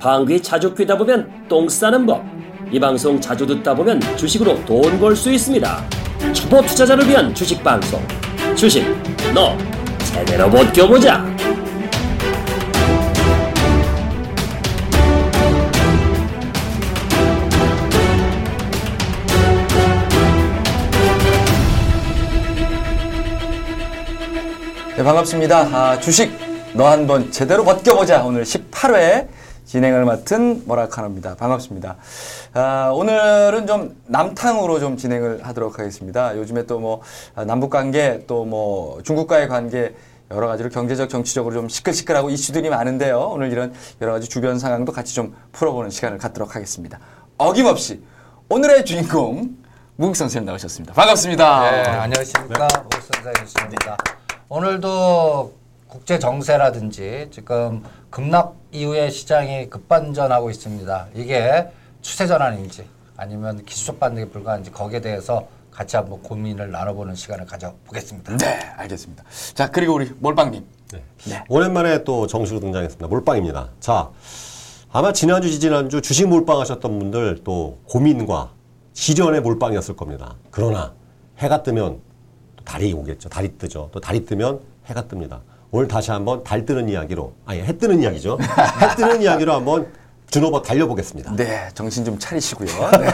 방귀 0.00 0.40
자주 0.42 0.74
뀌다 0.74 0.96
보면 0.96 1.30
똥 1.48 1.68
싸는 1.68 2.06
법. 2.06 2.24
이 2.72 2.80
방송 2.80 3.20
자주 3.20 3.46
듣다 3.46 3.74
보면 3.74 4.00
주식으로 4.16 4.64
돈 4.64 4.98
벌 4.98 5.14
수 5.14 5.30
있습니다. 5.30 5.84
초보 6.32 6.62
투자자를 6.62 7.06
위한 7.06 7.34
주식 7.34 7.62
방송. 7.62 8.00
주식, 8.56 8.82
너 9.34 9.56
제대로 9.98 10.48
못 10.48 10.72
껴보자. 10.72 11.24
네, 24.96 25.04
반갑습니다. 25.04 25.58
아, 25.72 26.00
주식 26.00 26.30
너 26.74 26.86
한번 26.88 27.30
제대로 27.30 27.64
벗겨보자. 27.64 28.22
오늘 28.24 28.42
18회 28.44 29.26
진행을 29.70 30.04
맡은 30.04 30.64
모라카노입니다. 30.66 31.36
반갑습니다. 31.36 31.96
아, 32.54 32.90
오늘은 32.92 33.68
좀 33.68 33.96
남탕으로 34.06 34.80
좀 34.80 34.96
진행을 34.96 35.46
하도록 35.46 35.78
하겠습니다. 35.78 36.36
요즘에 36.36 36.66
또 36.66 36.80
뭐 36.80 37.02
남북 37.46 37.70
관계 37.70 38.24
또 38.26 38.44
뭐 38.44 39.00
중국과의 39.04 39.46
관계 39.46 39.94
여러 40.32 40.48
가지로 40.48 40.70
경제적 40.70 41.08
정치적으로 41.08 41.54
좀 41.54 41.68
시끌시끌하고 41.68 42.30
이슈들이 42.30 42.68
많은데요. 42.68 43.30
오늘 43.32 43.52
이런 43.52 43.72
여러 44.00 44.12
가지 44.14 44.28
주변 44.28 44.58
상황도 44.58 44.90
같이 44.90 45.14
좀 45.14 45.36
풀어보는 45.52 45.90
시간을 45.90 46.18
갖도록 46.18 46.56
하겠습니다. 46.56 46.98
어김없이 47.38 48.02
오늘의 48.48 48.84
주인공 48.84 49.56
무국 49.94 50.16
선생님 50.16 50.46
나오셨습니다. 50.46 50.94
반갑습니다. 50.94 51.70
네, 51.70 51.82
안녕하십니까. 51.90 52.66
오선사였습니다. 52.96 53.98
오늘도 54.48 55.52
국제 55.86 56.18
정세라든지 56.18 57.28
지금 57.30 57.84
급락 58.10 58.58
이후에 58.72 59.10
시장이 59.10 59.68
급반전하고 59.68 60.50
있습니다. 60.50 61.08
이게 61.14 61.68
추세 62.00 62.26
전환인지 62.26 62.86
아니면 63.16 63.64
기술적 63.64 64.00
반등에 64.00 64.26
불과한지 64.26 64.70
거기에 64.70 65.00
대해서 65.00 65.46
같이 65.70 65.96
한번 65.96 66.22
고민을 66.22 66.70
나눠보는 66.70 67.14
시간을 67.14 67.46
가져보겠습니다. 67.46 68.36
네, 68.38 68.46
알겠습니다. 68.76 69.24
자, 69.54 69.70
그리고 69.70 69.94
우리 69.94 70.10
몰빵님. 70.18 70.64
네. 71.26 71.44
오랜만에 71.48 72.04
또 72.04 72.26
정식으로 72.26 72.60
등장했습니다. 72.60 73.06
몰빵입니다. 73.06 73.70
자, 73.78 74.10
아마 74.90 75.12
지난주, 75.12 75.48
지지난주 75.50 76.00
주식 76.00 76.26
몰빵하셨던 76.28 76.98
분들 76.98 77.42
또 77.44 77.78
고민과 77.88 78.52
시련의 78.92 79.40
몰빵이었을 79.42 79.94
겁니다. 79.96 80.34
그러나 80.50 80.94
해가 81.38 81.62
뜨면 81.62 82.00
또 82.56 82.64
달이 82.64 82.92
오겠죠. 82.92 83.28
달이 83.28 83.56
뜨죠. 83.56 83.88
또 83.92 84.00
달이 84.00 84.26
뜨면 84.26 84.60
해가 84.86 85.02
뜹니다. 85.04 85.40
오늘 85.72 85.86
다시 85.86 86.10
한번 86.10 86.42
달 86.42 86.66
뜨는 86.66 86.88
이야기로, 86.88 87.32
아니, 87.46 87.62
해 87.62 87.78
뜨는 87.78 88.02
이야기죠. 88.02 88.38
해 88.40 88.96
뜨는 88.96 89.22
이야기로 89.22 89.52
한번 89.54 89.86
준호버 90.30 90.62
달려보겠습니다. 90.62 91.36
네, 91.36 91.68
정신 91.74 92.04
좀 92.04 92.18
차리시고요. 92.18 92.68
네. 92.98 93.08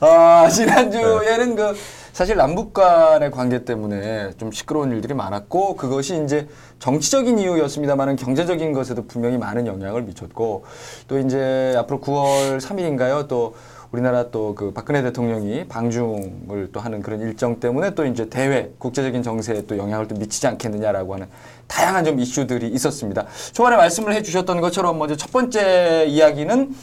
아, 0.00 0.48
지난주에는 0.48 1.56
그 1.56 1.76
사실 2.12 2.36
남북 2.36 2.72
간의 2.72 3.30
관계 3.30 3.64
때문에 3.64 4.30
좀 4.38 4.50
시끄러운 4.50 4.90
일들이 4.90 5.14
많았고 5.14 5.76
그것이 5.76 6.22
이제 6.24 6.48
정치적인 6.78 7.38
이유였습니다만은 7.38 8.16
경제적인 8.16 8.72
것에도 8.72 9.06
분명히 9.06 9.38
많은 9.38 9.66
영향을 9.66 10.02
미쳤고 10.02 10.64
또 11.08 11.18
이제 11.18 11.74
앞으로 11.76 12.00
9월 12.00 12.58
3일인가요? 12.60 13.28
또 13.28 13.54
우리나라 13.92 14.30
또 14.30 14.54
그 14.56 14.72
박근혜 14.72 15.02
대통령이 15.02 15.68
방중을 15.68 16.70
또 16.72 16.80
하는 16.80 17.02
그런 17.02 17.20
일정 17.20 17.60
때문에 17.60 17.94
또 17.94 18.06
이제 18.06 18.28
대외 18.28 18.72
국제적인 18.78 19.22
정세에 19.22 19.66
또 19.66 19.76
영향을 19.76 20.08
또 20.08 20.14
미치지 20.14 20.46
않겠느냐라고 20.46 21.14
하는 21.14 21.28
다양한 21.66 22.04
좀 22.04 22.18
이슈들이 22.18 22.68
있었습니다. 22.68 23.26
초반에 23.52 23.76
말씀을 23.76 24.14
해주셨던 24.14 24.60
것처럼 24.60 24.98
먼저 24.98 25.14
첫 25.16 25.30
번째 25.30 26.06
이야기는 26.08 26.74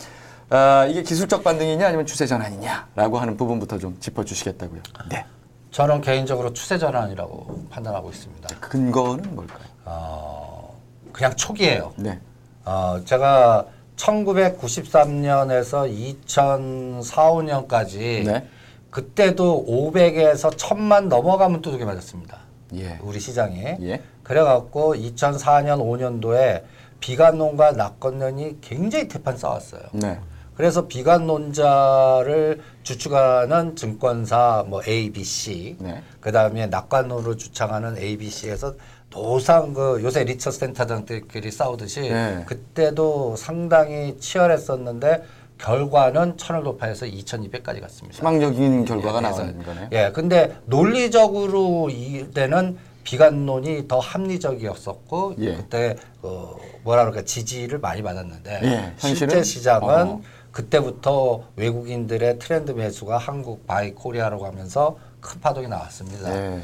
아, 0.50 0.86
이게 0.88 1.02
기술적 1.02 1.44
반등이냐 1.44 1.88
아니면 1.88 2.06
추세 2.06 2.28
전환이냐라고 2.28 3.18
하는 3.18 3.36
부분부터 3.38 3.80
좀 3.80 3.98
짚어주시겠다고요. 4.00 4.82
네. 5.10 5.26
저는 5.72 6.02
개인적으로 6.02 6.54
추세 6.54 6.78
전환이라고 6.78 7.68
판단하고 7.72 8.12
있습니다. 8.12 8.56
근거는 8.60 9.36
뭘까요? 9.36 9.64
어, 9.86 10.80
그냥 11.12 11.36
초기예요. 11.36 11.94
네. 11.96 12.20
어, 12.66 13.00
제가 13.04 13.66
1993년에서 14.04 15.90
2004, 15.90 17.32
5년까지 17.32 18.26
네. 18.26 18.48
그때도 18.90 19.66
500에서 19.68 20.56
1000만 20.56 21.08
넘어가면 21.08 21.62
두둑이 21.62 21.86
맞았습니다. 21.86 22.40
예. 22.76 23.00
우리 23.02 23.20
시장이. 23.20 23.60
예. 23.82 24.02
그래갖고 24.24 24.96
2004년, 24.96 25.80
5년도에 25.80 26.64
비관론과 27.00 27.72
낙관론이 27.74 28.60
굉장히 28.62 29.08
대판 29.08 29.38
싸웠어요. 29.38 29.82
네. 29.94 30.20
그래서 30.56 30.88
비관론자를 30.88 32.62
주축하는 32.84 33.76
증권사 33.76 34.66
뭐 34.68 34.82
ABC, 34.88 35.78
네. 35.80 36.04
그 36.20 36.32
다음에 36.32 36.68
낙관론으로 36.68 37.38
주창하는 37.38 37.98
ABC에서 37.98 38.76
노상 39.14 39.74
그 39.74 40.02
요새 40.04 40.24
리서치 40.24 40.52
센터장들끼리 40.52 41.52
싸우듯이 41.52 42.02
네. 42.02 42.44
그때도 42.48 43.36
상당히 43.36 44.18
치열했었는데 44.20 45.24
결과는 45.60 46.38
천을 46.38 46.64
돌파해서 46.64 47.06
2,200까지 47.06 47.80
갔습니다. 47.80 48.18
희망적인 48.18 48.86
결과가 48.86 49.20
예, 49.20 49.22
나오는 49.22 49.64
거네요. 49.64 49.90
예, 49.92 50.12
근데 50.12 50.58
논리적으로 50.66 51.90
이때는 51.90 52.78
비관론이 53.04 53.88
더 53.88 54.00
합리적이었었고 54.00 55.36
예. 55.40 55.56
그때 55.56 55.96
어, 56.22 56.56
뭐라 56.84 57.04
그럴까 57.04 57.24
지지를 57.26 57.80
많이 57.80 58.02
받았는데 58.02 58.60
예? 58.64 58.94
실제 58.98 59.44
시장은 59.44 60.08
어. 60.08 60.22
그때부터 60.52 61.44
외국인들의 61.56 62.40
트렌드 62.40 62.72
매수가 62.72 63.18
한국 63.18 63.68
Buy 63.68 63.92
Korea라고 63.94 64.46
하면서 64.46 64.98
큰 65.20 65.40
파동이 65.40 65.68
나왔습니다. 65.68 66.30
네. 66.30 66.62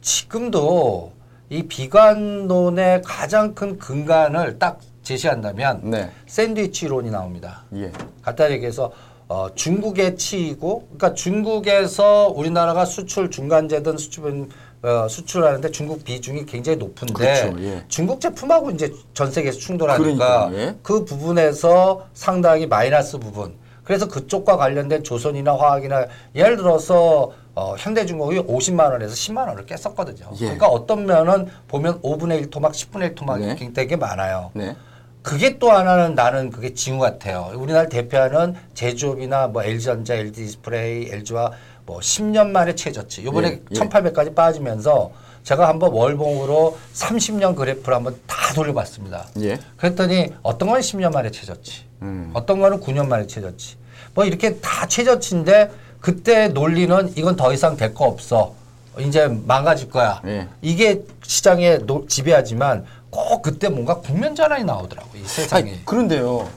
지금도 0.00 1.12
이 1.50 1.62
비관론의 1.62 3.02
가장 3.04 3.54
큰 3.54 3.78
근간을 3.78 4.58
딱 4.58 4.80
제시한다면 5.02 5.80
네. 5.84 6.10
샌드위치론이 6.26 7.10
나옵니다. 7.10 7.64
예. 7.74 7.90
간단히 8.22 8.54
얘기해서 8.54 8.92
어, 9.28 9.48
중국의 9.54 10.16
치이고, 10.16 10.86
그러니까 10.86 11.12
중국에서 11.14 12.32
우리나라가 12.34 12.84
수출 12.84 13.30
중간재든 13.30 13.96
수출 13.98 14.48
어, 14.82 15.08
수출하는데 15.08 15.70
중국 15.70 16.04
비중이 16.04 16.46
굉장히 16.46 16.78
높은데 16.78 17.12
그렇죠, 17.14 17.56
예. 17.62 17.84
중국 17.88 18.20
제품하고 18.20 18.70
이제 18.70 18.92
전 19.12 19.30
세계에서 19.30 19.58
충돌하니까 19.58 20.50
예. 20.52 20.76
그 20.82 21.04
부분에서 21.04 22.06
상당히 22.14 22.66
마이너스 22.66 23.18
부분. 23.18 23.54
그래서 23.82 24.06
그쪽과 24.06 24.56
관련된 24.58 25.02
조선이나 25.02 25.56
화학이나 25.56 26.06
예를 26.34 26.58
들어서 26.58 27.32
어, 27.58 27.74
현대중공업이 27.76 28.48
50만 28.48 28.92
원에서 28.92 29.12
10만 29.14 29.48
원을 29.48 29.66
깼었거든요. 29.66 30.30
예. 30.34 30.38
그러니까 30.38 30.68
어떤 30.68 31.06
면은 31.06 31.48
보면 31.66 32.00
5분의 32.02 32.38
1 32.38 32.50
토막, 32.50 32.70
10분의 32.70 33.02
1 33.02 33.14
토막이 33.16 33.46
네. 33.46 33.72
되게 33.72 33.96
많아요. 33.96 34.52
네. 34.54 34.76
그게 35.22 35.58
또 35.58 35.72
하나는 35.72 36.14
나는 36.14 36.50
그게 36.50 36.72
징후 36.72 37.00
같아요. 37.00 37.50
우리나라 37.56 37.88
대표하는 37.88 38.54
제조업이나 38.74 39.48
뭐 39.48 39.64
LG전자, 39.64 40.14
LG디스플레이, 40.14 41.10
LG와 41.10 41.50
뭐 41.84 41.98
10년 41.98 42.50
만에 42.50 42.76
최저치. 42.76 43.24
요번에 43.24 43.48
예, 43.48 43.60
예. 43.72 43.74
1800까지 43.74 44.36
빠지면서 44.36 45.10
제가 45.42 45.66
한번 45.66 45.92
월봉으로 45.92 46.78
30년 46.94 47.56
그래프를 47.56 47.96
한번 47.96 48.20
다 48.28 48.54
돌려봤습니다. 48.54 49.26
예. 49.40 49.58
그랬더니 49.76 50.32
어떤 50.42 50.68
건 50.68 50.80
10년 50.80 51.12
만에 51.12 51.32
최저치. 51.32 51.86
음. 52.02 52.30
어떤 52.34 52.60
거는 52.60 52.78
9년 52.78 53.08
만에 53.08 53.26
최저치. 53.26 53.76
뭐 54.14 54.24
이렇게 54.24 54.60
다 54.60 54.86
최저치인데 54.86 55.87
그때 56.00 56.48
논리는 56.48 57.12
이건 57.16 57.36
더 57.36 57.52
이상 57.52 57.76
될 57.76 57.94
거 57.94 58.04
없어. 58.04 58.54
이제 58.98 59.28
망가질 59.28 59.90
거야. 59.90 60.20
예. 60.26 60.48
이게 60.60 61.02
시장에 61.22 61.78
노- 61.78 62.06
지배하지만 62.08 62.84
꼭 63.10 63.42
그때 63.42 63.68
뭔가 63.68 63.96
국면 64.00 64.34
전환이 64.34 64.64
나오더라고 64.64 65.08
이 65.16 65.22
세상에. 65.24 65.70
아니, 65.70 65.84
그런데요. 65.84 66.48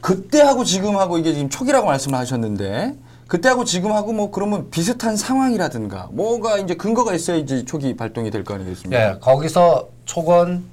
그때하고 0.00 0.64
지금하고 0.64 1.18
이게 1.18 1.32
지금 1.32 1.48
초기라고 1.48 1.86
말씀을 1.86 2.18
하셨는데 2.18 2.94
그때하고 3.28 3.64
지금하고 3.64 4.12
뭐 4.12 4.30
그러면 4.30 4.70
비슷한 4.70 5.16
상황이라든가 5.16 6.08
뭐가 6.12 6.58
이제 6.58 6.74
근거가 6.74 7.14
있어야지 7.14 7.64
초기 7.64 7.96
발동이 7.96 8.30
될 8.30 8.44
거 8.44 8.54
아니겠습니까? 8.54 9.00
예, 9.14 9.18
거기서 9.20 9.88
촉은 10.04 10.64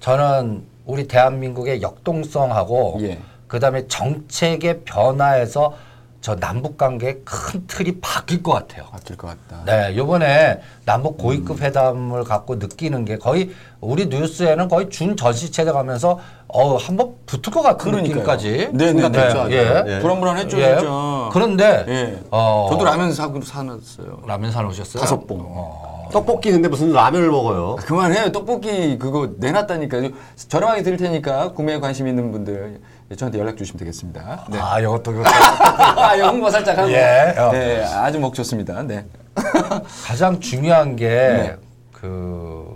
저는 0.00 0.62
우리 0.86 1.06
대한민국의 1.08 1.82
역동성하고 1.82 2.98
예. 3.02 3.18
그다음에 3.48 3.86
정책의 3.88 4.80
변화에서 4.84 5.74
저 6.20 6.34
남북 6.36 6.76
관계의 6.76 7.20
큰 7.24 7.66
틀이 7.66 8.00
바뀔 8.00 8.42
것 8.42 8.52
같아요. 8.52 8.84
바뀔 8.90 9.16
것 9.16 9.28
같다. 9.28 9.62
네, 9.64 9.96
요번에 9.96 10.60
남북 10.84 11.18
고위급 11.18 11.60
회담을 11.60 12.24
갖고 12.24 12.56
느끼는 12.56 13.04
게 13.04 13.16
거의 13.16 13.50
우리 13.80 14.06
뉴스에는 14.06 14.68
거의 14.68 14.90
준 14.90 15.16
전시체제 15.16 15.70
가면서 15.72 16.18
어 16.48 16.76
한번 16.76 17.14
붙을 17.26 17.52
것 17.54 17.62
같은 17.62 17.90
그러니까요. 17.92 18.14
느낌까지 18.16 18.70
네, 18.72 18.92
네, 18.92 19.00
생각했죠. 19.00 19.44
네. 19.44 19.54
예. 19.56 19.84
예. 19.96 20.00
불안불안했죠, 20.00 20.58
예. 20.60 20.76
진짜. 20.78 21.28
그런데 21.32 21.84
예. 21.88 22.18
어, 22.30 22.68
저도 22.70 22.84
라면 22.84 23.12
사고 23.12 23.40
사놨어요. 23.40 24.22
라면 24.26 24.50
사놓으셨어요? 24.50 25.00
다섯 25.00 25.26
봉. 25.26 25.40
어. 25.42 26.08
떡볶이 26.12 26.48
있는데 26.50 26.68
무슨 26.68 26.92
라면을 26.92 27.30
먹어요. 27.30 27.76
그만해요. 27.76 28.30
떡볶이 28.32 28.96
그거 28.98 29.30
내놨다니까요. 29.38 30.10
저렴하게 30.48 30.82
드릴 30.82 30.96
테니까 30.98 31.52
구매에 31.52 31.80
관심 31.80 32.06
있는 32.06 32.30
분들 32.30 32.80
저한테 33.14 33.38
연락 33.38 33.56
주시면 33.56 33.78
되겠습니다. 33.78 34.46
네. 34.50 34.58
아, 34.58 34.80
이것도 34.80 35.12
이것도 35.12 35.28
아, 35.30 36.16
홍보 36.28 36.50
살짝 36.50 36.76
하고. 36.76 36.90
예, 36.90 37.34
어. 37.38 37.52
네, 37.52 37.84
아주 37.84 38.18
먹 38.18 38.34
좋습니다. 38.34 38.82
네. 38.82 39.06
가장 40.04 40.40
중요한 40.40 40.96
게 40.96 41.08
네. 41.08 41.56
그 41.92 42.66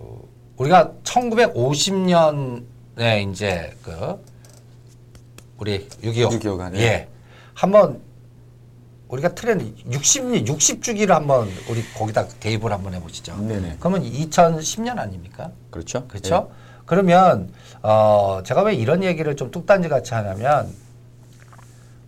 우리가 0.57 0.93
1950년에 1.03 3.29
이제 3.31 3.77
그 3.83 4.25
우리 5.59 5.89
6.25 6.03 6.41
6.25가, 6.41 6.71
네. 6.71 6.81
예 6.81 7.09
한번 7.55 8.01
우리가 9.09 9.35
트렌드 9.35 9.65
60 9.91 10.45
60주기를 10.45 11.09
한번 11.09 11.51
우리 11.69 11.83
거기다 11.95 12.29
대입을 12.29 12.73
한번 12.73 12.95
해보시죠. 12.95 13.37
네네. 13.37 13.79
그러면 13.81 14.05
2010년 14.05 14.99
아닙니까? 14.99 15.51
그렇죠. 15.71 16.07
그렇죠? 16.07 16.53
그러면 16.91 17.53
어 17.85 18.41
제가 18.45 18.63
왜 18.63 18.75
이런 18.75 19.05
얘기를 19.05 19.37
좀 19.37 19.53
뚝단지 19.53 19.89
같이 19.89 20.13
하냐면 20.13 20.75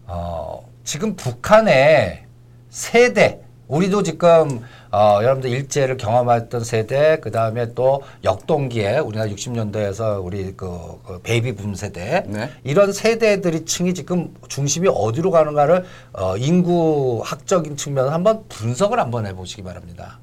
어 0.08 0.69
지금 0.82 1.14
북한의 1.14 2.25
세대 2.69 3.38
우리도 3.69 4.02
지금 4.02 4.61
어 4.90 5.20
여러분들 5.23 5.50
일제를 5.50 5.96
경험했던 5.99 6.64
세대 6.64 7.19
그 7.20 7.31
다음에 7.31 7.75
또 7.75 8.02
역동기에 8.25 8.99
우리나라 8.99 9.31
60년대에서 9.31 10.25
우리 10.25 10.52
그, 10.56 11.00
그 11.06 11.20
베이비 11.23 11.55
붐 11.55 11.76
세대 11.76 12.25
네. 12.26 12.50
이런 12.64 12.93
세대들이 12.93 13.64
층이 13.64 13.94
지금 13.94 14.35
중심이 14.49 14.88
어디로 14.93 15.31
가는가를 15.31 15.85
어 16.12 16.37
인구 16.38 17.23
학적인 17.25 17.76
측면을 17.76 18.12
한번 18.12 18.43
분석을 18.49 18.99
한번 18.99 19.26
해보시기 19.26 19.62
바랍니다. 19.62 20.19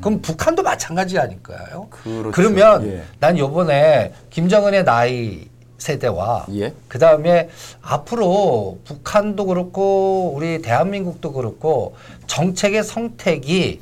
그럼 0.00 0.20
북한도 0.20 0.62
마찬가지 0.62 1.18
아닐까요? 1.18 1.88
그렇죠. 1.90 2.30
그러면 2.32 2.86
예. 2.86 3.02
난 3.18 3.38
요번에 3.38 4.12
김정은의 4.30 4.84
나이 4.84 5.48
세대와 5.78 6.46
예. 6.54 6.74
그 6.88 6.98
다음에 6.98 7.48
앞으로 7.80 8.78
북한도 8.84 9.46
그렇고 9.46 10.32
우리 10.36 10.60
대한민국도 10.60 11.32
그렇고 11.32 11.96
정책의 12.26 12.84
성택이 12.84 13.80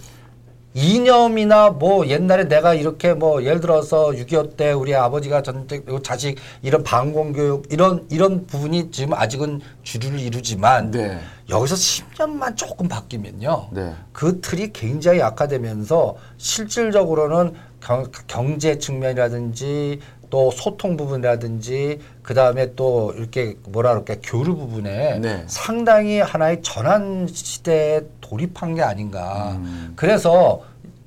이념이나 0.78 1.70
뭐 1.70 2.06
옛날에 2.06 2.44
내가 2.44 2.72
이렇게 2.72 3.12
뭐 3.12 3.42
예를 3.42 3.60
들어서 3.60 4.10
6.25 4.10 4.56
때 4.56 4.70
우리 4.70 4.94
아버지가 4.94 5.42
전쟁 5.42 5.82
자식 6.04 6.36
이런 6.62 6.84
방공교육 6.84 7.66
이런 7.72 8.06
이런 8.10 8.46
부분이 8.46 8.92
지금 8.92 9.12
아직은 9.14 9.60
주류를 9.82 10.20
이루지만 10.20 10.92
네. 10.92 11.18
여기서 11.50 11.74
10년만 11.74 12.56
조금 12.56 12.86
바뀌면요. 12.86 13.70
네. 13.72 13.92
그 14.12 14.40
틀이 14.40 14.72
굉장히 14.72 15.18
약화되면서 15.18 16.14
실질적으로는 16.36 17.54
경, 17.80 18.06
경제 18.28 18.78
측면이라든지 18.78 19.98
또 20.30 20.50
소통 20.50 20.96
부분이라든지 20.96 21.98
그 22.22 22.34
다음에 22.34 22.74
또 22.76 23.12
이렇게 23.16 23.56
뭐라 23.68 23.90
그럴까 23.90 24.16
교류 24.22 24.56
부분에 24.56 25.18
네. 25.18 25.44
상당히 25.48 26.20
하나의 26.20 26.62
전환 26.62 27.26
시대에 27.26 28.02
돌입한 28.20 28.74
게 28.74 28.82
아닌가. 28.82 29.52
음. 29.56 29.94
그래서 29.96 30.62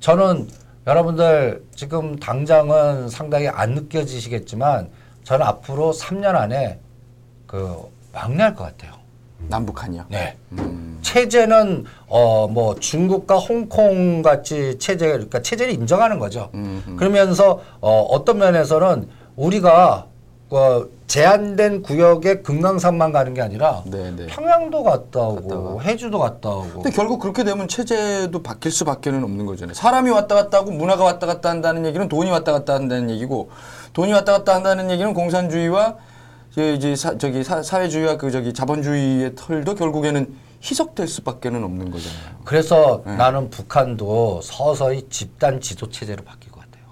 저는 0.06 0.48
여러분들 0.84 1.62
지금 1.76 2.18
당장은 2.18 3.08
상당히 3.08 3.46
안 3.46 3.70
느껴지시겠지만 3.74 4.88
저는 5.22 5.46
앞으로 5.46 5.92
3년 5.92 6.34
안에 6.34 6.80
그 7.46 7.88
막내할 8.12 8.56
것 8.56 8.64
같아요. 8.64 8.94
남북한이요. 9.48 10.04
네. 10.08 10.36
음. 10.52 10.98
체제는 11.02 11.84
어 12.08 12.48
뭐 12.48 12.74
중국과 12.74 13.36
홍콩 13.38 14.22
같이 14.22 14.76
체제 14.80 15.06
그러니까 15.06 15.40
체제를 15.40 15.72
인정하는 15.72 16.18
거죠. 16.18 16.50
음, 16.54 16.96
그러면서 16.98 17.60
어 17.80 18.00
어떤 18.10 18.38
면에서는 18.38 19.08
우리가 19.36 20.06
어 20.52 20.84
제한된 21.06 21.82
구역에 21.82 22.42
금강산만 22.42 23.10
가는 23.12 23.32
게 23.32 23.40
아니라 23.40 23.82
네, 23.86 24.10
네. 24.14 24.26
평양도 24.26 24.82
갔다 24.82 25.20
오고 25.20 25.42
갔다 25.48 25.54
오고. 25.56 25.82
해주도 25.82 26.18
갔다 26.18 26.50
오고 26.50 26.82
근데 26.82 26.90
결국 26.90 27.20
그렇게 27.20 27.42
되면 27.42 27.68
체제도 27.68 28.42
바뀔 28.42 28.70
수밖에는 28.70 29.24
없는 29.24 29.46
거잖아요. 29.46 29.72
사람이 29.72 30.10
왔다 30.10 30.34
갔다 30.34 30.58
하고 30.58 30.70
문화가 30.70 31.04
왔다 31.04 31.26
갔다 31.26 31.48
한다는 31.48 31.86
얘기는 31.86 32.06
돈이 32.06 32.30
왔다 32.30 32.52
갔다 32.52 32.74
한다는 32.74 33.08
얘기고 33.10 33.50
돈이 33.94 34.12
왔다 34.12 34.32
갔다 34.32 34.54
한다는 34.54 34.90
얘기는 34.90 35.14
공산주의와 35.14 35.96
이제 36.76 36.96
사, 36.96 37.16
저기 37.16 37.42
사, 37.44 37.62
사회주의와 37.62 38.18
그 38.18 38.30
저기 38.30 38.52
자본주의의 38.52 39.34
털도 39.34 39.74
결국에는 39.74 40.34
희석될 40.62 41.08
수밖에는 41.08 41.64
없는 41.64 41.90
거잖아요. 41.90 42.36
그래서 42.44 43.02
네. 43.06 43.16
나는 43.16 43.48
북한도 43.48 44.40
서서히 44.42 45.06
집단 45.08 45.62
지도 45.62 45.88
체제로 45.88 46.22
바뀔 46.24 46.52
것 46.52 46.60
같아요. 46.60 46.84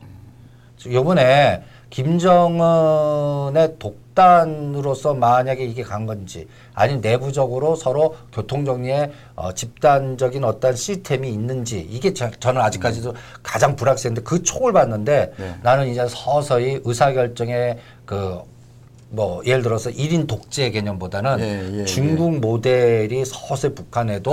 지금 0.79 0.95
요번에 0.95 1.63
김정은의 1.91 3.77
독단으로서 3.79 5.15
만약에 5.15 5.65
이게 5.65 5.83
간 5.83 6.07
건지 6.07 6.49
아니면 6.75 7.01
내부적으로 7.01 7.75
서로 7.77 8.17
교통 8.33 8.65
정리에 8.65 9.13
어, 9.35 9.53
집단적인 9.53 10.45
어떤 10.45 10.75
시스템이 10.75 11.29
있는지 11.29 11.81
이게 11.91 12.15
저, 12.15 12.31
저는 12.31 12.61
아직까지도 12.63 13.15
가장 13.43 13.77
불확실한데 13.77 14.23
그 14.23 14.43
촉을 14.43 14.73
봤는데 14.73 15.33
네. 15.37 15.55
나는 15.63 15.89
이제 15.89 16.07
서서히 16.09 16.81
의사결정에 16.85 17.79
그 18.07 18.51
뭐 19.11 19.45
예를 19.45 19.63
들어서 19.63 19.91
일인 19.91 20.27
독재 20.27 20.71
개념보다는 20.71 21.41
예, 21.41 21.81
예, 21.81 21.85
중국 21.85 22.39
모델이 22.39 23.25
서서히 23.25 23.75
북한에도. 23.75 24.33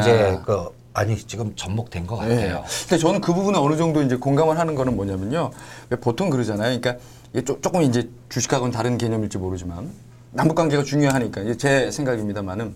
이제 0.00 0.38
그 0.44 0.68
아니 0.94 1.16
지금 1.16 1.54
접목된 1.56 2.06
것 2.06 2.26
네. 2.26 2.34
같아요. 2.34 2.64
근데 2.82 2.98
저는 2.98 3.20
그 3.20 3.32
부분에 3.32 3.58
어느 3.58 3.76
정도 3.76 4.02
이제 4.02 4.16
공감을 4.16 4.58
하는 4.58 4.74
거는 4.74 4.94
뭐냐면요. 4.96 5.50
왜 5.90 5.96
보통 5.98 6.30
그러잖아요. 6.30 6.78
그러니까 6.78 7.02
이게 7.32 7.44
조, 7.44 7.60
조금 7.60 7.82
이제 7.82 8.10
주식하고는 8.28 8.72
다른 8.72 8.98
개념일지 8.98 9.38
모르지만 9.38 9.90
남북 10.32 10.54
관계가 10.54 10.82
중요하니까 10.82 11.54
제 11.54 11.90
생각입니다만은 11.90 12.74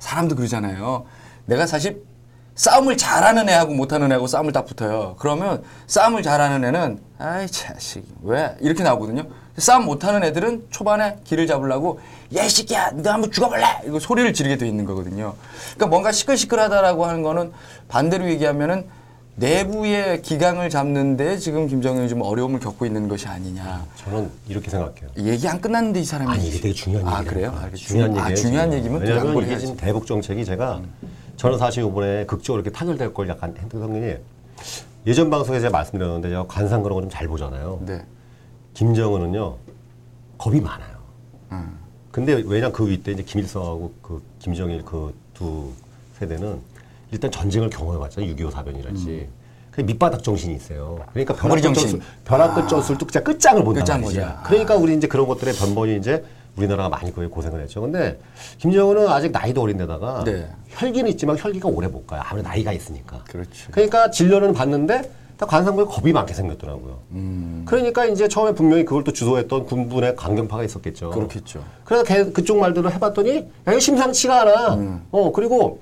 사람도 0.00 0.34
그러잖아요. 0.36 1.06
내가 1.46 1.66
사실 1.66 2.02
싸움을 2.60 2.98
잘하는 2.98 3.48
애하고 3.48 3.72
못하는 3.72 4.12
애하고 4.12 4.26
싸움을 4.26 4.52
딱 4.52 4.66
붙어요. 4.66 5.16
그러면 5.18 5.62
싸움을 5.86 6.22
잘하는 6.22 6.62
애는 6.68 6.98
아이 7.18 7.46
자식 7.48 8.04
왜 8.22 8.54
이렇게 8.60 8.82
나오거든요. 8.82 9.22
싸움 9.56 9.86
못하는 9.86 10.22
애들은 10.24 10.66
초반에 10.68 11.16
길을 11.24 11.46
잡으려고 11.46 12.00
야이 12.36 12.50
새끼야 12.50 12.90
너 12.96 13.12
한번 13.12 13.30
죽어볼래 13.32 13.64
이거 13.86 13.98
소리를 13.98 14.30
지르게 14.34 14.58
돼 14.58 14.68
있는 14.68 14.84
거거든요. 14.84 15.36
그러니까 15.74 15.86
뭔가 15.86 16.12
시끌시끌하다라고 16.12 17.06
하는 17.06 17.22
거는 17.22 17.50
반대로 17.88 18.28
얘기하면은 18.28 18.84
내부의 19.36 20.20
기강을 20.20 20.68
잡는데 20.68 21.38
지금 21.38 21.66
김정은이 21.66 22.10
좀 22.10 22.20
어려움을 22.20 22.60
겪고 22.60 22.84
있는 22.84 23.08
것이 23.08 23.26
아니냐. 23.26 23.86
저는 24.04 24.30
이렇게 24.48 24.68
생각해요. 24.68 25.08
얘기 25.16 25.48
안 25.48 25.62
끝났는데 25.62 26.00
이 26.00 26.04
사람이 26.04 26.30
아니 26.30 26.48
이게 26.48 26.60
되게 26.60 26.74
중요한 26.74 27.08
아 27.08 27.20
얘기예요. 27.20 27.30
그래요? 27.32 27.58
알겠- 27.64 27.76
중요한 27.76 28.10
아, 28.10 28.16
얘기예요. 28.20 28.36
중요한. 28.36 28.72
얘기면 28.74 29.00
또 29.02 29.06
왜냐하면 29.08 29.42
이게. 29.44 29.58
지금 29.58 29.76
대북 29.78 30.06
정책이 30.06 30.44
제가 30.44 30.82
저는 31.40 31.56
사실 31.56 31.82
이번에 31.86 32.26
극적으로 32.26 32.60
이렇게 32.60 32.76
타결될 32.76 33.14
걸 33.14 33.26
약간 33.30 33.54
했던 33.58 33.94
게 33.98 34.20
예전 35.06 35.30
방송에 35.30 35.58
제가 35.58 35.70
말씀드렸는데 35.72 36.28
제가 36.28 36.44
관상 36.46 36.82
그런 36.82 36.96
거 36.96 37.00
좀 37.00 37.08
잘 37.08 37.26
보잖아요. 37.28 37.80
네. 37.86 38.04
김정은은요 38.74 39.56
겁이 40.36 40.60
많아요. 40.60 40.98
음. 41.52 41.78
근데 42.10 42.34
왜냐 42.46 42.70
그 42.70 42.86
윗대 42.86 43.12
이제 43.12 43.22
김일성하고 43.22 43.94
그 44.02 44.22
김정일 44.38 44.84
그 44.84 45.14
두 45.32 45.70
세대는 46.18 46.60
일단 47.12 47.30
전쟁을 47.30 47.70
경험해봤잖아요. 47.70 48.36
6.25 48.36 48.50
사변이랄지. 48.50 49.26
그 49.70 49.80
밑바닥 49.80 50.22
정신이 50.22 50.54
있어요. 50.56 51.02
그러니까 51.14 51.32
벼락 51.32 51.48
머리 51.48 51.62
끝 51.62 51.68
정신. 51.68 51.88
전술, 51.92 52.00
벼락 52.26 52.54
끝 52.54 52.68
전술도 52.68 53.06
진짜 53.06 53.22
끝장을 53.22 53.64
말이죠. 53.64 54.00
보자. 54.02 54.42
그러니까 54.44 54.76
우리 54.76 54.94
이제 54.94 55.06
그런 55.06 55.26
것들의 55.26 55.54
변본이 55.54 55.96
이제 55.96 56.22
우리나라가 56.56 56.88
많이 56.88 57.14
거의 57.14 57.28
고생을 57.28 57.60
했죠. 57.62 57.80
근데 57.80 58.18
김정은은 58.58 59.08
아직 59.08 59.30
나이도 59.32 59.62
어린데다가 59.62 60.24
네. 60.24 60.48
혈기는 60.68 61.10
있지만 61.12 61.36
혈기가 61.38 61.68
오래 61.68 61.86
못 61.88 62.06
가요. 62.06 62.22
아무래도 62.24 62.48
나이가 62.48 62.72
있으니까. 62.72 63.22
그렇죠. 63.28 63.70
그러니까 63.70 64.10
진료는 64.10 64.52
봤는데 64.52 65.10
딱 65.36 65.46
관상부에 65.46 65.86
겁이 65.86 66.12
많게 66.12 66.34
생겼더라고요. 66.34 66.98
음. 67.12 67.62
그러니까 67.66 68.04
이제 68.04 68.28
처음에 68.28 68.52
분명히 68.52 68.84
그걸 68.84 69.04
또 69.04 69.12
주도했던 69.12 69.64
군분의 69.64 70.14
강경파가 70.16 70.64
있었겠죠. 70.64 71.10
그렇겠죠. 71.10 71.64
그래서 71.84 72.04
걔 72.04 72.24
그쪽 72.30 72.58
말대로 72.58 72.90
해봤더니 72.90 73.36
야, 73.36 73.70
이거 73.70 73.78
심상치가 73.78 74.42
않아. 74.42 74.74
음. 74.74 75.02
어 75.10 75.32
그리고 75.32 75.80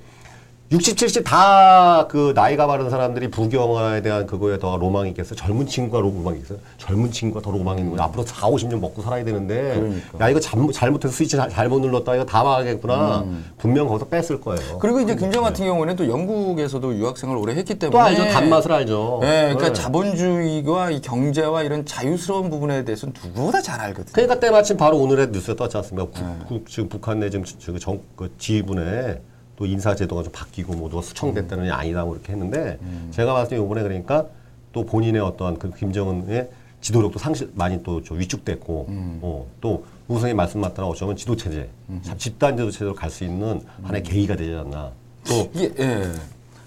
60, 0.71 0.99
70 0.99 1.25
다 1.25 2.07
그 2.11 2.33
나이가 2.35 2.67
많은 2.67 2.91
사람들이 2.91 3.31
부경화에 3.31 4.03
대한 4.03 4.27
그거에 4.27 4.59
더 4.59 4.77
로망이 4.77 5.09
있겠어요. 5.11 5.35
젊은 5.35 5.67
친구가 5.67 6.01
로망이 6.03 6.41
있어요. 6.41 6.59
젊은 6.77 7.11
친구가 7.11 7.41
더 7.41 7.51
로망이 7.51 7.79
있는 7.81 7.97
거예요. 7.97 8.03
앞으로 8.07 8.23
4, 8.23 8.49
50년 8.51 8.79
먹고 8.79 9.01
살아야 9.01 9.25
되는데 9.25 9.75
그러니까. 9.77 10.21
야 10.21 10.29
이거 10.29 10.39
잘못, 10.41 10.73
잘못해서 10.73 11.15
스위치 11.15 11.37
잘- 11.39 11.49
잘못 11.49 11.81
눌렀다 11.81 12.15
이거 12.17 12.27
다 12.27 12.43
망하겠구나. 12.45 13.25
분명 13.57 13.89
거기서 13.89 14.09
뺐을 14.09 14.41
거예요. 14.43 14.75
음. 14.75 14.79
그리고 14.79 15.01
이제 15.01 15.17
김정 15.17 15.43
같은 15.43 15.65
경우는 15.65 15.97
또 15.97 16.07
영국에서도 16.07 16.95
유학생을 16.97 17.35
오래 17.39 17.55
했기 17.55 17.79
때문에 17.79 17.91
또 17.99 18.01
알죠. 18.05 18.25
단맛을 18.31 18.71
알죠. 18.73 19.19
네, 19.23 19.55
그러니까 19.55 19.69
네. 19.69 19.73
자본주의와 19.73 20.91
이 20.91 21.01
경제와 21.01 21.63
이런 21.63 21.87
자유스러운 21.87 22.51
부분에 22.51 22.85
대해서 22.85 23.07
는 23.07 23.15
누구보다 23.25 23.63
잘 23.63 23.81
알거든요. 23.81 24.13
그러니까 24.13 24.39
때마침 24.39 24.77
바로 24.77 24.99
오늘의 24.99 25.29
뉴스에 25.33 25.57
떴지 25.57 25.79
않습니까? 25.79 26.11
국- 26.11 26.23
네. 26.27 26.37
국- 26.47 26.69
지금 26.69 26.89
북한 26.91 27.21
내 27.21 27.31
지금 27.31 27.45
저- 27.47 27.57
저 27.73 27.79
정, 27.79 28.01
그 28.17 28.31
지휘분에 28.37 29.21
또 29.59 29.67
인사 29.67 29.93
제도가 29.97 30.23
좀 30.23 30.31
바뀌고 30.33 30.73
뭐 30.75 30.89
누가 30.89 31.03
수청됐다는 31.03 31.65
게 31.65 31.71
아니다 31.73 32.05
뭐 32.05 32.15
이렇게 32.15 32.33
했는데 32.33 32.79
제가 33.11 33.35
봤을 33.35 33.57
때 33.59 33.63
이번에 33.65 33.83
그러니까 33.83 34.27
또 34.73 34.87
본인의 34.87 35.21
어떠한 35.21 35.59
그 35.59 35.73
김정은의 35.75 36.49
지도력도 36.81 37.19
상실 37.19 37.51
많이 37.57 37.83
또 37.83 38.01
좀 38.01 38.21
위축됐고 38.21 38.87
어, 39.21 39.47
또 39.61 39.85
우선이 40.07 40.33
말씀하셨던 40.33 40.85
어쩌면 40.85 41.17
지도 41.17 41.35
체제 41.35 41.69
집단 42.17 42.57
지도 42.57 42.71
체제로 42.71 42.95
갈 42.95 43.11
수 43.11 43.25
있는 43.25 43.61
하나의 43.83 44.05
계기가 44.05 44.37
되지 44.37 44.55
않나. 44.55 44.93
또 45.29 45.51
이게 45.53 45.75
예. 45.81 46.13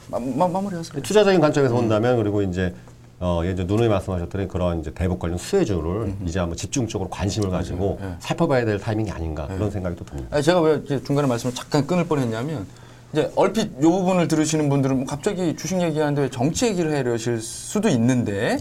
마, 0.10 0.20
마, 0.20 0.48
마무리하세요. 0.50 1.02
투자적인 1.02 1.40
관점에서 1.40 1.74
본다면 1.74 2.18
그리고 2.18 2.42
이제 2.42 2.76
어, 3.22 3.42
예, 3.46 3.52
이제 3.52 3.64
누누이 3.64 3.88
말씀하셨던 3.88 4.50
그런 4.50 4.82
이제 4.82 4.92
대북 4.94 5.18
관련 5.20 5.38
수혜주를 5.38 6.14
이제 6.26 6.40
한번 6.40 6.58
집중적으로 6.58 7.10
관심을 7.10 7.50
가지고 7.50 8.00
살펴봐야 8.20 8.66
될 8.66 8.78
타이밍이 8.80 9.10
아닌가 9.12 9.48
그런 9.48 9.72
생각이 9.72 9.96
또 9.96 10.04
듭니다. 10.04 10.28
아니, 10.36 10.44
제가 10.44 10.60
왜 10.60 10.84
중간에 10.84 11.26
말씀을 11.28 11.56
잠깐 11.56 11.88
끊을 11.88 12.04
뻔했냐면 12.06 12.68
이제 13.14 13.32
얼핏 13.36 13.72
이 13.78 13.82
부분을 13.82 14.28
들으시는 14.28 14.70
분들은 14.70 14.98
뭐 14.98 15.06
갑자기 15.06 15.56
주식 15.56 15.82
얘기하는데 15.82 16.22
왜 16.22 16.30
정치 16.30 16.66
얘기를 16.68 16.94
해 16.94 17.00
이러실 17.00 17.42
수도 17.42 17.90
있는데 17.90 18.58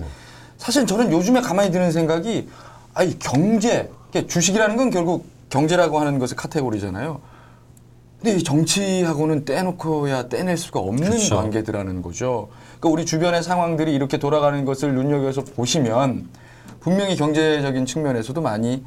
사실 0.58 0.86
저는 0.86 1.12
요즘에 1.12 1.40
가만히 1.40 1.70
드는 1.70 1.92
생각이 1.92 2.48
아이 2.94 3.18
경제 3.18 3.90
주식이라는 4.26 4.76
건 4.76 4.90
결국 4.90 5.26
경제라고 5.50 6.00
하는 6.00 6.18
것의 6.18 6.30
카테고리잖아요. 6.36 7.20
근데 8.20 8.36
이 8.36 8.42
정치하고는 8.42 9.44
떼놓고야 9.44 10.28
떼낼 10.28 10.56
수가 10.56 10.80
없는 10.80 11.08
그렇죠. 11.08 11.36
관계들하는 11.36 12.02
거죠. 12.02 12.48
그러니까 12.78 12.88
우리 12.90 13.06
주변의 13.06 13.42
상황들이 13.42 13.94
이렇게 13.94 14.18
돌아가는 14.18 14.64
것을 14.64 14.94
눈여겨서 14.94 15.44
보시면 15.44 16.28
분명히 16.80 17.16
경제적인 17.16 17.86
측면에서도 17.86 18.40
많이 18.40 18.84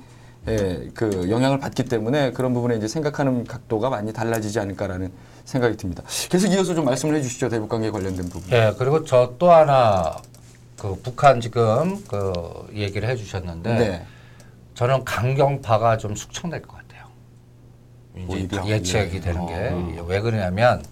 예, 0.47 0.89
그 0.93 1.29
영향을 1.29 1.57
받기 1.59 1.85
때문에 1.85 2.31
그런 2.33 2.53
부분에 2.53 2.75
이제 2.75 2.87
생각하는 2.87 3.45
각도가 3.45 3.89
많이 3.89 4.11
달라지지 4.11 4.59
않을까라는 4.59 5.09
생각이 5.45 5.77
듭니다. 5.77 6.03
계속 6.29 6.47
이어서 6.47 6.73
좀 6.73 6.85
말씀을 6.85 7.15
해주시죠 7.15 7.49
대북 7.49 7.69
관계 7.69 7.91
관련된 7.91 8.29
부분. 8.29 8.51
예, 8.51 8.73
그리고 8.77 9.03
저 9.05 9.35
또 9.37 9.51
하나 9.51 10.17
그 10.77 10.95
북한 11.03 11.39
지금 11.41 12.03
그 12.07 12.67
얘기를 12.73 13.07
해주셨는데 13.09 13.73
네. 13.77 14.05
저는 14.75 15.03
강경파가 15.05 15.97
좀 15.97 16.15
숙청될 16.15 16.61
것 16.63 16.77
같아요. 16.77 17.05
이제 18.15 18.25
오히려? 18.27 18.67
예측이 18.67 19.17
예. 19.17 19.19
되는 19.21 19.41
어. 19.41 19.47
게왜 19.47 20.21
그러냐면 20.21 20.83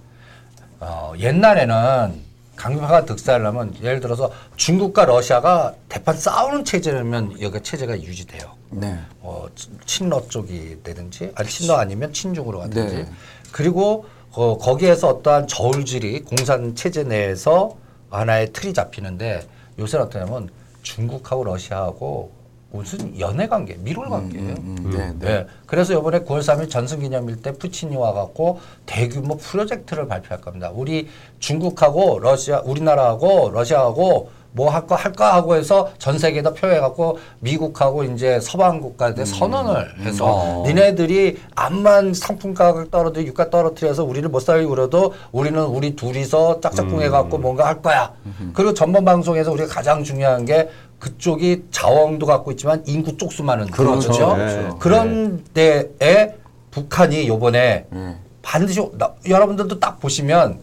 어, 0.80 1.14
옛날에는 1.18 2.32
강경파가 2.56 3.06
득세하려면 3.06 3.74
예를 3.82 4.00
들어서 4.00 4.32
중국과 4.56 5.06
러시아가 5.06 5.74
대판 5.90 6.16
싸우는 6.16 6.64
체제라면 6.66 7.42
여기 7.42 7.62
체제가 7.62 8.00
유지돼요. 8.02 8.52
네. 8.70 8.98
어, 9.22 9.48
친- 9.56 9.78
친러 9.86 10.22
쪽이 10.28 10.78
되든지 10.84 11.32
아니 11.36 11.50
친러 11.50 11.76
아니면 11.76 12.14
친중으로 12.14 12.60
가든지 12.60 12.96
네. 12.96 13.10
그리고 13.52 14.06
어, 14.34 14.58
거기에서 14.58 15.10
어떠한 15.10 15.48
저울질이 15.48 16.22
공산 16.22 16.74
체제 16.76 17.04
내에서 17.04 17.76
하나의 18.10 18.54
틀이 18.54 18.74
잡히는데 18.74 19.46
요새는 19.78 20.06
어떠냐면 20.06 20.50
중국하고 20.84 21.44
러시아하고 21.44 22.32
무슨 22.72 23.20
연애 23.20 23.48
관계, 23.48 23.76
밀월 23.76 24.08
관계예요. 24.10 24.56
음, 24.60 24.92
네, 24.96 25.12
네. 25.20 25.40
네. 25.40 25.48
그래서 25.66 25.94
이번에 25.94 26.20
9월 26.20 26.40
3일 26.40 26.70
전승 26.70 27.02
기념일 27.02 27.42
때 27.42 27.52
푸틴이 27.52 27.98
와갖고 27.98 28.62
대규모 28.86 29.36
프로젝트를 29.38 30.08
발표할 30.08 30.40
겁니다. 30.40 30.72
우리 30.74 31.10
중국하고 31.40 32.20
러시아, 32.20 32.62
우리나라하고 32.62 33.52
러시아하고 33.54 34.32
뭐 34.54 34.70
할까 34.70 34.96
할까 34.96 35.34
하고 35.34 35.56
해서 35.56 35.92
전 35.98 36.18
세계에다 36.18 36.54
표해갖고 36.54 37.20
미국하고 37.40 38.04
이제 38.04 38.40
서방 38.42 38.82
국가한테 38.82 39.24
선언을 39.26 40.00
해서 40.00 40.26
어. 40.26 40.64
니네들이 40.68 41.40
암만 41.56 42.14
상품 42.14 42.54
가격 42.54 42.92
떨어뜨리 42.92 43.26
유가 43.28 43.50
떨어뜨려서 43.50 44.04
우리를 44.04 44.28
못 44.30 44.42
살게 44.42 44.66
그래도 44.66 45.14
우리는 45.32 45.62
우리 45.64 45.96
둘이서 45.96 46.60
짝짝꿍 46.60 47.02
해갖고 47.02 47.38
뭔가 47.38 47.66
할 47.66 47.82
거야. 47.82 48.12
그리고 48.54 48.74
전번 48.74 49.06
방송에서 49.06 49.52
우리가 49.52 49.74
가장 49.74 50.04
중요한 50.04 50.44
게 50.46 50.70
그쪽이 51.00 51.64
자원도 51.72 52.26
갖고 52.26 52.52
있지만 52.52 52.84
인구 52.86 53.16
쪽수 53.18 53.44
많은 53.44 53.68
그렇죠. 53.68 54.10
거죠. 54.10 54.36
네. 54.38 54.70
그런 54.80 55.44
데에 55.54 56.36
북한이 56.72 57.28
요번에 57.28 57.86
네. 57.90 58.16
반드시 58.42 58.82
나- 58.98 59.14
여러분들도 59.28 59.80
딱 59.80 60.00
보시면 60.00 60.60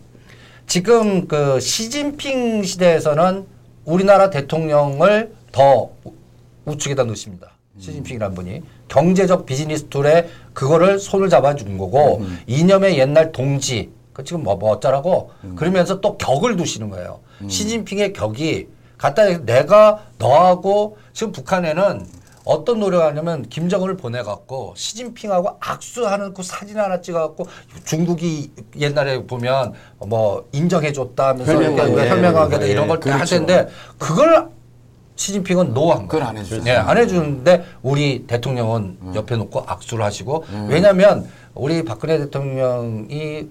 지금 0.66 1.26
그 1.26 1.58
시진핑 1.58 2.62
시대에서는 2.62 3.46
우리나라 3.92 4.28
대통령을 4.28 5.32
더 5.50 5.90
우- 6.04 6.12
우측에다 6.66 7.04
놓으십니다. 7.04 7.52
시진핑이라는 7.78 8.34
분이. 8.34 8.62
경제적 8.88 9.46
비즈니스 9.46 9.86
툴에 9.88 10.28
그거를 10.52 10.98
손을 10.98 11.28
잡아준 11.30 11.78
거고 11.78 12.22
이념의 12.46 12.98
옛날 12.98 13.32
동지 13.32 13.90
그 14.12 14.24
지금 14.24 14.42
뭐, 14.42 14.56
뭐 14.56 14.72
어쩌라고? 14.72 15.30
그러면서 15.56 16.00
또 16.00 16.18
격을 16.18 16.56
두시는 16.56 16.90
거예요. 16.90 17.20
시진핑의 17.48 18.12
격이 18.12 18.68
같다 18.98 19.24
내가 19.44 20.02
너하고 20.18 20.98
지금 21.12 21.32
북한에는 21.32 22.04
어떤 22.48 22.80
노력을 22.80 23.04
하냐면 23.04 23.46
김정은을 23.46 23.98
보내갖고 23.98 24.72
시진핑하고 24.74 25.58
악수하는 25.60 26.32
그 26.32 26.42
사진 26.42 26.78
하나 26.78 26.98
찍어갖고 27.02 27.46
중국이 27.84 28.50
옛날에 28.78 29.22
보면 29.26 29.74
뭐 29.98 30.48
인정해줬다 30.52 31.28
하면서 31.28 31.52
혈맹관계다 31.52 32.66
예, 32.66 32.70
이런 32.70 32.88
걸할 32.88 33.00
그렇죠. 33.00 33.36
텐데 33.36 33.68
그걸 33.98 34.48
시진핑은 35.16 35.74
노한 35.74 36.08
그걸 36.08 36.20
거예요. 36.20 36.30
안 36.30 36.36
해주죠. 36.38 36.62
예, 36.70 36.72
안 36.76 36.96
해주는데 36.96 37.66
우리 37.82 38.26
대통령은 38.26 39.14
옆에 39.14 39.36
놓고 39.36 39.64
악수를 39.66 40.02
하시고 40.02 40.46
음. 40.48 40.68
왜냐하면 40.70 41.28
우리 41.54 41.84
박근혜 41.84 42.16
대통령이 42.16 43.46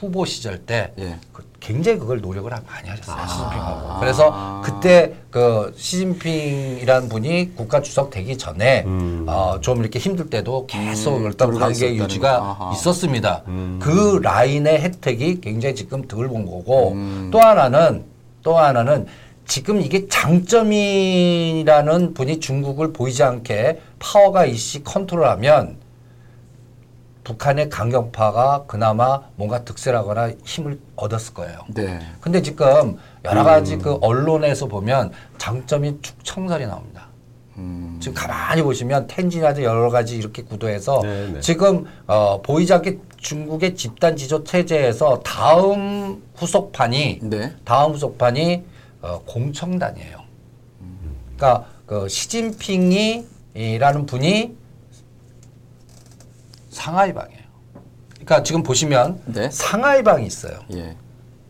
후보 0.00 0.24
시절 0.24 0.58
때 0.58 0.92
예. 0.98 1.18
그 1.60 1.66
굉장히 1.66 1.98
그걸 1.98 2.20
노력을 2.20 2.50
많이 2.50 2.88
하셨어요 2.88 3.26
시진핑하고. 3.28 4.00
그래서 4.00 4.60
그때 4.64 5.14
그 5.30 5.72
시진핑이라는 5.76 7.08
분이 7.08 7.54
국가 7.54 7.80
주석 7.82 8.10
되기 8.10 8.36
전에 8.36 8.84
어, 9.26 9.58
좀 9.60 9.80
이렇게 9.80 9.98
힘들 9.98 10.28
때도 10.30 10.66
계속 10.66 11.18
음, 11.18 11.26
어떤 11.28 11.50
들어가 11.50 11.66
관계 11.66 11.94
유지가. 11.94 12.36
아하. 12.36 12.72
있었습니다. 12.72 13.42
그 13.78 14.18
라인의 14.22 14.80
혜택이 14.80 15.40
굉장히 15.40 15.74
지금 15.74 16.02
덜 16.08 16.28
본 16.30 16.46
거고 16.46 16.92
음. 16.92 17.28
또 17.32 17.40
하나는 17.40 18.04
또 18.42 18.56
하나는 18.58 19.06
지금 19.46 19.80
이게 19.80 20.06
장점이라는 20.08 22.14
분이 22.14 22.38
중국을 22.40 22.92
보이지 22.92 23.22
않게 23.24 23.80
파워가 23.98 24.44
이씨 24.46 24.84
컨트롤하면 24.84 25.76
북한의 27.24 27.68
강경파가 27.68 28.64
그나마 28.66 29.22
뭔가 29.36 29.64
득세하거나 29.64 30.32
힘을 30.44 30.78
얻었을 30.96 31.34
거예요. 31.34 31.58
네. 31.74 31.98
근데 32.20 32.42
지금 32.42 32.98
여러 33.24 33.44
가지 33.44 33.76
그 33.78 33.98
언론에서 34.00 34.66
보면 34.66 35.12
장점이 35.38 35.98
축청설이 36.00 36.66
나옵니다. 36.66 37.08
음. 37.56 37.98
지금 38.00 38.14
가만히 38.14 38.62
보시면 38.62 39.06
텐진이라든 39.06 39.62
여러 39.62 39.90
가지 39.90 40.16
이렇게 40.16 40.42
구도해서 40.42 41.00
네, 41.02 41.30
네. 41.32 41.40
지금 41.40 41.84
어, 42.06 42.40
보이지 42.42 42.72
않게 42.72 42.98
중국의 43.18 43.74
집단 43.76 44.16
지조 44.16 44.44
체제에서 44.44 45.20
다음 45.20 46.22
후속판이 46.36 47.20
네. 47.22 47.54
다음 47.64 47.92
후속판이 47.92 48.64
어, 49.02 49.20
공청단이에요. 49.26 50.20
그러니까 51.36 51.66
그 51.86 52.08
시진핑이라는 52.08 53.26
분이 54.06 54.59
상하이 56.70 57.12
방이에요. 57.12 57.42
그러니까 58.14 58.42
지금 58.42 58.62
보시면 58.62 59.20
네. 59.26 59.50
상하이 59.50 60.02
방이 60.02 60.26
있어요. 60.26 60.60
예. 60.74 60.96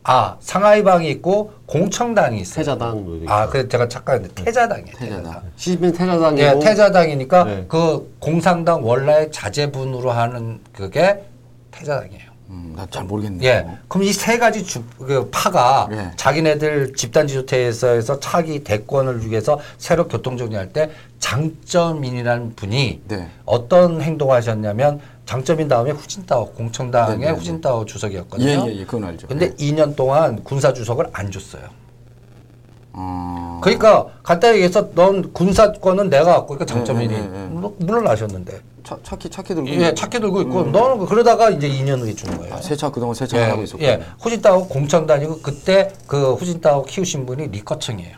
아 0.02 0.36
상하이 0.40 0.82
방이 0.82 1.10
있고 1.10 1.52
공청당이 1.66 2.40
있어요. 2.40 2.56
태자당 2.56 3.04
뭐 3.04 3.16
이렇게. 3.16 3.30
아, 3.32 3.46
그래 3.48 3.68
제가 3.68 3.86
착각했는데 3.86 4.44
태자당이에요. 4.44 4.96
태자당. 4.96 5.22
태자당. 5.22 5.42
시진핑 5.56 5.92
태자당이고 5.92 6.42
예, 6.42 6.58
태자당이니까 6.58 7.44
네. 7.44 7.64
그 7.68 8.16
공산당 8.18 8.84
원래 8.84 9.30
자제분으로 9.30 10.10
하는 10.10 10.60
그게 10.72 11.22
태자당이에요. 11.70 12.29
음, 12.50 12.72
나잘 12.76 13.04
모르겠네요. 13.04 13.48
예. 13.48 13.66
그럼 13.88 14.02
이 14.04 14.12
세 14.12 14.38
가지 14.38 14.64
주, 14.64 14.82
그 14.98 15.28
파가 15.30 15.88
예. 15.92 16.10
자기네들 16.16 16.94
집단지주체에서 16.94 18.18
차기 18.20 18.64
대권을 18.64 19.26
위해서 19.30 19.60
새로 19.78 20.08
교통정리할 20.08 20.72
때 20.72 20.90
장점인이라는 21.20 22.56
분이 22.56 23.02
네. 23.08 23.28
어떤 23.44 24.02
행동을 24.02 24.36
하셨냐면 24.36 25.00
장점인 25.26 25.68
다음에 25.68 25.92
후진타오 25.92 26.52
공청당의 26.52 27.18
네, 27.18 27.24
네, 27.26 27.30
네. 27.32 27.38
후진타오 27.38 27.84
주석이었거든요. 27.84 28.48
예, 28.48 28.72
예, 28.72 28.76
예, 28.80 28.84
그건 28.84 29.04
알죠. 29.04 29.28
근데 29.28 29.54
2년 29.54 29.94
동안 29.94 30.42
군사 30.42 30.72
주석을 30.72 31.06
안 31.12 31.30
줬어요. 31.30 31.62
어. 32.92 33.60
그러니까 33.62 34.06
간단히 34.22 34.54
얘기해서 34.56 34.90
넌 34.94 35.32
군사권은 35.32 36.10
내가 36.10 36.24
갖고 36.24 36.54
그러니까 36.56 36.66
장점인이 36.66 37.08
네, 37.14 37.20
네, 37.20 37.28
네, 37.28 37.38
네. 37.38 37.46
물론- 37.46 37.74
물러나셨는데 37.78 38.60
차, 38.82 38.98
차키 39.02 39.28
차키 39.30 39.54
들고 39.54 39.68
예, 39.68 39.94
차키 39.94 40.18
들고 40.20 40.40
있고 40.42 40.64
너는 40.64 41.04
그러다가 41.06 41.50
이제 41.50 41.68
2년을 41.68 42.16
준 42.16 42.36
거예요. 42.38 42.54
아, 42.54 42.60
세차 42.60 42.90
그동안 42.90 43.14
세차 43.14 43.38
예, 43.38 43.42
하고 43.50 43.62
있었고. 43.62 43.82
예. 43.84 44.02
후진타오 44.20 44.66
공청단이고 44.68 45.40
그때 45.42 45.92
그 46.06 46.34
후진타오 46.34 46.84
키우신 46.84 47.26
분이 47.26 47.48
리커청이에요. 47.48 48.16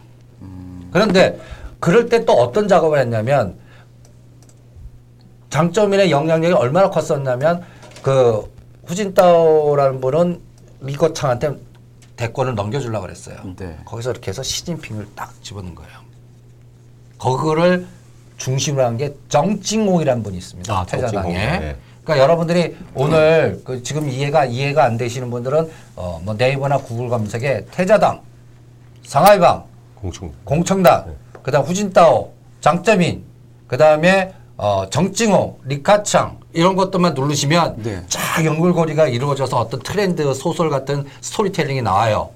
그런데 0.92 1.38
그럴 1.80 2.08
때 2.08 2.24
또 2.24 2.34
어떤 2.34 2.68
작업을 2.68 2.98
했냐면 3.00 3.56
장점인의 5.50 6.10
영향력이 6.10 6.54
얼마나 6.54 6.88
컸었냐면 6.90 7.62
그 8.02 8.50
후진타오라는 8.86 10.00
분은 10.00 10.40
리거창한테 10.80 11.56
대권을 12.22 12.54
넘겨주려고 12.54 13.02
그랬어요. 13.06 13.36
네. 13.56 13.76
거기서 13.84 14.12
이렇게 14.12 14.28
해서 14.30 14.42
시진핑을 14.44 15.08
딱 15.16 15.34
집어넣은 15.42 15.74
거예요. 15.74 15.90
그거를 17.18 17.86
중심으로 18.36 18.84
한 18.84 18.96
게 18.96 19.14
정칭홍이라는 19.28 20.22
분이 20.22 20.36
있습니다. 20.38 20.72
아, 20.72 20.86
태자당에. 20.86 21.32
네. 21.32 21.76
그러니까 22.04 22.22
여러분들이 22.22 22.76
오늘 22.94 23.60
그 23.64 23.82
지금 23.82 24.08
이해가 24.08 24.44
이해가 24.46 24.84
안 24.84 24.96
되시는 24.96 25.30
분들은 25.30 25.68
어 25.96 26.20
뭐 26.22 26.34
네이버나 26.34 26.78
구글 26.78 27.08
검색에 27.08 27.66
태자당, 27.72 28.20
상하이방, 29.04 29.64
공충. 29.96 30.32
공청당, 30.44 31.14
그다음 31.42 31.64
후진타오, 31.64 32.32
장쩌민, 32.60 33.24
그다음에 33.66 34.32
어 34.62 34.88
쩡칭훙, 34.88 35.58
리커창 35.64 36.38
이런 36.52 36.76
것들만 36.76 37.14
누르시면 37.14 37.82
네. 37.82 38.00
쫙 38.08 38.44
연결고리가 38.44 39.08
이루어져서 39.08 39.58
어떤 39.58 39.80
트렌드 39.80 40.32
소설 40.34 40.70
같은 40.70 41.04
스토리텔링이 41.20 41.82
나와요. 41.82 42.30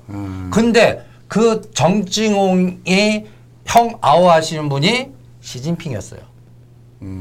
근데 0.51 1.07
그 1.29 1.71
쩡칭훙이 1.73 3.27
형 3.65 3.99
아우하시는 4.01 4.69
분이 4.69 5.09
시진핑이었어요. 5.41 6.21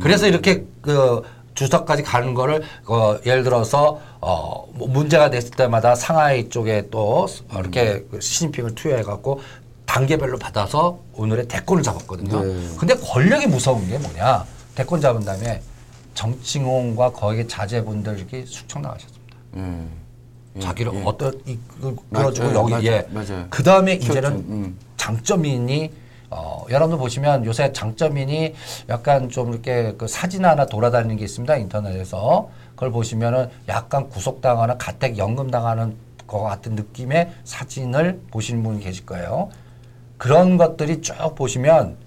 그래서 0.01 0.25
이렇게 0.25 0.63
그 0.81 1.21
주석까지 1.53 2.01
가는 2.01 2.33
거를 2.33 2.63
어, 2.87 3.17
예를 3.27 3.43
들어서 3.43 4.01
어, 4.21 4.65
뭐 4.73 4.87
문제가 4.87 5.29
됐을 5.29 5.51
때마다 5.51 5.93
상하이 5.93 6.49
쪽에 6.49 6.87
또 6.89 7.27
이렇게 7.53 8.03
그 8.09 8.19
시진핑을 8.19 8.73
투여해 8.73 9.03
갖고 9.03 9.39
단계별로 9.85 10.39
받아서 10.39 10.97
오늘의 11.13 11.47
대권을 11.47 11.83
잡았거든요. 11.83 12.43
네. 12.43 12.69
근데 12.79 12.95
권력이 12.95 13.45
무서운 13.45 13.87
게 13.87 13.99
뭐냐? 13.99 14.54
대권 14.75 15.01
잡은 15.01 15.23
다음에 15.23 15.61
정칭홍과 16.13 17.11
거기에 17.11 17.47
자제분들이 17.47 18.45
숙청 18.45 18.81
나가셨습니다. 18.81 19.37
음. 19.55 19.89
예, 20.57 20.59
자기를 20.59 20.93
예. 20.93 21.03
어떤 21.05 21.33
이 21.45 21.57
그, 21.81 21.95
맞아요. 22.09 22.31
그래가지고 22.31 22.53
여기 22.53 22.71
맞아요. 22.71 22.85
예. 22.85 23.07
맞아요. 23.09 23.47
그 23.49 23.63
다음에. 23.63 23.93
이제는 23.95 24.31
음. 24.31 24.77
장점인이 24.97 25.91
어, 26.29 26.65
여러분들 26.69 26.97
보시면 26.97 27.45
요새 27.45 27.71
장점인이 27.71 28.55
약간 28.89 29.29
좀 29.29 29.53
이렇게 29.53 29.93
그 29.97 30.07
사진 30.07 30.43
하나 30.43 30.65
돌아다니는 30.65 31.17
게 31.17 31.23
있습니다 31.23 31.55
인터넷에서 31.57 32.49
그걸 32.71 32.91
보시면은 32.91 33.49
약간 33.69 34.09
구속당하는 34.09 34.77
가택 34.77 35.17
연금 35.17 35.51
당하는 35.51 35.95
거 36.27 36.41
같은 36.41 36.75
느낌의 36.75 37.31
사진을 37.43 38.21
보시는 38.31 38.63
분이 38.63 38.83
계실 38.83 39.05
거예요. 39.05 39.49
그런 40.17 40.57
것들이 40.57 41.01
쭉 41.01 41.13
보시면 41.35 41.97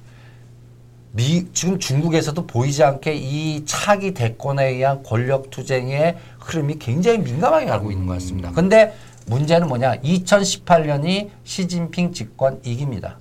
미, 1.12 1.46
지금 1.52 1.78
중국에서도 1.78 2.46
보이지 2.46 2.82
않게 2.82 3.14
이 3.14 3.64
차기 3.64 4.12
대권에 4.14 4.68
의한 4.68 5.02
권력 5.02 5.50
투쟁의 5.50 6.16
흐름이 6.38 6.78
굉장히 6.78 7.18
민감하게 7.18 7.66
가고 7.66 7.90
있는 7.90 8.06
것 8.06 8.14
같습니다. 8.14 8.52
근데 8.52 8.94
문제는 9.26 9.68
뭐냐? 9.68 9.96
2018년이 9.96 11.30
시진핑 11.44 12.12
집권 12.12 12.60
2기입니다. 12.62 13.14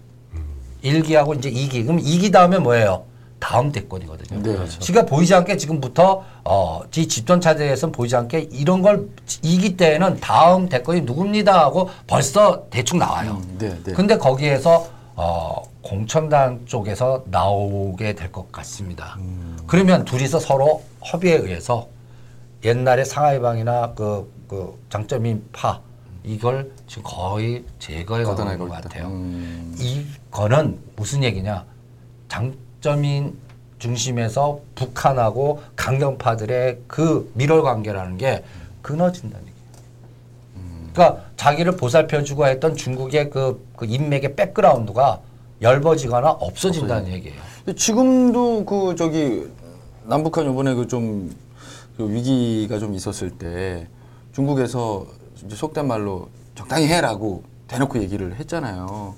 1기하고 0.83 1.37
이제 1.37 1.51
2기. 1.51 1.83
그럼 1.83 1.99
2기 1.99 2.31
다음에 2.31 2.59
뭐예요? 2.59 3.05
다음 3.39 3.71
대권이거든요. 3.71 4.41
네, 4.41 4.55
그렇죠. 4.55 4.79
그러니까 4.79 5.05
보이지 5.05 5.33
않게 5.35 5.57
지금부터 5.57 6.23
어, 6.43 6.81
이 6.95 7.07
집권 7.07 7.39
차제에서는 7.39 7.91
보이지 7.91 8.15
않게 8.15 8.49
이런 8.51 8.81
걸 8.81 9.09
2기 9.27 9.77
때에는 9.77 10.19
다음 10.19 10.67
대권이 10.69 11.01
누굽니다 11.01 11.53
하고 11.59 11.89
벌써 12.07 12.63
대충 12.69 12.99
나와요. 12.99 13.41
음, 13.43 13.57
네, 13.59 13.77
네. 13.83 13.93
근데 13.93 14.17
거기에서 14.17 14.87
어, 15.17 15.63
공천당 15.81 16.65
쪽에서 16.65 17.23
나오게 17.25 18.13
될 18.13 18.31
것 18.31 18.51
같습니다. 18.51 19.17
그러면 19.65 20.05
둘이서 20.05 20.39
서로 20.39 20.83
협의에 21.03 21.35
의해서 21.35 21.87
옛날에 22.63 23.03
상하이방이나 23.03 23.93
그, 23.95 24.31
그 24.47 24.79
장점인 24.89 25.43
파 25.51 25.81
이걸 26.23 26.71
지금 26.87 27.03
거의 27.03 27.63
제거해 27.79 28.23
걷어내고 28.25 28.67
것. 28.67 28.73
같아요. 28.75 29.07
음. 29.07 29.75
이거는 29.79 30.79
무슨 30.95 31.23
얘기냐? 31.23 31.65
장점인 32.27 33.37
중심에서 33.79 34.59
북한하고 34.75 35.63
강경파들의 35.75 36.81
그 36.87 37.31
밀월 37.35 37.61
관계라는 37.63 38.17
게 38.17 38.43
얘기예요. 38.43 39.56
그러니까 40.97 41.21
자기를 41.35 41.77
보살펴주고 41.77 42.47
했던 42.47 42.75
중국의 42.75 43.29
그, 43.29 43.63
그 43.75 43.85
인맥의 43.85 44.35
백그라운드가 44.35 45.19
엷어지거나 45.61 46.31
없어진다는 46.31 47.11
얘기예요. 47.11 47.39
지금도 47.75 48.65
그 48.65 48.95
저기 48.97 49.47
남북한 50.05 50.47
요번에 50.47 50.73
그 50.73 50.87
좀 50.87 51.35
위기가 51.99 52.77
좀 52.77 52.93
있었을 52.93 53.31
때 53.31 53.87
중국에서 54.33 55.05
이제 55.45 55.55
속된 55.55 55.87
말로 55.87 56.29
적당히 56.53 56.87
해라고 56.87 57.43
대놓고 57.67 57.99
얘기를 57.99 58.35
했잖아요. 58.35 59.15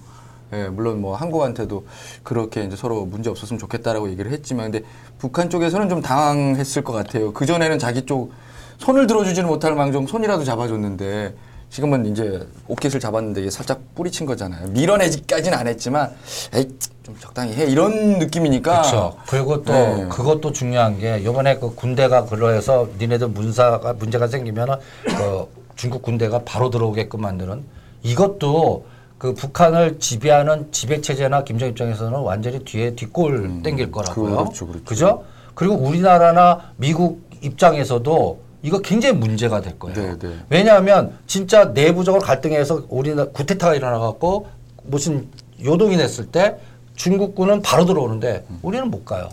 예, 0.54 0.70
물론 0.70 1.02
뭐 1.02 1.16
한국한테도 1.16 1.86
그렇게 2.24 2.64
이제 2.64 2.76
서로 2.78 3.06
문제 3.06 3.30
없었으면 3.30 3.60
좋겠다라고 3.60 4.10
얘기를 4.10 4.32
했지만 4.32 4.72
근데 4.72 4.86
북한 5.18 5.50
쪽에서는 5.50 5.90
좀 5.90 6.02
당황했을 6.02 6.84
것 6.84 6.94
같아요. 6.94 7.34
그 7.34 7.46
전에는 7.46 7.80
자기 7.80 8.06
쪽 8.06 8.32
손을 8.78 9.08
들어주지는 9.08 9.48
못할 9.48 9.76
망정 9.76 10.08
손이라도 10.08 10.46
잡아줬는데 10.46 11.36
지금은 11.70 12.08
이제 12.08 12.48
오켓을 12.68 13.00
잡았는데 13.00 13.42
이게 13.42 13.50
살짝 13.50 13.80
뿌리친 13.96 14.26
거잖아요. 14.26 14.70
밀어내지까지는 14.70 15.58
안 15.58 15.68
했지만 15.68 16.12
에이 16.54 16.68
좀 17.04 17.16
적당히 17.20 17.54
해 17.54 17.66
이런 17.66 18.18
느낌이니까. 18.18 18.82
그렇죠. 18.82 19.18
그리고 19.28 19.64
또 19.64 19.74
네. 19.74 20.08
그것도 20.10 20.52
중요한 20.52 20.98
게 21.00 21.20
이번에 21.20 21.58
그 21.58 21.76
군대가 21.76 22.26
그러해서 22.26 22.88
니네들 23.00 23.30
문사가 23.30 23.94
문제가 23.94 24.28
생기면은 24.28 24.76
그 25.06 25.48
중국 25.76 26.02
군대가 26.02 26.42
바로 26.44 26.70
들어오게끔 26.70 27.22
만드는 27.22 27.64
이것도 28.04 28.86
그 29.20 29.34
북한을 29.34 30.00
지배하는 30.00 30.72
지배 30.72 31.02
체제나 31.02 31.44
김정 31.44 31.70
입장에서는 31.70 32.20
완전히 32.20 32.60
뒤에 32.64 32.96
뒷골 32.96 33.62
땡길 33.64 33.92
거라고요. 33.92 34.38
그렇죠, 34.38 34.66
그렇죠. 34.68 34.86
그죠? 34.86 35.24
그리고 35.54 35.76
우리나라나 35.76 36.72
미국 36.78 37.22
입장에서도 37.42 38.49
이거 38.62 38.80
굉장히 38.80 39.16
문제가 39.16 39.62
될 39.62 39.80
거예요. 39.80 39.96
네, 39.96 40.20
네. 40.20 40.36
왜냐하면 40.50 41.18
진짜 41.28 41.66
내부적으로 41.66 42.22
갈등해서 42.22 42.84
우리나라 42.90 43.30
구테타가 43.32 43.76
일어나 43.76 44.00
갖고 44.00 44.48
무슨 44.84 45.28
요동이 45.64 45.98
됐을 45.98 46.26
때 46.28 46.58
중국군은 46.96 47.62
바로 47.62 47.86
들어오는데 47.86 48.46
우리는 48.62 48.90
못 48.90 49.06
가요. 49.06 49.30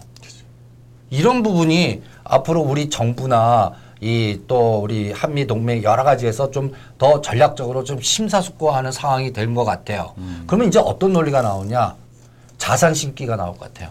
이런 1.11 1.43
부분이 1.43 2.03
앞으로 2.25 2.61
우리 2.63 2.89
정부나 2.91 3.73
이 4.01 4.39
또 4.47 4.81
우리 4.83 5.11
한미 5.13 5.47
동맹 5.47 5.83
여러 5.83 6.05
가지에서 6.05 6.51
좀 6.51 6.73
더 6.99 7.21
전략적으로 7.21 7.83
좀 7.85 8.01
심사숙고하는 8.01 8.93
상황이 8.93 9.33
된 9.33 9.55
것 9.55 9.65
같아요. 9.65 10.15
그러면 10.47 10.69
이제 10.69 10.79
어떤 10.79 11.13
논리가 11.13 11.43
나오냐? 11.43 11.95
자산 12.59 12.93
심기가 12.95 13.37
나올 13.37 13.53
것 13.57 13.61
같아요. 13.73 13.91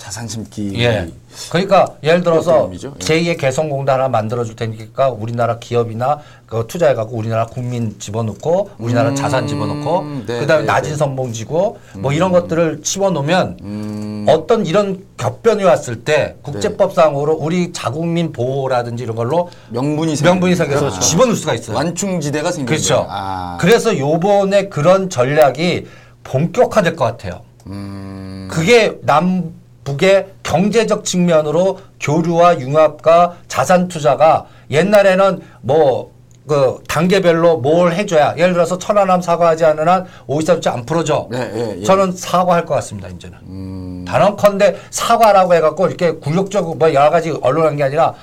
자산 0.00 0.26
심기. 0.26 0.72
예. 0.82 1.08
그러니까 1.50 1.94
예를 2.02 2.22
들어서? 2.22 2.70
예. 2.72 2.76
제2의 2.76 3.38
개성공단 3.38 4.00
하나 4.00 4.08
만들어 4.08 4.44
줄 4.44 4.56
테니까 4.56 5.10
우리나라 5.10 5.58
기업이나 5.58 6.20
그 6.46 6.64
투자해 6.66 6.94
갖고 6.94 7.16
우리나라 7.16 7.46
국민 7.46 7.98
집어넣고 7.98 8.70
우리나라 8.78 9.10
음, 9.10 9.14
자산 9.14 9.46
집어넣고 9.46 10.04
네, 10.26 10.40
그다음에 10.40 10.62
네, 10.62 10.66
낮은 10.66 10.90
네. 10.90 10.96
선봉 10.96 11.32
지고 11.32 11.78
뭐 11.98 12.12
이런 12.12 12.32
것들을 12.32 12.82
집어넣으면 12.82 13.58
음. 13.62 14.26
어떤 14.28 14.64
이런 14.64 15.04
격변이 15.18 15.62
왔을 15.64 16.02
때 16.02 16.36
국제법상으로 16.42 17.34
우리 17.34 17.72
자국민 17.72 18.32
보호라든지 18.32 19.04
이런 19.04 19.14
걸로 19.14 19.50
명분이. 19.68 20.14
명분이 20.22 20.56
생겨서 20.56 20.80
그렇죠. 20.80 21.00
집어넣을 21.00 21.36
수가 21.36 21.54
있어요. 21.54 21.76
완충지대가 21.76 22.50
생긴 22.50 22.66
그렇죠. 22.66 23.06
아. 23.08 23.58
그래서 23.60 23.96
요번에 23.96 24.68
그런 24.70 25.10
전략이 25.10 25.86
본격화될 26.24 26.96
것 26.96 27.04
같아요. 27.04 27.42
음. 27.66 28.48
그게 28.50 28.98
남 29.02 29.59
북의 29.84 30.28
경제적 30.42 31.04
측면으로 31.04 31.78
교류와 32.00 32.60
융합과 32.60 33.36
자산 33.48 33.88
투자가 33.88 34.46
옛날에는 34.70 35.40
뭐 35.62 36.10
그 36.46 36.82
단계별로 36.88 37.58
뭘 37.58 37.92
해줘야 37.92 38.34
예를 38.36 38.54
들어서 38.54 38.76
천안함 38.76 39.20
사과하지 39.20 39.64
않는 39.66 39.86
한 39.86 40.04
오이사 40.26 40.54
조치 40.54 40.68
안 40.68 40.84
풀어줘. 40.84 41.28
네, 41.30 41.38
예, 41.54 41.76
예. 41.80 41.84
저는 41.84 42.10
사과할 42.10 42.64
것 42.66 42.74
같습니다 42.76 43.06
이제는. 43.08 43.38
음. 43.46 44.04
단언컨대 44.08 44.76
사과라고 44.90 45.54
해갖고 45.54 45.86
이렇게 45.86 46.12
굴욕적으로 46.12 46.74
뭐 46.74 46.92
여러 46.92 47.10
가지 47.10 47.30
언론한 47.30 47.76
게 47.76 47.84
아니라 47.84 48.14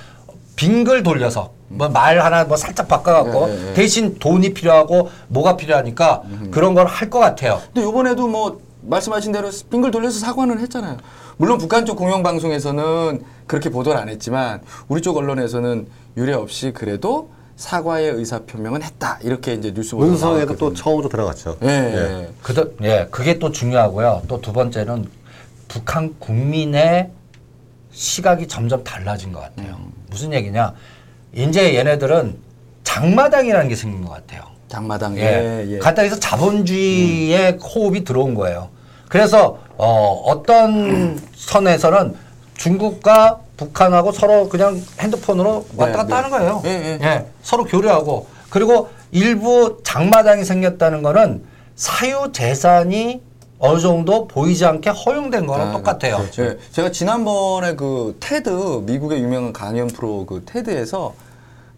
빙글 0.57 1.03
돌려서 1.03 1.51
뭐 1.69 1.87
말 1.87 2.19
하나 2.19 2.43
뭐 2.43 2.57
살짝 2.57 2.89
바꿔갖고 2.89 3.47
네, 3.47 3.55
네, 3.55 3.63
네. 3.67 3.73
대신 3.75 4.19
돈이 4.19 4.53
필요하고 4.53 5.09
뭐가 5.29 5.55
필요하니까 5.55 6.23
그런 6.51 6.73
걸 6.73 6.85
할 6.87 7.09
것 7.09 7.19
같아요. 7.19 7.61
근데 7.73 7.87
이번에도 7.87 8.27
뭐 8.27 8.59
말씀하신 8.81 9.31
대로 9.31 9.49
빙글 9.69 9.91
돌려서 9.91 10.19
사과는 10.19 10.59
했잖아요. 10.59 10.97
물론 11.37 11.57
북한 11.57 11.85
쪽 11.85 11.97
공영방송에서는 11.97 13.21
그렇게 13.45 13.69
보도를 13.69 13.99
안 13.99 14.09
했지만 14.09 14.61
우리 14.87 15.01
쪽 15.01 15.17
언론에서는 15.17 15.87
유례 16.17 16.33
없이 16.33 16.71
그래도 16.73 17.29
사과의 17.55 18.11
의사 18.11 18.39
표명은 18.43 18.83
했다 18.83 19.19
이렇게 19.23 19.53
이제 19.53 19.71
뉴스 19.73 19.91
보도가 19.95 20.09
문성에도 20.11 20.57
또. 20.57 20.73
처음으로 20.73 21.09
들어갔죠. 21.09 21.57
예, 21.63 21.67
예. 21.67 22.29
그다 22.43 22.63
예, 22.83 23.07
그게 23.11 23.39
또 23.39 23.51
중요하고요. 23.51 24.23
또 24.27 24.41
두 24.41 24.53
번째는 24.53 25.07
북한 25.67 26.15
국민의 26.19 27.11
시각이 27.91 28.47
점점 28.47 28.83
달라진 28.83 29.31
것 29.31 29.41
같아요. 29.41 29.77
무슨 30.09 30.33
얘기냐? 30.33 30.73
이제 31.33 31.75
얘네들은 31.75 32.37
장마당이라는 32.83 33.67
게 33.67 33.75
생긴 33.75 34.05
것 34.05 34.11
같아요. 34.13 34.43
장마당. 34.69 35.17
예. 35.17 35.21
예, 35.21 35.65
예. 35.73 35.77
간단히 35.79 36.09
해서 36.09 36.19
자본주의의 36.19 37.53
호흡이 37.57 38.03
들어온 38.03 38.33
거예요. 38.35 38.69
그래서 39.09 39.59
어, 39.77 40.23
어떤 40.25 41.19
선에서는 41.35 42.15
중국과 42.55 43.39
북한하고 43.57 44.11
서로 44.11 44.49
그냥 44.49 44.79
핸드폰으로 44.99 45.65
왔다 45.75 45.91
네, 45.91 45.97
갔다 45.97 46.07
네. 46.07 46.13
하는 46.13 46.29
거예요. 46.29 46.61
예, 46.65 46.99
예. 47.01 47.25
서로 47.41 47.63
교류하고 47.65 48.27
그리고 48.49 48.89
일부 49.11 49.79
장마당이 49.83 50.43
생겼다는 50.43 51.01
거는 51.01 51.43
사유 51.75 52.31
재산이 52.31 53.21
어느 53.59 53.79
정도 53.79 54.27
보이지 54.27 54.65
않게 54.65 54.91
허용된 54.91 55.47
거랑 55.47 55.71
똑같아요. 55.73 56.23
예, 56.39 56.57
제가 56.71 56.91
지난번에 56.91 57.75
그 57.75 58.15
테드 58.19 58.83
미국의 58.85 59.21
유명한 59.21 59.53
강연 59.53 59.87
프로 59.87 60.25
그 60.25 60.43
테드에서 60.45 61.13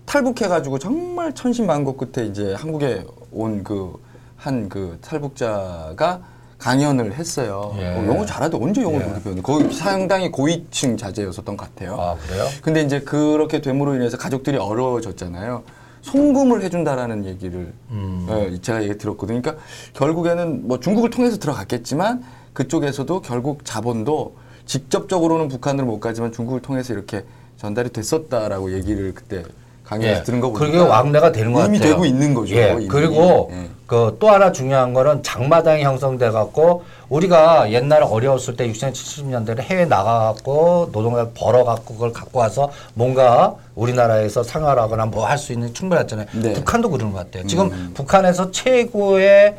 탈북해가지고 0.06 0.80
정말 0.80 1.34
천신만고 1.34 1.96
끝에 1.96 2.26
이제 2.26 2.54
한국에 2.58 3.06
온 3.32 3.64
그 3.64 3.94
한그 4.38 5.00
탈북자가 5.02 6.22
강연을 6.60 7.14
했어요. 7.14 7.74
예. 7.80 7.88
어, 7.88 8.06
영어 8.06 8.26
잘하는데 8.26 8.64
언제 8.64 8.82
영어를 8.82 9.06
그렇게 9.08 9.24
배웠는? 9.24 9.44
거의 9.44 9.72
상당히 9.74 10.30
고위층 10.30 10.98
자제였었던 10.98 11.56
것 11.58 11.74
같아요. 11.74 11.96
아 12.00 12.16
그래요? 12.28 12.46
근데 12.62 12.82
이제 12.82 13.00
그렇게 13.00 13.62
됨으로 13.62 13.96
인해서 13.96 14.18
가족들이 14.18 14.58
어려워졌잖아요. 14.58 15.64
송금을 16.02 16.62
해준다라는 16.62 17.26
얘기를 17.26 17.74
음. 17.92 18.28
예, 18.30 18.62
제가 18.62 18.84
얘기 18.84 18.98
들었거든요. 18.98 19.42
그러니까 19.42 19.64
결국에는 19.94 20.68
뭐 20.68 20.80
중국을 20.80 21.10
통해서 21.10 21.38
들어갔겠지만 21.38 22.24
그쪽에서도 22.54 23.22
결국 23.22 23.64
자본도 23.66 24.36
직접적으로는 24.66 25.48
북한으로 25.48 25.88
못 25.88 26.00
가지만 26.00 26.32
중국을 26.32 26.62
통해서 26.62 26.94
이렇게 26.94 27.24
전달이 27.58 27.90
됐었다라고 27.90 28.74
얘기를 28.74 29.14
그때 29.14 29.44
강연에서 29.86 30.24
들은 30.24 30.40
거 30.42 30.52
보니까 30.52 30.68
예. 30.68 30.72
그게 30.72 30.84
왕래가 30.84 31.32
되는 31.32 31.54
것 31.54 31.66
이미 31.66 31.78
같아요. 31.80 31.94
되고 31.94 32.06
있는 32.06 32.34
거죠. 32.34 32.56
예. 32.56 32.74
이미. 32.74 32.88
그리고 32.88 33.50
예. 33.54 33.70
그 33.90 34.16
또 34.20 34.30
하나 34.30 34.52
중요한 34.52 34.94
거는 34.94 35.24
장마당이 35.24 35.84
형성돼 35.84 36.30
갖고 36.30 36.84
우리가 37.10 37.72
옛날에 37.72 38.06
어려웠을 38.06 38.56
때 38.56 38.72
60년 38.72 38.92
70년대에 38.94 39.60
해외 39.62 39.86
나가 39.86 40.32
갖고 40.32 40.90
노동을 40.92 41.32
벌어 41.34 41.64
갖고 41.64 41.96
그걸 41.96 42.14
갖고 42.14 42.40
와서 42.40 42.70
뭔가 42.94 43.56
우리나라에서 43.76 44.44
생활하거나 44.44 45.08
뭐 45.08 45.26
할 45.26 45.40
수 45.40 45.54
있는 45.54 45.74
충분했잖아요. 45.74 46.28
네. 46.36 46.54
북한도 46.54 46.92
그러는 46.92 47.14
것 47.14 47.20
같아요. 47.20 47.48
지금 47.48 47.92
북한에서 47.96 48.52
최고의 48.52 49.56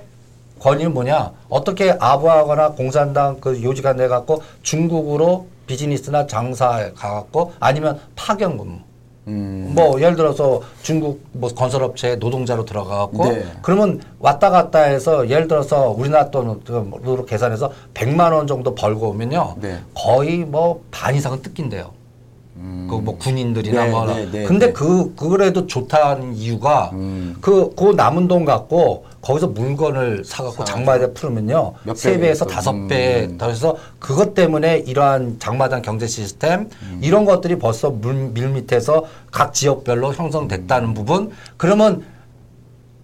권위는 0.60 0.94
뭐냐? 0.94 1.32
어떻게 1.48 1.96
아부하거나 1.98 2.72
공산당 2.72 3.40
그 3.40 3.60
요직안 3.62 3.96
돼 3.96 4.06
갖고 4.08 4.42
중국으로 4.62 5.46
비즈니스나 5.66 6.26
장사해 6.28 6.92
가갖고 6.94 7.54
아니면 7.58 7.98
파견 8.14 8.56
근무. 8.58 8.78
음. 9.30 9.72
뭐 9.74 10.00
예를 10.00 10.16
들어서 10.16 10.60
중국 10.82 11.22
뭐 11.32 11.48
건설업체 11.50 12.16
노동자로 12.16 12.64
들어가갖고 12.64 13.24
네. 13.24 13.44
그러면 13.62 14.00
왔다 14.18 14.50
갔다 14.50 14.80
해서 14.82 15.28
예를 15.28 15.46
들어서 15.48 15.90
우리나라 15.90 16.30
돈으로 16.30 17.24
계산해서 17.24 17.72
100만 17.94 18.32
원 18.32 18.46
정도 18.46 18.74
벌고 18.74 19.10
오면요 19.10 19.56
네. 19.60 19.78
거의 19.94 20.38
뭐 20.38 20.80
반 20.90 21.14
이상은 21.14 21.40
뜯긴대요. 21.42 21.92
그뭐 22.90 23.16
군인들이나 23.18 23.84
네, 23.84 23.90
뭐 23.90 24.04
네, 24.04 24.30
네, 24.30 24.44
근데 24.44 24.66
네. 24.66 24.72
그 24.74 25.14
그래도 25.14 25.66
좋다는 25.66 26.34
이유가 26.34 26.90
음. 26.92 27.36
그 27.40 27.70
그 27.74 27.92
남은 27.92 28.28
돈 28.28 28.44
갖고 28.44 29.06
거기서 29.22 29.48
물건을 29.48 30.24
사갖고 30.24 30.64
장마에 30.64 31.12
풀면요 31.12 31.74
몇세 31.84 32.12
배, 32.12 32.20
배에서 32.20 32.46
또, 32.46 32.50
다섯 32.50 32.72
음. 32.72 32.88
배 32.88 33.28
더해서 33.36 33.76
그것 33.98 34.34
때문에 34.34 34.78
이러한 34.78 35.38
장마당 35.38 35.82
경제 35.82 36.06
시스템 36.06 36.68
음. 36.82 37.00
이런 37.02 37.24
것들이 37.24 37.58
벌써 37.58 37.90
물, 37.90 38.14
밀 38.14 38.48
밑에서 38.48 39.04
각 39.30 39.52
지역별로 39.52 40.14
형성됐다는 40.14 40.94
부분 40.94 41.30
그러면 41.56 42.02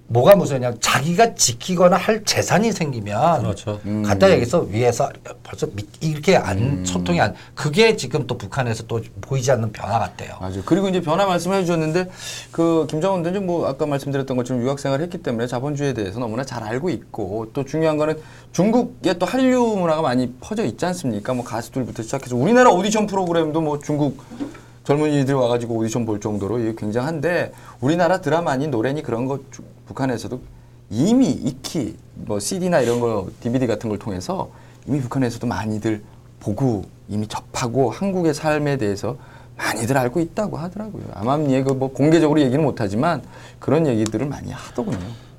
뭐가 0.09 0.37
무서우냐 0.37 0.75
자기가 0.81 1.35
지키거나 1.35 1.97
할 1.97 2.25
재산이 2.25 2.73
생기면 2.73 3.43
그렇죠. 3.43 3.81
간단히 4.05 4.35
얘기해서 4.35 4.61
위에서 4.61 5.11
벌써 5.43 5.67
밑 5.73 5.87
이렇게 6.01 6.37
안 6.37 6.85
소통이 6.85 7.21
안 7.21 7.35
그게 7.55 7.97
지금 7.97 8.27
또 8.27 8.39
북한에서 8.39 8.85
또 8.85 9.01
보이지 9.21 9.51
않는 9.53 9.73
변화 9.73 9.99
같아요. 9.99 10.37
맞아요. 10.41 10.63
그리고 10.65 10.89
이제 10.89 11.01
변화 11.01 11.27
말씀해 11.27 11.63
주셨는데 11.63 12.11
그 12.53 12.87
김정은 12.89 13.23
대통령 13.23 13.47
뭐 13.47 13.67
아까 13.69 13.87
말씀드렸던 13.87 14.37
것처럼 14.37 14.63
유학 14.63 14.79
생활을 14.79 15.05
했기 15.05 15.19
때문에 15.19 15.47
자본주의에 15.47 15.93
대해서 15.93 16.19
너무나 16.21 16.45
잘 16.45 16.63
알고 16.63 16.91
있고 16.91 17.51
또 17.53 17.65
중요한 17.65 17.97
거는 17.97 18.19
중국에 18.53 19.15
또 19.15 19.27
한류 19.27 19.77
문화가 19.77 20.03
많이 20.03 20.33
퍼져 20.41 20.65
있지 20.65 20.85
않습니까? 20.87 21.35
뭐 21.35 21.45
가수들부터 21.45 22.03
시작해서 22.03 22.37
우리나라 22.37 22.71
오디션 22.71 23.07
프로그램도 23.07 23.61
뭐 23.61 23.79
중국 23.79 24.23
젊은이들이 24.91 25.35
와가지고 25.37 25.75
오디션 25.75 26.07
볼 26.07 26.21
정도로 26.21 26.61
이게 26.61 26.75
굉장한데 26.77 27.53
우리나라 27.81 28.21
드라마니 28.21 28.69
노래니 28.69 29.03
그런 29.03 29.27
거 29.27 29.41
주- 29.51 29.63
북한에서도 29.87 30.41
이미 30.91 31.29
익히 31.31 31.97
뭐 32.15 32.39
CD나 32.39 32.81
이런 32.81 33.01
거 33.01 33.27
DVD 33.41 33.67
같은 33.67 33.91
걸 33.91 33.99
통해서 33.99 34.49
이미 34.87 35.01
북한에서도 35.01 35.45
많이들 35.45 36.03
보고 36.39 36.85
이미 37.09 37.27
접하고 37.27 37.91
한국의 37.91 38.33
삶에 38.33 38.77
대해서 38.77 39.17
많이들 39.57 39.97
알고 39.99 40.21
있다고 40.21 40.57
하더라고요. 40.57 41.03
암암리에 41.15 41.65
그뭐 41.65 41.93
공개적으로 41.93 42.41
얘기는 42.41 42.63
못하지만 42.63 43.23
그런 43.59 43.89
얘기들을 43.89 44.27
많이 44.27 44.53
하더군요. 44.53 44.99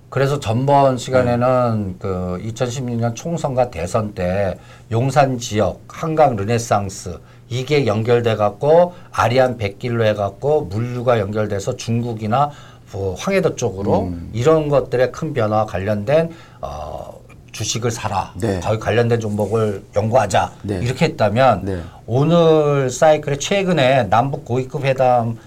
그래서 0.10 0.40
전번 0.40 0.98
시간에는 0.98 1.96
그 2.00 2.42
2016년 2.44 3.16
총선과 3.16 3.70
대선 3.70 4.14
때 4.14 4.58
용산 4.92 5.38
지역 5.38 5.82
한강 5.88 6.36
르네상스 6.36 7.20
이게 7.50 7.86
연결돼 7.86 8.36
갖고 8.36 8.94
아리안 9.12 9.58
백길로 9.58 10.06
해 10.06 10.14
갖고 10.14 10.62
물류가 10.62 11.20
연결돼서 11.20 11.76
중국이나 11.76 12.52
뭐 12.92 13.16
황해도 13.16 13.56
쪽으로 13.56 14.14
이런 14.34 14.70
것들의 14.70 15.12
큰 15.12 15.34
변화와 15.34 15.66
관련된 15.66 16.32
어 16.62 17.18
주식을 17.52 17.90
사라. 17.90 18.34
네. 18.36 18.60
거기 18.60 18.80
관련된 18.80 19.20
종목을 19.20 19.84
연구하자. 19.96 20.52
네. 20.64 20.80
이렇게 20.84 21.06
했다면 21.06 21.66
네. 21.66 21.82
오늘 22.06 22.90
사이클에 22.90 23.38
최근에 23.38 24.04
남북 24.04 24.46
고위급 24.46 24.84
회담 24.84 25.38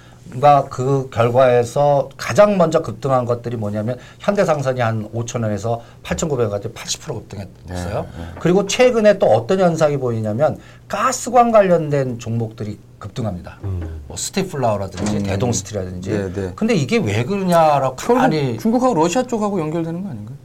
과 0.41 0.76
그 0.76 1.11
결과에서 1.13 2.09
가장 2.17 2.57
먼저 2.57 2.83
급등한 2.83 3.25
것들이 3.25 3.57
뭐냐면 3.57 3.99
현대상선이 4.21 4.81
한 4.81 5.11
5천 5.13 5.43
원에서 5.43 5.83
8,900원까지 6.05 6.73
80% 6.73 7.29
급등했어요. 7.29 8.07
그리고 8.39 8.67
최근에 8.67 9.19
또 9.19 9.27
어떤 9.27 9.59
현상이 9.61 9.97
보이냐면 9.97 10.59
가스관 10.89 11.51
관련된 11.51 12.19
종목들이 12.19 12.79
급등합니다. 12.99 13.59
뭐 13.63 14.17
스티플라워라든지 14.17 15.23
대동스틸이라든지. 15.23 16.11
네, 16.11 16.33
네. 16.33 16.53
근데 16.55 16.75
이게 16.75 16.99
왜 16.99 17.25
그러냐라고 17.25 18.19
아니 18.19 18.59
중국하고 18.59 18.95
러시아 18.95 19.23
쪽하고 19.23 19.59
연결되는 19.61 20.03
거 20.03 20.11
아닌가요? 20.11 20.37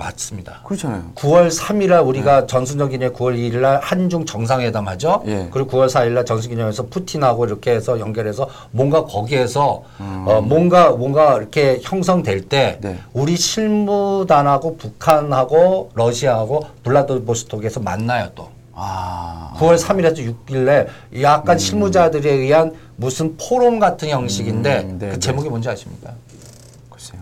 맞습니다. 0.00 0.62
그렇잖아요. 0.64 1.12
9월 1.14 1.50
3일날 1.50 2.06
우리가 2.06 2.46
전순기념 2.46 3.12
9월 3.12 3.36
2일날 3.36 3.80
한중 3.82 4.24
정상회담 4.24 4.88
하죠. 4.88 5.22
예. 5.26 5.48
그리고 5.50 5.70
9월 5.70 5.88
4일날 5.88 6.24
전순기념에서 6.24 6.86
푸틴하고 6.86 7.44
이렇게 7.44 7.72
해서 7.72 8.00
연결해서 8.00 8.48
뭔가 8.70 9.04
거기에서 9.04 9.82
어, 9.98 10.40
뭔가 10.42 10.90
뭔가 10.90 11.36
이렇게 11.36 11.80
형성될 11.82 12.48
때 12.48 12.78
네. 12.80 12.98
우리 13.12 13.36
실무단하고 13.36 14.78
북한하고 14.78 15.90
러시아하고 15.94 16.66
블라디보스톡에서 16.82 17.80
만나요 17.80 18.30
또. 18.34 18.48
아, 18.72 19.52
9월 19.58 19.78
3일에서 19.78 20.34
6일에 20.46 20.86
약간 21.20 21.58
실무자들에 21.58 22.30
의한 22.30 22.72
무슨 22.96 23.36
포럼 23.36 23.78
같은 23.78 24.08
형식인데 24.08 24.80
음, 24.80 24.98
네, 24.98 25.08
그 25.08 25.12
네. 25.14 25.18
제목이 25.18 25.50
뭔지 25.50 25.68
아십니까? 25.68 26.12
글쎄요. 26.88 27.20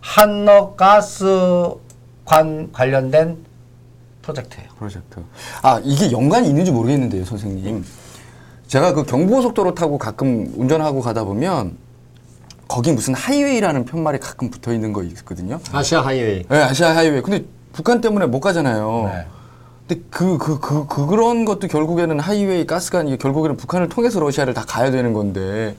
한너 0.00 0.74
가스관 0.74 2.70
관련된 2.72 3.38
프로젝트예요. 4.20 4.68
프로젝트. 4.78 5.20
아, 5.62 5.80
이게 5.82 6.12
연관이 6.12 6.46
있는지 6.48 6.70
모르겠는데요, 6.70 7.24
선생님. 7.24 7.82
제가 8.66 8.92
그 8.92 9.04
경부고속도로 9.04 9.74
타고 9.74 9.96
가끔 9.96 10.52
운전하고 10.54 11.00
가다 11.00 11.24
보면 11.24 11.78
거기 12.68 12.92
무슨 12.92 13.14
하이웨이라는 13.14 13.86
팻말이 13.86 14.18
가끔 14.18 14.50
붙어 14.50 14.74
있는 14.74 14.92
거 14.92 15.02
있거든요. 15.04 15.58
아시아 15.72 16.02
하이웨이. 16.02 16.44
네, 16.46 16.62
아시아 16.62 16.94
하이웨이. 16.94 17.22
근데 17.22 17.46
북한 17.72 18.02
때문에 18.02 18.26
못 18.26 18.40
가잖아요. 18.40 19.10
네. 19.10 19.26
근데 19.88 20.04
그, 20.10 20.36
그, 20.36 20.60
그, 20.60 20.86
그, 20.86 21.06
그런 21.06 21.46
것도 21.46 21.66
결국에는 21.66 22.20
하이웨이 22.20 22.66
가스관이 22.66 23.16
결국에는 23.16 23.56
북한을 23.56 23.88
통해서 23.88 24.20
러시아를 24.20 24.52
다 24.52 24.66
가야 24.68 24.90
되는 24.90 25.14
건데 25.14 25.74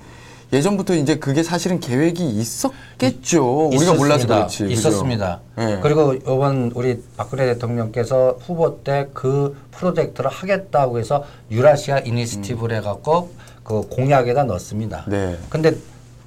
예전부터 0.51 0.95
이제 0.95 1.15
그게 1.17 1.43
사실은 1.43 1.79
계획이 1.79 2.27
있었겠죠. 2.27 3.67
우리가 3.67 3.93
몰라서. 3.93 4.27
그렇지. 4.27 4.67
있었습니다. 4.71 5.39
네. 5.55 5.79
그리고 5.81 6.13
이번 6.13 6.71
우리 6.73 7.01
박근혜 7.15 7.45
대통령께서 7.45 8.37
후보 8.45 8.83
때 8.83 9.07
그 9.13 9.55
프로젝트를 9.71 10.29
하겠다고 10.29 10.99
해서 10.99 11.23
유라시아 11.51 11.99
initiative를 11.99 12.77
해갖고 12.77 13.31
그 13.63 13.81
공약에다 13.89 14.43
넣었습니다. 14.43 15.05
네. 15.07 15.37
근데 15.49 15.73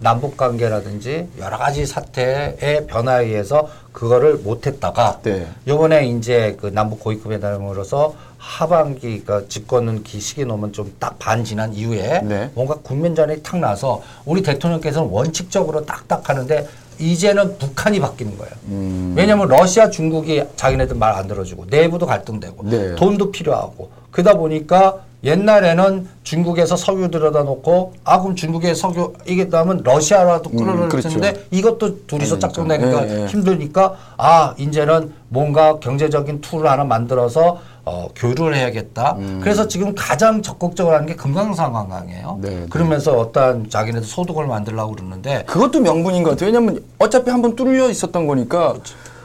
남북 0.03 0.37
관계라든지 0.37 1.29
여러 1.39 1.57
가지 1.57 1.87
사태의 1.87 2.87
변화에 2.89 3.27
의해서 3.27 3.69
그거를 3.93 4.37
못했다가 4.39 5.21
네. 5.23 5.47
요번에 5.67 6.07
이제 6.09 6.57
그 6.61 6.67
남북 6.67 7.01
고위급 7.01 7.33
회담으로서 7.33 8.15
하반기 8.39 9.23
그 9.25 9.47
집권은 9.49 10.03
기 10.03 10.21
시기 10.21 10.45
놓으면 10.45 10.73
좀 10.73 10.93
딱 10.99 11.17
반 11.19 11.45
지난 11.45 11.73
이후에 11.73 12.21
네. 12.25 12.51
뭔가 12.55 12.75
국면전이 12.83 13.43
탁 13.43 13.61
나서 13.61 14.03
우리 14.25 14.43
대통령께서는 14.43 15.09
원칙적으로 15.09 15.87
딱딱 15.87 16.29
하는데 16.29 16.67
이제는 16.99 17.59
북한이 17.59 18.01
바뀌는 18.01 18.37
거예요. 18.37 18.53
음. 18.67 19.15
왜냐하면 19.17 19.49
러시아, 19.49 19.89
중국이 19.89 20.43
자기네들 20.57 20.97
말 20.97 21.15
안 21.15 21.29
들어주고 21.29 21.67
내부도 21.71 22.07
갈등되고 22.07 22.69
네. 22.69 22.95
돈도 22.97 23.31
필요하고 23.31 23.91
그러다 24.11 24.35
보니까 24.37 25.01
옛날에는 25.25 26.09
중국에서 26.25 26.77
석유 26.77 27.11
들여다 27.11 27.45
놓고 27.45 27.95
아 28.05 28.21
그럼 28.21 28.35
중국의 28.35 28.75
석유 28.75 29.13
이게 29.25 29.45
아니면 29.45 29.83
러시아라도 29.85 30.51
음, 30.51 30.57
끌어낼 30.57 30.89
그렇죠. 30.89 31.09
텐데 31.11 31.47
이것도 31.51 32.07
둘이서 32.07 32.37
그러니까. 32.37 32.49
짝짝대니까 32.49 33.09
예, 33.09 33.23
예. 33.23 33.27
힘드니까 33.27 33.95
아 34.17 34.55
이제는 34.59 35.13
뭔가 35.29 35.79
경제적인 35.79 36.41
tool을 36.41 36.69
하나 36.69 36.85
만들어서 36.85 37.61
어, 37.85 38.09
교류를 38.15 38.55
해야겠다. 38.55 39.17
그래서 39.41 39.67
지금 39.67 39.93
가장 39.97 40.41
적극적으로 40.41 40.95
하는 40.95 41.07
게 41.07 41.17
금강산 41.17 41.73
관광이에요. 41.73 42.39
음. 42.39 42.41
네, 42.41 42.51
네. 42.61 42.67
그러면서 42.71 43.19
어떠한 43.19 43.71
자기네들 43.71 44.07
소득을 44.07 44.47
만들려고 44.47 44.93
그러는데 44.93 45.45
그것도 45.47 45.81
명분인 45.81 46.23
것 46.23 46.31
같아요. 46.31 46.47
왜냐면 46.47 46.81
어차피 46.99 47.31
한번 47.31 47.57
뚫려 47.57 47.91
있었던 47.91 48.27
거니까 48.27 48.75
그 48.75 48.81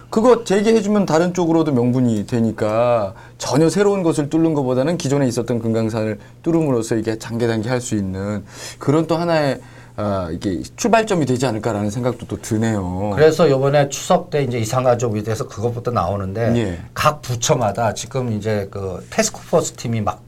거 0.10 0.44
재개해주면 0.44 1.06
다른 1.06 1.34
쪽으로도 1.34 1.74
명분이 1.74 2.28
되니까 2.28 3.14
전혀 3.38 3.70
새로운 3.70 4.04
것을 4.04 4.30
뚫는 4.30 4.54
것보다는 4.54 4.98
기존에 4.98 5.28
있었던 5.28 5.60
금강산을 5.60 6.20
뚫음으로써 6.44 6.96
이게 6.96 7.18
장계 7.18 7.48
단계 7.48 7.70
할수 7.70 7.96
있는 7.96 8.44
그런 8.80 9.06
또 9.08 9.18
하나의 9.18 9.60
아, 10.00 10.30
이게 10.32 10.62
출발점이 10.76 11.26
되지 11.26 11.48
않을까라는 11.48 11.90
생각도 11.90 12.28
또 12.28 12.40
드네요. 12.40 13.14
그래서 13.16 13.50
요번에 13.50 13.90
추석 13.90 14.30
때 14.30 14.44
이제 14.44 14.60
이산가족에 14.60 15.24
대해서 15.24 15.48
그것부터 15.48 15.90
나오는데 15.90 16.56
예. 16.56 16.80
각 16.94 17.24
부처마다 17.24 17.96
지금 17.96 18.32
이제 18.32 18.68
그 18.70 19.04
테스크포스 19.10 19.74
팀이 19.74 20.02
막 20.02 20.22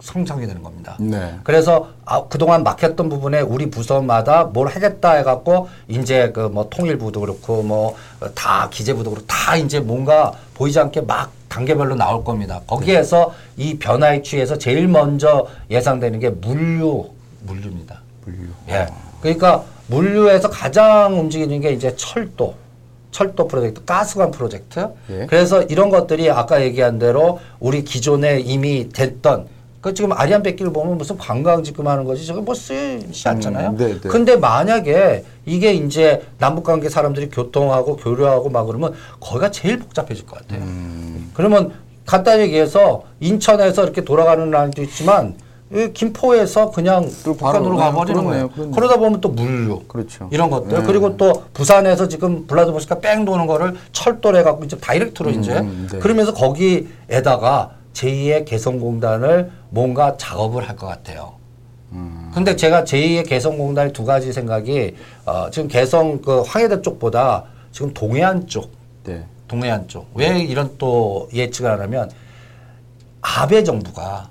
성장이 0.00 0.46
되는 0.46 0.62
겁니다. 0.62 0.96
네. 1.00 1.34
그래서 1.42 1.88
아, 2.04 2.22
그동안 2.28 2.62
막혔던 2.62 3.08
부분에 3.08 3.40
우리 3.40 3.68
부서마다 3.70 4.44
뭘 4.44 4.68
하겠다 4.68 5.12
해갖고 5.14 5.68
이제 5.88 6.30
그 6.32 6.48
뭐 6.48 6.68
통일부도 6.70 7.20
그렇고 7.20 7.62
뭐 7.62 7.96
다 8.34 8.68
기재부도 8.70 9.10
그렇고 9.10 9.26
다 9.26 9.56
이제 9.56 9.80
뭔가 9.80 10.32
보이지 10.54 10.78
않게 10.78 11.02
막 11.02 11.30
단계별로 11.48 11.94
나올 11.94 12.24
겁니다. 12.24 12.60
거기에서 12.66 13.32
이 13.56 13.78
변화에 13.78 14.22
취해서 14.22 14.58
제일 14.58 14.88
먼저 14.88 15.46
예상되는 15.70 16.18
게 16.20 16.30
물류 16.30 17.08
물류입니다. 17.46 18.00
물류. 18.24 18.48
예. 18.70 18.86
그러니까 19.20 19.64
물류에서 19.86 20.50
가장 20.50 21.18
움직이는 21.18 21.60
게 21.60 21.72
이제 21.72 21.94
철도, 21.96 22.54
철도 23.10 23.48
프로젝트, 23.48 23.84
가스관 23.84 24.30
프로젝트. 24.30 24.88
예. 25.10 25.26
그래서 25.26 25.62
이런 25.62 25.88
것들이 25.90 26.30
아까 26.30 26.60
얘기한 26.62 26.98
대로 26.98 27.40
우리 27.60 27.82
기존에 27.84 28.40
이미 28.40 28.88
됐던 28.90 29.46
그 29.80 29.94
지금 29.94 30.12
아리안 30.12 30.42
백기를 30.42 30.72
보면 30.72 30.98
무슨 30.98 31.16
관광 31.16 31.62
지금 31.62 31.86
하는 31.86 32.04
것이 32.04 32.26
저게 32.26 32.40
뭐 32.40 32.54
쓰이지 32.54 33.28
않잖아요. 33.28 33.70
음, 33.70 33.76
네, 33.76 34.00
네. 34.00 34.08
근데 34.08 34.36
만약에 34.36 35.24
이게 35.46 35.72
이제 35.72 36.26
남북 36.38 36.64
관계 36.64 36.88
사람들이 36.88 37.28
교통하고 37.30 37.96
교류하고 37.96 38.50
막 38.50 38.64
그러면 38.64 38.94
거기가 39.20 39.50
제일 39.50 39.78
복잡해질 39.78 40.26
것 40.26 40.38
같아요. 40.38 40.62
음. 40.62 41.30
그러면 41.32 41.72
간단히 42.04 42.42
얘기해서 42.44 43.04
인천에서 43.20 43.84
이렇게 43.84 44.02
돌아가는 44.02 44.50
라인도 44.50 44.82
있지만 44.82 45.36
이 45.72 45.90
김포에서 45.92 46.70
그냥 46.70 47.08
북한으로 47.22 47.76
네, 47.76 47.76
가버리는 47.76 48.24
거예요. 48.24 48.48
그렇네요. 48.48 48.74
그러다 48.74 48.96
보면 48.96 49.20
또 49.20 49.28
물류 49.28 49.82
그렇죠. 49.86 50.28
이런 50.32 50.50
것들 50.50 50.78
네. 50.78 50.84
그리고 50.84 51.16
또 51.16 51.44
부산에서 51.52 52.08
지금 52.08 52.46
블라디보스카 52.46 53.00
뺑 53.00 53.24
도는 53.24 53.46
거를 53.46 53.74
철도로 53.92 54.38
해갖고 54.38 54.64
이제 54.64 54.76
다이렉트로 54.78 55.30
이제 55.30 55.58
음, 55.58 55.86
네. 55.92 55.98
그러면서 55.98 56.32
거기에다가 56.32 57.77
제2의 57.98 58.44
개성공단을 58.44 59.50
뭔가 59.70 60.16
작업을 60.16 60.68
할 60.68 60.76
것 60.76 60.86
같아요. 60.86 61.34
음. 61.92 62.30
근데 62.34 62.54
제가 62.54 62.84
제2의 62.84 63.26
개성공단의 63.28 63.92
두 63.92 64.04
가지 64.04 64.32
생각이 64.32 64.94
어, 65.26 65.50
지금 65.50 65.68
개성 65.68 66.20
그 66.22 66.42
황해도 66.42 66.82
쪽보다 66.82 67.44
지금 67.72 67.92
동해안 67.94 68.46
쪽 68.46 68.70
네. 69.04 69.24
동해안 69.48 69.88
쪽. 69.88 70.06
왜 70.14 70.38
이런 70.40 70.76
또 70.78 71.28
예측을 71.32 71.70
하냐면 71.70 72.10
아베 73.20 73.64
정부가 73.64 74.28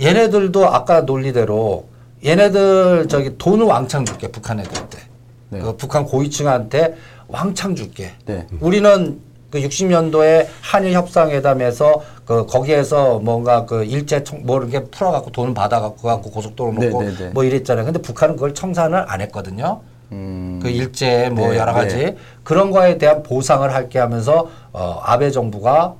얘네들도 0.00 0.66
아까 0.66 1.02
논리대로 1.02 1.86
얘네들 2.24 3.08
저기 3.08 3.36
돈을 3.38 3.66
왕창 3.66 4.04
줄게 4.04 4.28
북한 4.28 4.58
애들한테. 4.60 4.98
네. 5.50 5.60
그 5.60 5.76
북한 5.76 6.04
고위층한테 6.04 6.96
왕창 7.28 7.74
줄게. 7.76 8.12
네. 8.26 8.46
우리는 8.60 9.20
그 9.52 9.60
60년도에 9.60 10.46
한일 10.62 10.94
협상회담에서 10.94 12.02
그 12.24 12.46
거기에서 12.46 13.18
뭔가 13.18 13.66
그 13.66 13.84
일제 13.84 14.24
청, 14.24 14.40
뭐 14.44 14.58
이렇게 14.58 14.82
풀어갖고 14.84 15.30
돈을 15.30 15.52
받아갖고 15.52 16.08
갖고 16.08 16.30
고속도로 16.30 16.72
네, 16.72 16.86
놓고 16.86 17.02
네, 17.02 17.14
네. 17.14 17.28
뭐 17.28 17.44
이랬잖아요. 17.44 17.84
근데 17.84 18.00
북한은 18.00 18.36
그걸 18.36 18.54
청산을 18.54 19.04
안 19.06 19.20
했거든요. 19.20 19.82
음. 20.10 20.58
그 20.62 20.70
일제 20.70 21.28
뭐 21.28 21.50
네, 21.50 21.58
여러 21.58 21.74
가지 21.74 21.96
네. 21.96 22.16
그런 22.42 22.70
거에 22.70 22.96
대한 22.96 23.22
보상을 23.22 23.70
할게 23.72 23.98
하면서 23.98 24.48
어 24.72 25.00
아베 25.02 25.30
정부가 25.30 25.96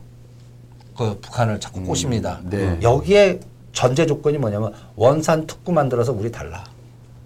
그 0.96 1.18
북한을 1.20 1.60
자꾸 1.60 1.82
꼬십니다. 1.82 2.40
네. 2.44 2.78
여기에 2.80 3.40
전제 3.74 4.06
조건이 4.06 4.38
뭐냐면 4.38 4.72
원산 4.96 5.46
특구 5.46 5.72
만들어서 5.72 6.12
우리 6.12 6.32
달라. 6.32 6.64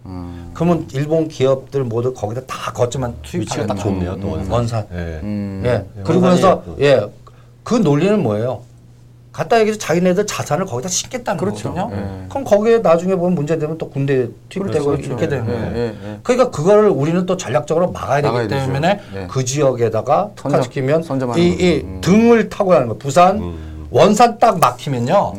음. 0.09 0.51
그러면 0.55 0.87
일본 0.93 1.29
기업들 1.29 1.85
모두 1.85 2.15
거기다 2.15 2.43
다 2.47 2.73
거점만 2.73 3.15
위치가 3.35 3.67
딱 3.67 3.75
투입하겠다. 3.75 3.83
좋네요, 3.83 4.21
또 4.21 4.31
원산. 4.31 4.53
원산. 4.53 4.87
예. 4.93 4.97
음. 5.23 5.63
예. 5.67 5.71
예, 5.99 6.03
그러면서 6.03 6.49
원산이 6.49 6.77
또- 6.77 6.83
예. 6.85 7.01
그 7.63 7.75
논리는 7.75 8.23
뭐예요? 8.23 8.63
갖다 9.33 9.59
얘기해서 9.61 9.79
자기네들 9.79 10.27
자산을 10.27 10.65
거기다 10.65 10.89
싣겠다는 10.89 11.39
그렇죠. 11.39 11.75
거거든요. 11.75 11.95
예. 11.95 12.27
그럼 12.31 12.45
거기에 12.45 12.79
나중에 12.79 13.15
보면 13.17 13.35
문제 13.35 13.59
되면 13.59 13.77
또 13.77 13.91
군대 13.91 14.29
투입되고 14.49 14.85
그렇죠. 14.87 15.03
이렇게 15.09 15.29
되는 15.29 15.45
예, 15.47 15.53
거예요. 15.53 15.73
예, 15.77 15.81
예. 15.89 16.19
그러니까 16.23 16.51
그거를 16.51 16.89
우리는 16.89 17.27
또 17.27 17.37
전략적으로 17.37 17.91
막아야 17.93 18.23
되기 18.23 18.29
막아야 18.33 18.49
되죠. 18.49 18.65
때문에 18.67 19.01
네. 19.13 19.27
그 19.31 19.45
지역에다가 19.45 20.31
선점- 20.37 20.53
특화시키면 20.63 21.03
선점하는 21.03 21.43
이, 21.43 21.51
거죠. 21.51 21.63
이 21.65 21.81
음. 21.85 22.01
등을 22.01 22.49
타고 22.49 22.71
가는 22.71 22.87
거예요. 22.87 22.99
부산 22.99 23.55
원산 23.91 24.39
딱 24.39 24.59
막히면요. 24.59 25.35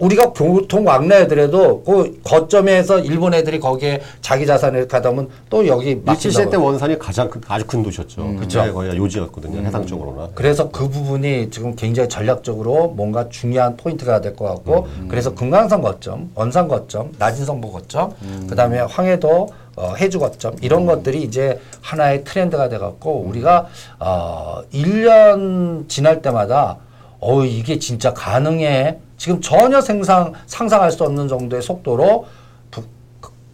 음. 0.00 0.04
우리가 0.06 0.32
교통 0.32 0.86
왕래 0.86 1.22
애들에도 1.22 1.82
그 1.82 2.20
거점에서 2.22 2.98
일본 3.00 3.32
애들이 3.34 3.58
거기에 3.58 4.00
자기 4.20 4.44
자산을 4.46 4.88
가다 4.88 5.10
보면 5.10 5.28
또 5.48 5.66
여기 5.66 5.96
17세 6.02 6.50
때. 6.50 6.56
원산이 6.56 6.98
가장 6.98 7.30
큰, 7.30 7.40
아주 7.48 7.64
큰 7.66 7.82
도시였죠. 7.82 8.36
그쵸. 8.38 8.60
그게 8.60 8.72
거의 8.72 8.96
요지였거든요. 8.96 9.66
해상 9.66 9.86
쪽으로나. 9.86 10.28
그래서 10.34 10.68
그 10.70 10.88
부분이 10.88 11.50
지금 11.50 11.74
굉장히 11.74 12.08
전략적으로 12.08 12.88
뭔가 12.88 13.28
중요한 13.30 13.76
포인트가 13.76 14.20
될 14.20 14.36
것 14.36 14.44
같고 14.44 14.86
그래서 15.08 15.34
금강산 15.34 15.80
거점, 15.80 16.30
원산 16.34 16.68
거점, 16.68 17.12
나진성보 17.18 17.72
거점, 17.72 18.12
그다음에 18.50 18.80
황해도 18.80 19.48
어, 19.76 19.94
해주 19.96 20.18
거점 20.18 20.56
이런 20.62 20.84
것들이 20.86 21.22
이제 21.22 21.58
하나의 21.82 22.24
트렌드가 22.24 22.68
돼 22.68 22.78
갖고 22.78 23.20
우리가 23.28 23.66
어 23.98 24.60
1년 24.72 25.88
지날 25.88 26.22
때마다 26.22 26.78
어 27.20 27.44
이게 27.44 27.78
진짜 27.78 28.12
가능해. 28.12 28.98
지금 29.16 29.40
전혀 29.40 29.80
생상 29.80 30.32
상상할 30.46 30.92
수 30.92 31.04
없는 31.04 31.28
정도의 31.28 31.62
속도로 31.62 32.26
북, 32.70 32.86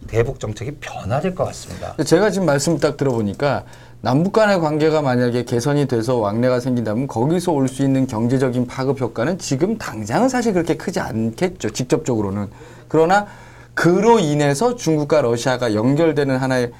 대북 0.07 0.39
정책이 0.39 0.75
변화될 0.81 1.33
것 1.33 1.45
같습니다. 1.45 1.95
제가 2.03 2.29
지금 2.29 2.45
말씀 2.45 2.77
딱 2.77 2.97
들어보니까 2.97 3.63
남북 4.01 4.33
간의 4.33 4.59
관계가 4.59 5.01
만약에 5.01 5.45
개선이 5.45 5.87
돼서 5.87 6.17
왕래가 6.17 6.59
생긴다면 6.59 7.07
거기서 7.07 7.53
올 7.53 7.69
수 7.69 7.83
있는 7.83 8.05
경제적인 8.05 8.67
파급 8.67 8.99
효과는 8.99 9.37
지금 9.39 9.77
당장은 9.77 10.27
사실 10.27 10.51
그렇게 10.51 10.75
크지 10.75 10.99
않겠죠. 10.99 11.69
직접적으로는. 11.69 12.49
그러나 12.89 13.27
그로 13.73 14.19
인해서 14.19 14.75
중국과 14.75 15.21
러시아가 15.21 15.73
연결되는 15.73 16.35
하나의 16.35 16.71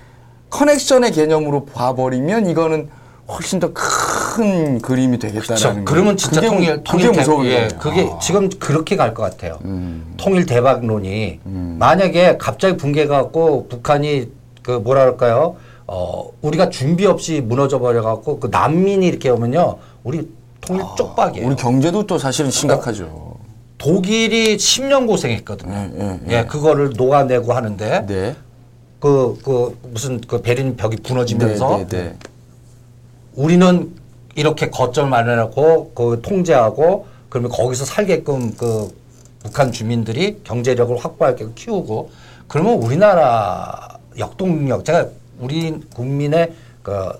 커넥션의 0.49 1.13
개념으로 1.13 1.63
봐버리면 1.65 2.47
이거는 2.47 2.89
훨씬 3.29 3.59
더 3.59 3.71
큰 3.73 4.79
그림이 4.81 5.19
되겠다라는. 5.19 5.61
거예요. 5.61 5.85
그러면 5.85 6.17
진짜 6.17 6.41
그게, 6.41 6.47
통일 6.49 6.69
그게 6.77 6.83
통일 6.83 7.11
무서워요. 7.11 7.49
예, 7.51 7.67
그게 7.79 8.09
아. 8.11 8.19
지금 8.19 8.49
그렇게 8.49 8.95
갈 8.95 9.13
것 9.13 9.21
같아요. 9.23 9.59
음. 9.63 10.13
통일 10.17 10.45
대박론이 10.45 11.39
만약에 11.43 12.37
갑자기 12.37 12.75
붕괴가 12.77 13.15
갖고 13.23 13.67
북한이 13.67 14.29
그 14.63 14.71
뭐라 14.71 15.01
그럴까요? 15.01 15.55
어 15.85 16.31
우리가 16.41 16.69
준비 16.69 17.05
없이 17.05 17.41
무너져 17.41 17.79
버려 17.79 18.01
갖고 18.01 18.39
그 18.39 18.47
난민이 18.51 19.05
이렇게 19.05 19.29
오면요. 19.29 19.77
우리 20.03 20.27
통일 20.61 20.83
쪽박이에요. 20.97 21.45
아, 21.45 21.49
우리 21.49 21.55
경제도 21.55 22.07
또 22.07 22.17
사실은 22.17 22.49
심각하죠. 22.49 23.35
독일이 23.77 24.57
10년 24.57 25.05
고생했거든요. 25.07 25.73
예, 25.73 26.19
예, 26.29 26.37
예, 26.39 26.45
그거를 26.45 26.93
녹아내고 26.95 27.53
하는데 27.53 28.05
네. 28.07 28.35
그, 29.01 29.37
그, 29.43 29.77
무슨 29.91 30.21
그 30.21 30.41
베린 30.41 30.77
벽이 30.77 30.95
무너지면서 31.05 31.77
네, 31.79 31.87
네, 31.87 31.97
네. 32.03 32.15
우리는 33.35 33.93
이렇게 34.35 34.69
거점을 34.69 35.09
마련하고 35.09 35.91
그 35.93 36.21
통제하고 36.21 37.07
그러면 37.29 37.51
거기서 37.51 37.85
살게끔 37.85 38.55
그 38.55 38.95
북한 39.41 39.71
주민들이 39.71 40.39
경제력을 40.43 40.95
확보할게 40.97 41.47
키우고 41.55 42.11
그러면 42.47 42.75
우리나라 42.75 43.99
역동력 44.17 44.85
제가 44.85 45.07
우리 45.39 45.79
국민의 45.93 46.53
그 46.81 47.11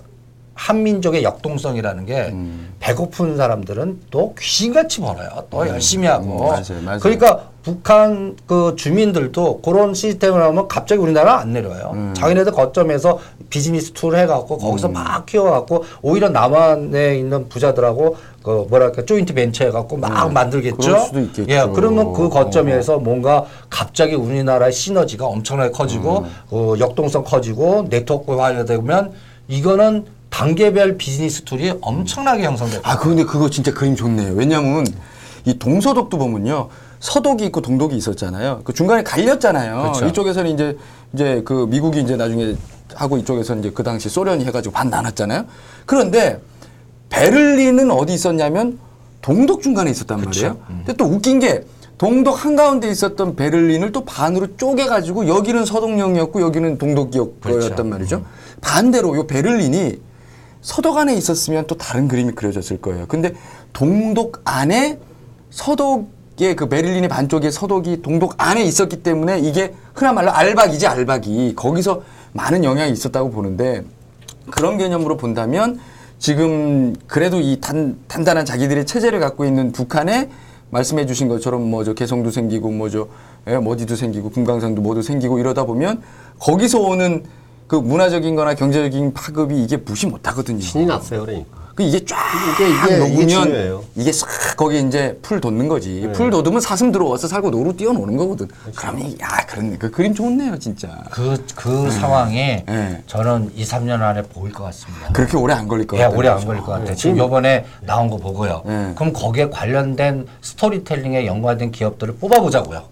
한민족의 0.54 1.24
역동성이라는 1.24 2.06
게 2.06 2.28
음. 2.32 2.72
배고픈 2.80 3.36
사람들은 3.36 4.00
또 4.10 4.34
귀신같이 4.38 5.00
벌어요. 5.00 5.44
또 5.50 5.66
열심히 5.68 6.06
하고. 6.06 6.24
음, 6.24 6.38
맞아요, 6.46 6.82
맞아요. 6.84 7.00
그러니까 7.00 7.48
북한 7.62 8.36
그 8.46 8.74
주민들도 8.76 9.62
그런 9.62 9.94
시스템을 9.94 10.42
하면 10.42 10.68
갑자기 10.68 11.00
우리나라 11.00 11.38
안 11.38 11.52
내려요. 11.52 11.92
음. 11.94 12.14
자기네들 12.14 12.52
거점에서 12.52 13.18
비즈니스 13.48 13.92
tool 13.92 14.16
해갖고 14.16 14.58
거기서 14.58 14.88
막 14.88 15.24
키워갖고 15.26 15.84
오히려 16.02 16.28
남한에 16.28 17.16
있는 17.16 17.48
부자들하고 17.48 18.16
그 18.42 18.66
뭐랄까 18.68 19.04
조인트 19.06 19.32
벤처 19.32 19.64
해갖고 19.64 19.96
막 19.96 20.30
만들겠죠. 20.30 20.76
음. 20.76 20.80
그럴 20.80 21.00
수도 21.00 21.20
있겠죠. 21.20 21.50
예, 21.50 21.66
그러면 21.74 22.12
그 22.12 22.28
거점에서 22.28 22.98
뭔가 22.98 23.46
갑자기 23.70 24.14
우리나라의 24.14 24.72
시너지가 24.72 25.26
엄청나게 25.26 25.70
커지고 25.72 26.18
음. 26.18 26.30
어, 26.50 26.74
역동성 26.78 27.24
커지고 27.24 27.86
네트워크화가 27.88 28.66
되면 28.66 29.12
이거는 29.48 30.04
단계별 30.34 30.96
비즈니스 30.98 31.44
tool이 31.44 31.74
엄청나게 31.80 32.42
형성될 32.42 32.82
거예요. 32.82 32.92
아, 32.92 32.98
근데 32.98 33.22
그거 33.22 33.48
진짜 33.48 33.72
그림 33.72 33.94
좋네요. 33.94 34.34
왜냐면 34.34 34.84
이 35.44 35.56
동서독도 35.56 36.18
보면요. 36.18 36.70
서독이 36.98 37.44
있고 37.46 37.60
동독이 37.60 37.94
있었잖아요. 37.94 38.62
그 38.64 38.72
중간에 38.72 39.04
갈렸잖아요. 39.04 39.92
그렇죠. 39.92 40.06
이쪽에서는 40.06 40.50
이제 40.50 40.76
이제 41.12 41.42
그 41.44 41.66
미국이 41.70 42.00
이제 42.00 42.16
나중에 42.16 42.56
하고 42.96 43.16
이쪽에서는 43.16 43.62
이제 43.62 43.70
그 43.72 43.84
당시 43.84 44.08
소련이 44.08 44.44
해가지고 44.46 44.72
반 44.72 44.90
나눴잖아요. 44.90 45.44
그런데 45.86 46.40
베를린은 47.10 47.92
어디 47.92 48.14
있었냐면 48.14 48.80
동독 49.22 49.62
중간에 49.62 49.88
있었단 49.92 50.20
말이에요. 50.20 50.56
근데 50.66 50.94
또 50.94 51.04
웃긴 51.04 51.38
게 51.38 51.64
동독 51.96 52.44
한가운데 52.44 52.90
있었던 52.90 53.36
베를린을 53.36 53.92
또 53.92 54.04
반으로 54.04 54.56
쪼개가지고 54.56 55.28
여기는 55.28 55.64
서독령이었고 55.64 56.40
여기는 56.40 56.78
동독이었단 56.78 57.40
그렇죠. 57.40 57.84
말이죠. 57.84 58.24
반대로 58.60 59.16
요 59.16 59.28
베를린이 59.28 60.00
서독 60.64 60.96
안에 60.96 61.14
있었으면 61.14 61.66
또 61.66 61.76
다른 61.76 62.08
그림이 62.08 62.32
그려졌을 62.32 62.80
거예요. 62.80 63.04
근데 63.06 63.34
동독 63.74 64.40
안에 64.46 64.98
서독의 65.50 66.56
그 66.56 66.70
베를린의 66.70 67.10
반쪽에 67.10 67.50
서독이 67.50 68.00
동독 68.00 68.34
안에 68.38 68.64
있었기 68.64 69.02
때문에 69.02 69.40
이게 69.40 69.74
흔한 69.94 70.14
말로 70.14 70.30
알박이지 70.30 70.86
알박이 70.86 71.54
거기서 71.54 72.02
많은 72.32 72.64
영향이 72.64 72.92
있었다고 72.92 73.30
보는데 73.30 73.84
그런 74.50 74.78
개념으로 74.78 75.18
본다면 75.18 75.78
지금 76.18 76.96
그래도 77.06 77.40
이 77.40 77.60
단, 77.60 77.98
단단한 78.08 78.46
자기들의 78.46 78.86
체제를 78.86 79.20
갖고 79.20 79.44
있는 79.44 79.70
북한에 79.70 80.30
말씀해 80.70 81.04
주신 81.04 81.28
것처럼 81.28 81.70
뭐 81.70 81.84
저 81.84 81.92
개성도 81.92 82.30
생기고 82.30 82.70
뭐 82.70 82.92
저 82.92 83.08
예, 83.48 83.58
뭐도 83.58 83.96
생기고 83.96 84.30
금강산도 84.30 84.80
뭐도 84.80 85.02
생기고 85.02 85.38
이러다 85.38 85.64
보면 85.64 86.00
거기서 86.38 86.80
오는 86.80 87.22
그 87.66 87.76
문화적인 87.76 88.34
거나 88.36 88.54
경제적인 88.54 89.14
파급이 89.14 89.62
이게 89.62 89.76
무시 89.78 90.06
못 90.06 90.26
하거든요. 90.28 90.60
신이 90.60 90.86
났어요, 90.86 91.22
그러니까. 91.22 91.64
그 91.74 91.82
이게 91.82 92.04
쫙 92.04 92.16
이게- 92.54 92.68
이게- 92.70 92.84
이게 92.86 92.98
녹으면 92.98 93.28
중요해요. 93.28 93.82
이게 93.96 94.12
싹 94.12 94.28
거기 94.56 94.78
이제 94.80 95.18
풀 95.22 95.40
돋는 95.40 95.66
거지. 95.66 96.08
풀 96.14 96.30
돋으면 96.30 96.60
사슴 96.60 96.92
들어와서 96.92 97.26
살고 97.26 97.50
노루 97.50 97.76
뛰어노는 97.76 98.16
거거든. 98.16 98.46
그러면 98.76 99.06
이- 99.08 99.16
야 99.20 99.26
그렇네. 99.48 99.78
그 99.78 99.90
그림 99.90 100.14
좋네요 100.14 100.56
진짜. 100.60 101.02
그, 101.10 101.36
그 101.56 101.90
상황이 101.90 102.62
네. 102.64 103.02
저는 103.08 103.50
2, 103.56 103.64
3년 103.64 104.00
안에 104.02 104.22
보일 104.22 104.52
것 104.52 104.62
같습니다. 104.64 105.08
그렇게 105.12 105.36
오래 105.36 105.54
안 105.54 105.66
걸릴 105.66 105.84
것 105.88 105.96
예, 105.96 106.02
같아요. 106.02 106.16
오래 106.18 106.28
안 106.28 106.44
걸릴 106.44 106.62
것 106.62 106.72
같아요. 106.72 106.94
지금 106.94 107.18
요번에 107.18 107.64
나온 107.84 108.08
거 108.08 108.18
보고요. 108.18 108.62
네. 108.64 108.92
그럼 108.94 109.12
거기에 109.12 109.50
관련된 109.50 110.26
스토리텔링에 110.42 111.26
연관된 111.26 111.72
기업들을 111.72 112.16
뽑아보자고요. 112.18 112.84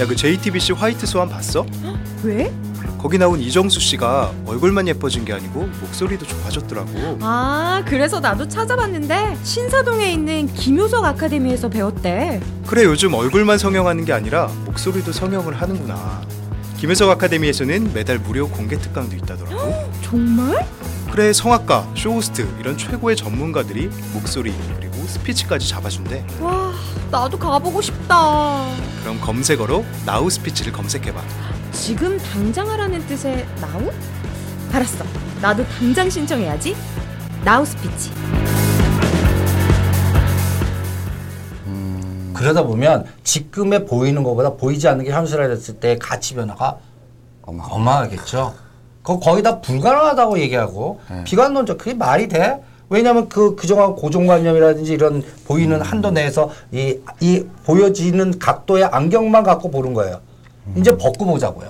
야 0.00 0.06
그 0.06 0.14
JTBC 0.14 0.72
화이트 0.72 1.06
스완 1.06 1.28
봤어? 1.28 1.64
왜? 2.22 2.50
거기 2.98 3.18
나온 3.18 3.40
이정수 3.40 3.78
씨가 3.80 4.32
얼굴만 4.46 4.88
예뻐진 4.88 5.24
게 5.24 5.32
아니고 5.32 5.68
목소리도 5.80 6.26
좋아졌더라고. 6.26 7.18
아, 7.20 7.82
그래서 7.86 8.20
나도 8.20 8.48
찾아봤는데 8.48 9.36
신사동에 9.42 10.10
있는 10.12 10.46
김효석 10.54 11.04
아카데미에서 11.04 11.68
배웠대. 11.68 12.40
그래 12.66 12.84
요즘 12.84 13.14
얼굴만 13.14 13.58
성형하는 13.58 14.04
게 14.04 14.12
아니라 14.12 14.46
목소리도 14.64 15.12
성형을 15.12 15.60
하는구나. 15.60 16.22
김혜석 16.78 17.08
아카데미에서는 17.10 17.92
매달 17.94 18.18
무료 18.18 18.48
공개 18.48 18.76
특강도 18.78 19.14
있다더라고. 19.16 19.90
정말? 20.02 20.66
그래 21.10 21.32
성악가, 21.32 21.86
쇼호스트 21.94 22.46
이런 22.60 22.76
최고의 22.76 23.16
전문가들이 23.16 23.88
목소리 24.12 24.52
그리고 24.78 24.96
스피치까지 25.06 25.68
잡아준대. 25.68 26.26
와, 26.40 26.72
나도 27.10 27.38
가보고 27.38 27.80
싶다. 27.80 28.66
그럼 29.02 29.20
검색어로 29.20 29.84
나우 30.04 30.28
스피치를 30.28 30.72
검색해봐. 30.72 31.22
지금 31.82 32.18
당장 32.18 32.68
하라는 32.70 33.06
뜻의 33.06 33.46
now? 33.60 33.90
알았어. 34.72 35.04
나도 35.40 35.64
당장 35.78 36.10
신청해야지. 36.10 36.74
나우 37.44 37.64
스피치. 37.64 38.10
그러다 42.34 42.64
보면 42.64 43.06
지금에 43.24 43.84
보이는 43.84 44.22
것보다 44.22 44.54
보이지 44.54 44.86
않는 44.88 45.04
게 45.04 45.10
현실화됐을 45.10 45.76
때 45.76 45.96
가치 45.98 46.34
변화가 46.34 46.76
어마. 47.42 47.64
어마하겠죠. 47.64 48.54
그거 49.02 49.18
거의 49.20 49.42
다 49.42 49.60
불가능하다고 49.60 50.38
얘기하고 50.40 51.00
비관론적 51.24 51.78
그게 51.78 51.94
말이 51.94 52.28
돼? 52.28 52.60
왜냐하면 52.88 53.28
그 53.28 53.56
그동안 53.56 53.94
고정관념이라든지 53.94 54.92
이런 54.92 55.22
보이는 55.46 55.80
한도 55.80 56.10
내에서 56.10 56.50
이, 56.72 56.98
이 57.20 57.44
보여지는 57.64 58.38
각도의 58.38 58.84
안경만 58.84 59.42
갖고 59.42 59.70
보는 59.70 59.94
거예요. 59.94 60.20
이제 60.74 60.96
벗고 60.96 61.26
보자고요. 61.26 61.68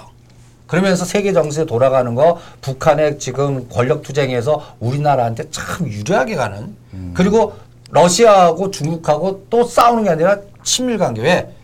그러면서 0.66 1.04
세계 1.04 1.32
정세에 1.32 1.64
돌아가는 1.64 2.14
거 2.14 2.38
북한의 2.61 3.18
지금 3.18 3.68
권력 3.68 4.02
투쟁에서 4.02 4.64
우리나라한테 4.80 5.50
참 5.50 5.87
유리하게 5.87 6.35
가는 6.35 6.74
그리고 7.14 7.52
러시아하고 7.90 8.70
중국하고 8.72 9.46
또 9.48 9.64
싸우는 9.64 10.04
게 10.04 10.11
아니라 10.11 10.38
친밀 10.64 10.98
관계 10.98 11.22
왜 11.22 11.54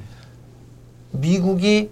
미국이 1.10 1.90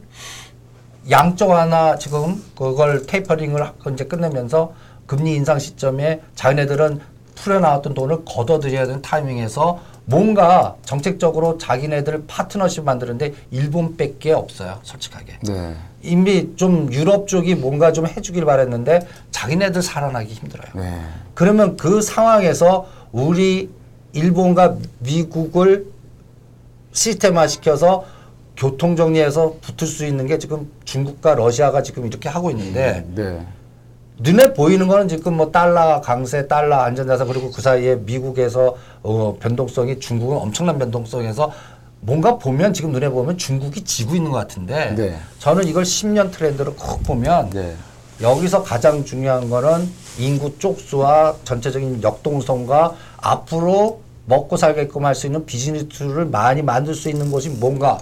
양쪽 1.11 1.51
하나 1.51 1.97
지금 1.97 2.43
그걸 2.57 3.05
테이퍼링을 3.07 3.67
이제 3.93 4.05
끝내면서 4.05 4.73
금리 5.07 5.35
인상 5.35 5.59
시점에 5.59 6.21
자기네들은 6.37 7.01
풀어나왔던 7.35 7.95
돈을 7.95 8.25
걷어들여야 8.25 8.87
되는 8.87 9.03
타이밍에서 9.03 9.81
뭔가 10.05 10.77
정책적으로 10.85 11.59
자기네들 11.59 12.25
파트너십 12.27 12.85
만드는데 12.85 13.33
일본밖에 13.51 14.33
없어요 14.33 14.81
솔직하게 14.83 15.39
네. 15.47 15.75
이미 16.03 16.57
좀 16.57 16.93
유럽 16.93 17.29
쪽이 17.29 17.55
뭔가 17.55 17.93
좀 17.93 18.07
해주길 18.07 18.45
바랬는데 18.45 19.07
자기네들 19.31 19.83
살아나기 19.83 20.33
힘들어요. 20.33 20.73
네. 20.75 21.01
그러면 21.35 21.77
그 21.77 22.01
상황에서 22.01 22.87
우리 23.13 23.71
일본과 24.13 24.77
미국을 25.01 25.87
시스템화 26.93 27.47
시켜서 27.47 28.05
교통 28.57 28.97
정리해서 28.97 29.57
붙을 29.61 29.87
수 29.87 30.05
있는 30.05 30.27
게 30.27 30.39
지금 30.39 30.71
중국과 30.85 31.35
러시아가 31.35 31.83
지금 31.83 32.07
이렇게 32.07 32.29
하고 32.29 32.51
있는데 32.51 33.07
네. 33.15 33.47
눈에 34.23 34.53
보이는 34.53 34.87
거는 34.87 35.09
지금 35.09 35.37
뭐 35.37 35.51
달러 35.51 36.01
강세, 36.03 36.47
달러 36.47 36.77
안전자산 36.77 37.27
그리고 37.27 37.51
그 37.51 37.63
사이에 37.63 37.97
미국에서 37.97 38.77
어 39.03 39.37
변동성이 39.41 39.99
중국은 39.99 40.37
엄청난 40.37 40.79
변동성에서 40.79 41.51
뭔가 42.01 42.37
보면 42.37 42.73
지금 42.75 42.93
눈에 42.93 43.09
보면 43.09 43.39
중국이 43.39 43.83
지고 43.83 44.15
있는 44.15 44.31
것 44.31 44.39
같은데 44.39 44.95
네. 44.95 45.17
저는 45.39 45.67
이걸 45.67 45.85
10년 45.85 46.31
트렌드로 46.33 46.75
콕 46.75 47.03
보면 47.03 47.51
네. 47.51 47.75
여기서 48.21 48.63
가장 48.63 49.05
중요한 49.05 49.49
거는 49.49 49.91
인구 50.19 50.59
쪽수와 50.59 51.37
전체적인 51.45 52.03
역동성과 52.03 52.95
앞으로 53.17 54.01
먹고 54.27 54.59
살게끔 54.59 55.05
할 55.07 55.15
수 55.15 55.27
있는 55.27 55.47
비즈니스를 55.47 56.27
많이 56.27 56.61
만들 56.63 56.95
수 56.95 57.09
있는 57.09 57.31
곳이 57.31 57.49
뭔가 57.49 57.99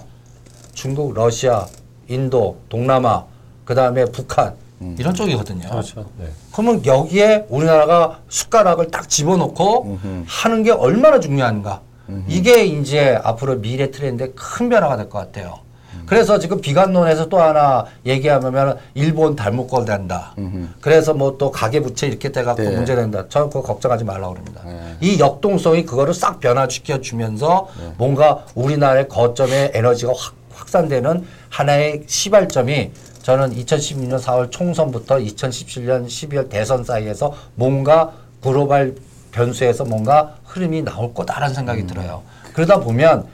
중국, 0.73 1.13
러시아, 1.13 1.65
인도, 2.09 2.57
동남아, 2.67 3.25
그 3.63 3.73
다음에 3.73 4.05
북한 4.05 4.53
이런 4.97 5.13
쪽이거든요. 5.13 5.69
그렇죠. 5.69 6.05
네. 6.17 6.27
그러면 6.53 6.85
여기에 6.85 7.45
우리나라가 7.49 8.19
숟가락을 8.29 8.89
딱 8.91 9.09
집어넣고 9.09 9.99
하는 10.25 10.63
게 10.63 10.71
얼마나 10.71 11.19
중요한가. 11.19 11.81
이게 12.27 12.65
이제 12.65 13.19
앞으로 13.23 13.57
미래 13.59 13.91
트렌드의 13.91 14.31
큰 14.35 14.69
변화가 14.69 14.97
될 14.97 15.09
것 15.09 15.19
같아요. 15.19 15.59
그래서 16.05 16.39
지금 16.39 16.59
비관론에서 16.59 17.29
또 17.29 17.39
하나 17.39 17.85
얘기하면 18.03 18.77
일본 18.95 19.35
닮을 19.35 19.67
거 19.67 19.85
된다. 19.85 20.33
그래서 20.81 21.13
뭐 21.13 21.37
또 21.37 21.51
가계부채 21.51 22.07
이렇게 22.07 22.31
돼갖고 22.31 22.63
네. 22.63 22.69
문제 22.71 22.95
된다. 22.95 23.25
저는 23.29 23.49
그거 23.49 23.61
걱정하지 23.61 24.05
말라고 24.05 24.33
그럽니다. 24.33 24.61
네. 24.65 24.95
이 25.01 25.19
역동성이 25.19 25.85
그거를 25.85 26.13
싹 26.15 26.39
변화시켜 26.39 26.99
주면서 27.01 27.67
뭔가 27.97 28.43
우리나라의 28.55 29.07
거점의 29.07 29.71
에너지가 29.75 30.13
확, 30.17 30.33
확산되는 30.55 31.25
하나의 31.49 32.03
시발점이 32.07 32.91
저는 33.29 33.55
2016년 33.55 34.19
4월 34.19 34.49
총선부터 34.49 35.17
2017년 35.17 36.07
12월 36.07 36.49
대선 36.49 36.83
사이에서 36.83 37.31
뭔가 37.53 38.11
글로벌 38.41 38.95
변수에서 39.31 39.85
뭔가 39.85 40.37
흐름이 40.45 40.81
나올 40.81 41.13
거다라는 41.13 41.53
생각이 41.53 41.85
들어요. 41.85 42.23
그러다 42.53 42.79
보면 42.79 43.27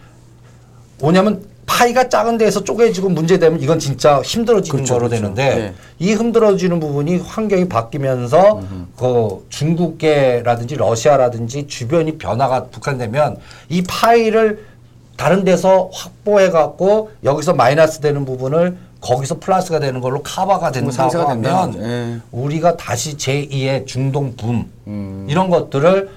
뭐냐면 1.00 1.46
파이가 1.66 2.10
작은 2.10 2.38
데에서 2.38 2.62
쪼개지고 2.62 3.08
문제되면 3.08 3.62
이건 3.62 3.80
진짜 3.80 4.22
힘들어지는 4.22 4.84
그렇죠, 4.84 4.96
거로 4.96 5.08
그렇죠. 5.08 5.22
되는데 5.22 5.56
네. 5.56 5.74
이 6.00 6.14
힘들어지는 6.14 6.82
부분이 6.82 7.20
환경이 7.20 7.70
바뀌면서 7.70 8.64
그 8.98 9.46
중국계라든지 9.48 10.76
러시아라든지 10.76 11.68
주변이 11.68 12.18
변화가 12.18 12.66
북한되면 12.66 13.38
이 13.70 13.82
파이를 13.84 14.66
다른 15.16 15.46
데서 15.46 15.90
확보해 15.94 16.50
갖고 16.50 17.12
여기서 17.24 17.54
마이너스 17.54 18.02
되는 18.02 18.26
부분을 18.26 18.78
거기서 19.06 19.40
플러스가 19.40 19.80
되는 19.80 20.02
걸로 20.02 20.24
카바가 20.24 20.72
된다고 20.72 21.20
하면 21.30 21.72
거죠. 21.72 21.84
예. 21.84 22.20
우리가 22.32 22.76
다시 22.76 23.16
제2의 23.18 23.86
중동 23.86 24.36
붐 24.36 24.72
음. 24.88 25.28
이런 25.30 25.50
것들을 25.52 26.10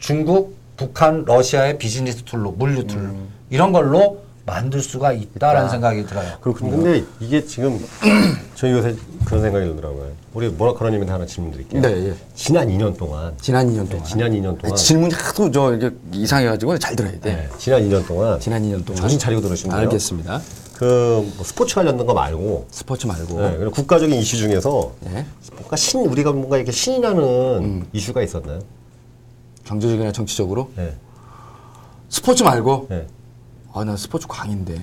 중국, 0.00 0.56
북한, 0.76 1.24
러시아의 1.24 1.78
비즈니스 1.78 2.24
tool로 2.24 2.52
물류 2.52 2.86
tool로 2.86 3.10
이런 3.50 3.70
걸로 3.72 4.24
만들 4.46 4.82
수가 4.82 5.12
있다라는 5.12 5.62
음. 5.62 5.64
있다. 5.66 5.70
생각이 5.70 6.06
들어요. 6.06 6.32
그렇군요. 6.40 6.70
근데 6.72 7.04
이게 7.20 7.44
지금 7.44 7.78
저희 8.56 8.72
요새 8.72 8.96
그런 9.24 9.40
생각이 9.40 9.64
들더라고요. 9.66 10.08
우리 10.34 10.48
모라카라님한테 10.48 11.12
하나 11.12 11.24
질문 11.24 11.52
드릴게요. 11.52 11.80
네, 11.80 12.08
예. 12.08 12.14
지난 12.34 12.68
2년 12.68 12.98
동안 12.98 13.32
지난 13.40 13.68
2년 13.68 13.88
동안. 13.88 14.04
지난 14.04 14.32
2년 14.32 14.60
동안 14.60 14.76
질문이 14.76 15.14
하도 15.14 15.50
저 15.52 15.72
이게 15.74 15.90
이상해가지고 16.12 16.78
잘 16.78 16.96
들어야 16.96 17.12
돼. 17.12 17.20
네, 17.22 17.48
지난 17.58 17.88
2년 17.88 18.04
동안 18.06 18.40
지난 18.40 18.60
2년 18.64 18.84
동안. 18.84 19.00
정신 19.00 19.20
차리고 19.20 19.40
들으시면 19.40 19.76
돼요. 19.76 19.86
알겠습니다. 19.86 20.42
그 20.76 20.97
뭐 20.97 21.24
스포츠 21.44 21.74
관련된 21.74 22.06
거 22.06 22.14
말고 22.14 22.66
스포츠 22.70 23.06
말고. 23.06 23.40
네, 23.40 23.56
그리고 23.56 23.70
국가적인 23.72 24.18
이슈 24.18 24.36
중에서 24.36 24.92
예. 25.06 25.24
뭔가 25.54 25.76
신 25.76 26.00
우리가 26.06 26.32
뭔가 26.32 26.56
이렇게 26.56 26.72
신이 26.72 26.98
나는 27.00 27.22
음. 27.22 27.86
이슈가 27.92 28.22
있었나요? 28.22 28.58
경제적이나 29.64 30.12
정치적으로. 30.12 30.70
네. 30.76 30.94
스포츠 32.08 32.42
말고. 32.42 32.86
네. 32.90 33.06
아, 33.72 33.84
나 33.84 33.96
스포츠 33.96 34.26
광인데. 34.26 34.80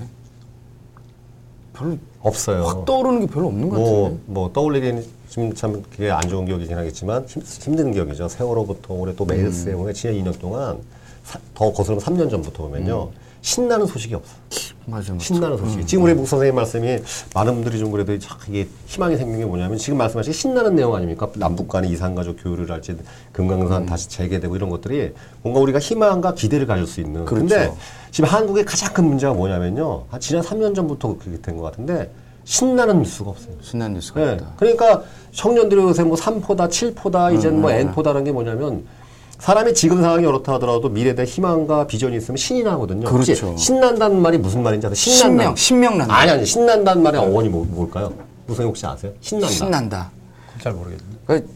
별로 1.74 1.96
없어요. 2.20 2.64
확 2.64 2.84
떠오르는 2.84 3.20
게 3.20 3.26
별로 3.26 3.48
없는 3.48 3.68
것 3.68 3.76
뭐, 3.78 4.02
같아요. 4.02 4.18
뭐 4.26 4.52
떠올리기는 4.52 5.04
지금 5.28 5.54
참 5.54 5.82
그게 5.90 6.10
안 6.10 6.20
좋은 6.28 6.44
기억이긴 6.44 6.76
하겠지만 6.76 7.24
힘, 7.26 7.42
힘든 7.42 7.92
기억이죠. 7.92 8.28
세월호부터 8.28 8.92
올해 8.94 9.14
또 9.16 9.24
메르스 9.24 9.62
음. 9.62 9.72
때문에 9.72 9.92
지난 9.94 10.16
2년 10.16 10.38
동안 10.38 10.78
사- 11.24 11.38
더 11.54 11.72
거슬면 11.72 12.00
3년 12.02 12.30
전부터 12.30 12.64
보면요. 12.64 13.10
신나는 13.42 13.86
소식이 13.86 14.14
없어. 14.14 14.32
맞아, 14.86 15.12
맞아. 15.12 15.24
신나는 15.24 15.56
소식이. 15.58 15.84
지금 15.86 16.04
우리 16.04 16.14
목 16.14 16.26
선생님 16.26 16.54
말씀이 16.54 16.98
많은 17.34 17.54
분들이 17.54 17.78
좀 17.78 17.90
그래도 17.90 18.16
참 18.18 18.38
이게 18.48 18.68
희망이 18.86 19.16
생긴 19.16 19.38
게 19.40 19.44
뭐냐면 19.44 19.76
지금 19.78 19.98
말씀하신 19.98 20.32
신나는 20.32 20.76
내용 20.76 20.94
아닙니까? 20.94 21.28
남북 21.34 21.68
간의 21.68 21.90
이산가족 21.90 22.36
교류를 22.42 22.70
할지 22.70 22.96
금강산 23.32 23.84
다시 23.86 24.08
재개되고 24.08 24.54
이런 24.54 24.70
것들이 24.70 25.12
뭔가 25.42 25.60
우리가 25.60 25.80
희망과 25.80 26.34
기대를 26.34 26.66
가질 26.66 26.86
수 26.86 27.00
있는. 27.00 27.24
그렇죠. 27.24 27.46
근데 27.46 27.72
지금 28.12 28.30
한국의 28.30 28.64
가장 28.64 28.92
큰 28.94 29.06
문제가 29.06 29.34
뭐냐면요. 29.34 30.04
한 30.08 30.20
지난 30.20 30.42
3년 30.42 30.74
전부터 30.74 31.16
그렇게 31.18 31.40
된 31.42 31.56
것 31.56 31.62
같은데 31.64 32.10
신나는 32.44 33.00
뉴스가 33.02 33.30
없어요. 33.30 33.54
신나는 33.60 33.94
뉴스가 33.94 34.24
네. 34.24 34.34
있다. 34.34 34.52
그러니까 34.56 35.02
청년들이 35.32 35.80
요새 35.80 36.04
뭐 36.04 36.16
3포다, 36.16 36.68
7포다, 36.68 37.36
이제는 37.36 37.60
뭐 37.60 37.70
N포다라는 37.72 38.24
게 38.24 38.30
뭐냐면 38.32 38.84
사람이 39.42 39.74
지금 39.74 40.00
상황이 40.00 40.24
어떻다 40.24 40.52
하더라도 40.54 40.88
미래에 40.88 41.16
대한 41.16 41.26
희망과 41.26 41.88
비전이 41.88 42.16
있으면 42.16 42.36
신이 42.36 42.62
나거든요. 42.62 43.08
그렇죠. 43.08 43.32
혹시 43.48 43.64
신난다는 43.64 44.22
말이 44.22 44.38
무슨 44.38 44.62
말인지 44.62 44.86
아세요? 44.86 44.94
신난다. 44.94 45.26
신명, 45.26 45.56
신명 45.56 45.98
난다. 45.98 46.14
아니, 46.14 46.30
아니, 46.30 46.46
신난다는 46.46 47.02
말의 47.02 47.20
어원이 47.20 47.48
뭐, 47.48 47.66
뭘까요? 47.68 48.12
무슨 48.46 48.66
혹시 48.66 48.86
아세요? 48.86 49.10
신난다. 49.20 49.52
신난다. 49.52 50.10
잘 50.62 50.72
모르겠는데. 50.72 51.16
그 51.26 51.48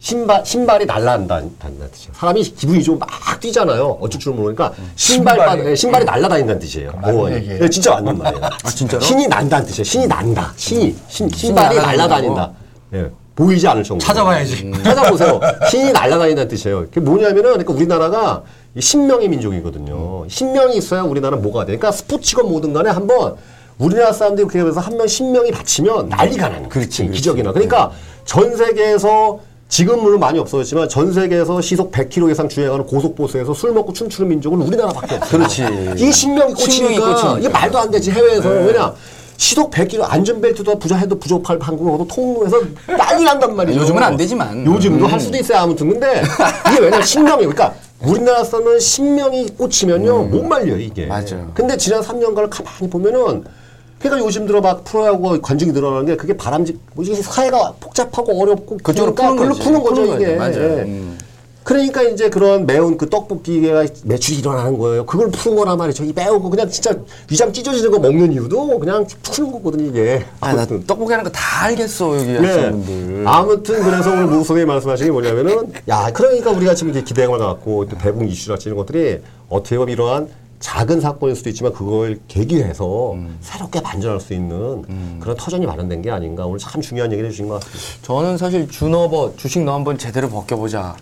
신발, 0.00 0.44
신발이 0.44 0.84
날라다닌다는 0.86 1.48
뜻이에요. 1.92 2.12
사람이 2.14 2.42
기분이 2.42 2.82
좀 2.82 2.98
막 2.98 3.08
뛰잖아요. 3.38 3.98
어쩔 4.00 4.18
줄 4.20 4.32
모르니까 4.34 4.72
신발, 4.96 5.36
신발이- 5.36 5.50
신발이, 5.58 5.76
신발이 5.76 6.04
날라다닌다는 6.06 6.58
뜻이에요. 6.60 6.90
맞는 7.00 7.18
어원이. 7.20 7.36
얘기예요. 7.36 7.58
네, 7.60 7.70
진짜 7.70 7.92
맞는 7.94 8.18
말이에요. 8.18 8.44
아, 8.64 8.68
진짜로? 8.70 9.00
신이 9.00 9.28
난다는 9.28 9.64
뜻이에요. 9.66 9.84
신이 9.84 10.06
난다. 10.08 10.52
신이. 10.56 10.96
신, 11.06 11.28
신발이? 11.30 11.76
날라다닌다. 11.76 12.50
예. 12.94 13.10
보이지 13.40 13.66
않을 13.68 13.82
정도. 13.82 14.04
찾아봐야지. 14.04 14.70
찾아보세요. 14.84 15.40
신이 15.70 15.92
날아다닌다는 15.92 16.48
뜻이에요. 16.48 16.80
그게 16.86 17.00
뭐냐면은, 17.00 17.42
그러니까 17.42 17.72
우리나라가 17.72 18.42
이 18.74 18.80
신명의 18.82 19.28
민족이거든요. 19.28 20.26
신명이 20.28 20.76
있어야 20.76 21.02
우리나라는 21.02 21.42
뭐가 21.42 21.60
돼. 21.64 21.76
그러니까 21.76 21.90
스포츠건 21.92 22.48
뭐든 22.50 22.74
간에 22.74 22.90
한번 22.90 23.36
우리나라 23.78 24.12
사람들이 24.12 24.46
그렇게 24.46 24.68
해서 24.68 24.78
한 24.80 24.94
명 24.98 25.06
신명이 25.06 25.50
받치면 25.52 26.10
난리가 26.10 26.48
나는. 26.50 26.68
그렇지, 26.68 27.04
그렇지. 27.04 27.16
기적이나. 27.16 27.52
그러니까 27.52 27.92
전 28.26 28.54
세계에서 28.54 29.40
지금 29.70 30.02
물론 30.02 30.20
많이 30.20 30.38
없어졌지만 30.38 30.88
전 30.90 31.12
세계에서 31.12 31.62
시속 31.62 31.90
100km 31.92 32.30
이상 32.32 32.48
주행하는 32.48 32.84
고속버스에서 32.84 33.54
술 33.54 33.72
먹고 33.72 33.92
춤추는 33.94 34.28
민족은 34.28 34.60
우리나라밖에 34.60 35.14
없어요. 35.14 35.30
그렇지. 35.30 35.62
이게 35.96 36.10
신명이 36.12 36.54
신명이 36.54 36.54
꽂히니까 36.54 37.14
꽂히니까. 37.14 37.38
이게 37.38 37.48
말도 37.48 37.78
안 37.78 37.90
되지 37.90 38.10
해외에서 38.10 38.48
왜냐 38.50 38.92
시속 39.40 39.70
100km 39.70 40.02
안전벨트도 40.06 40.78
부자해도 40.78 41.18
부족할 41.18 41.58
한국어도 41.62 42.06
통로에서 42.06 42.60
난리 42.86 43.24
난단 43.24 43.56
말이죠. 43.56 43.80
요즘은 43.80 44.02
안 44.02 44.14
되지만. 44.14 44.66
요즘도 44.66 45.06
음. 45.06 45.10
할 45.10 45.18
수도 45.18 45.38
있어요 45.38 45.60
아무튼 45.60 45.88
근데 45.88 46.20
이게 46.70 46.78
왜냐면 46.78 47.02
신명이 47.02 47.46
그러니까 47.46 47.72
우리나라 48.02 48.44
사람은 48.44 48.78
신명이 48.78 49.48
꽂히면요 49.56 50.24
못 50.24 50.44
말려요 50.44 50.76
이게. 50.78 51.06
맞아요. 51.06 51.50
근데 51.54 51.74
지난 51.78 52.02
3년간을 52.02 52.50
가만히 52.50 52.90
보면은 52.90 53.44
그러니까 53.98 54.26
요즘 54.26 54.46
들어 54.46 54.60
막 54.60 54.84
프로야구 54.84 55.40
관중이 55.40 55.72
늘어나는 55.72 56.04
게 56.04 56.16
그게 56.16 56.36
바람직 56.36 56.78
뭐지 56.94 57.14
사회가 57.14 57.72
복잡하고 57.80 58.42
어렵고 58.42 58.76
그쪽으로 58.82 59.14
그러니까 59.14 59.42
푸는. 59.42 59.58
푸는 59.58 59.82
거죠 59.82 60.16
이게. 60.16 60.36
맞아요. 60.36 60.52
예. 60.54 60.82
음. 60.82 61.18
그러니까 61.70 62.02
이제 62.02 62.28
그런 62.28 62.66
매운 62.66 62.96
그 62.98 63.08
떡볶이가 63.08 63.86
매출이 64.02 64.38
일어나는 64.40 64.76
거예요. 64.76 65.06
그걸 65.06 65.30
푸는 65.30 65.56
거란 65.56 65.78
말이죠. 65.78 66.02
이 66.02 66.12
매운 66.12 66.42
거 66.42 66.50
그냥 66.50 66.68
진짜 66.68 66.92
위장 67.30 67.52
찢어지는 67.52 67.92
거 67.92 68.00
먹는 68.00 68.32
이유도 68.32 68.76
그냥 68.80 69.06
푸는 69.22 69.52
거거든요, 69.52 69.84
이게. 69.88 70.24
아, 70.40 70.52
나. 70.52 70.66
떡볶이 70.66 71.12
하는 71.12 71.22
거 71.22 71.30
다 71.30 71.66
알겠어, 71.66 72.16
여기 72.16 72.26
네. 72.32 72.38
학생분들. 72.38 73.22
아무튼 73.28 73.84
그래서 73.84 74.10
오늘 74.10 74.26
모성이 74.26 74.64
말씀하신 74.64 75.06
게 75.06 75.12
뭐냐면은 75.12 75.72
야 75.88 76.10
그러니까 76.12 76.50
우리가 76.50 76.74
지금 76.74 76.92
이렇게 76.92 77.04
기대감을 77.04 77.38
갖고 77.38 77.86
또 77.86 77.96
대북 77.96 78.28
이슈랄지 78.28 78.68
이런 78.68 78.76
것들이 78.76 79.20
어떻게 79.48 79.78
보면 79.78 79.92
이러한 79.92 80.28
작은 80.58 81.00
사건일 81.00 81.36
수도 81.36 81.50
있지만 81.50 81.72
그걸 81.72 82.18
계기해서 82.26 83.12
음. 83.12 83.38
새롭게 83.42 83.80
반전할 83.80 84.18
수 84.18 84.34
있는 84.34 85.20
그런 85.20 85.36
터전이 85.36 85.66
마련된 85.66 86.02
게 86.02 86.10
아닌가 86.10 86.46
오늘 86.46 86.58
참 86.58 86.80
중요한 86.80 87.12
얘기를 87.12 87.28
해주신 87.30 87.46
것 87.48 87.60
같습니다. 87.62 88.02
저는 88.02 88.38
사실 88.38 88.68
준업어 88.68 89.34
주식 89.36 89.62
너 89.62 89.72
한번 89.74 89.96
제대로 89.98 90.28
벗겨보자. 90.28 90.96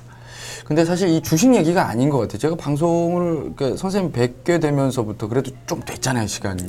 근데 0.65 0.85
사실 0.85 1.09
이 1.09 1.21
주식 1.23 1.55
얘기가 1.55 1.89
아닌 1.89 2.11
것 2.11 2.19
같아요. 2.19 2.39
제가 2.39 2.57
방송을 2.57 3.53
그러니까 3.55 3.77
선생님 3.77 4.13
뵙게 4.13 4.59
되면서부터 4.59 5.29
그래도 5.29 5.51
좀 5.67 5.81
됐잖아요 5.85 6.27
시간이. 6.27 6.65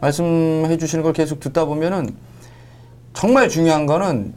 말씀해 0.00 0.76
주시는 0.78 1.02
걸 1.02 1.12
계속 1.12 1.40
듣다 1.40 1.64
보면은 1.64 2.14
정말 3.12 3.48
중요한 3.48 3.86
거는 3.86 4.34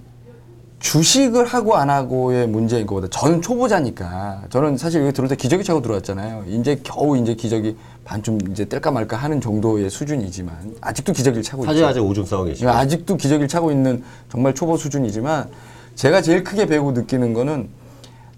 주식을 0.79 1.45
하고 1.45 1.75
안 1.75 1.89
하고의 1.89 2.47
문제인 2.47 2.85
것보다 2.85 3.07
저는 3.07 3.41
초보자니까 3.41 4.43
저는 4.51 4.77
사실 4.77 5.01
여기 5.01 5.11
들어올 5.11 5.27
때 5.27 5.35
기저귀 5.35 5.63
차고 5.63 5.81
들어왔잖아요. 5.81 6.43
이제 6.47 6.79
겨우 6.83 7.17
이제 7.17 7.33
기저귀 7.33 7.75
반쯤 8.05 8.39
이제 8.51 8.65
뗄까 8.65 8.91
말까 8.91 9.17
하는 9.17 9.41
정도의 9.41 9.89
수준이지만 9.89 10.75
아직도 10.79 11.13
기저귀를 11.13 11.41
차고 11.41 11.63
있죠. 11.63 11.71
사실 11.71 11.83
아직 11.83 11.99
오줌 12.01 12.25
싸고 12.25 12.43
계시죠. 12.45 12.69
아직도 12.69 13.17
기저귀를 13.17 13.47
차고 13.47 13.71
있는 13.71 14.03
정말 14.31 14.53
초보 14.53 14.77
수준이지만 14.77 15.49
제가 15.95 16.21
제일 16.21 16.43
크게 16.43 16.67
배우고 16.67 16.91
느끼는 16.91 17.33
거는 17.33 17.69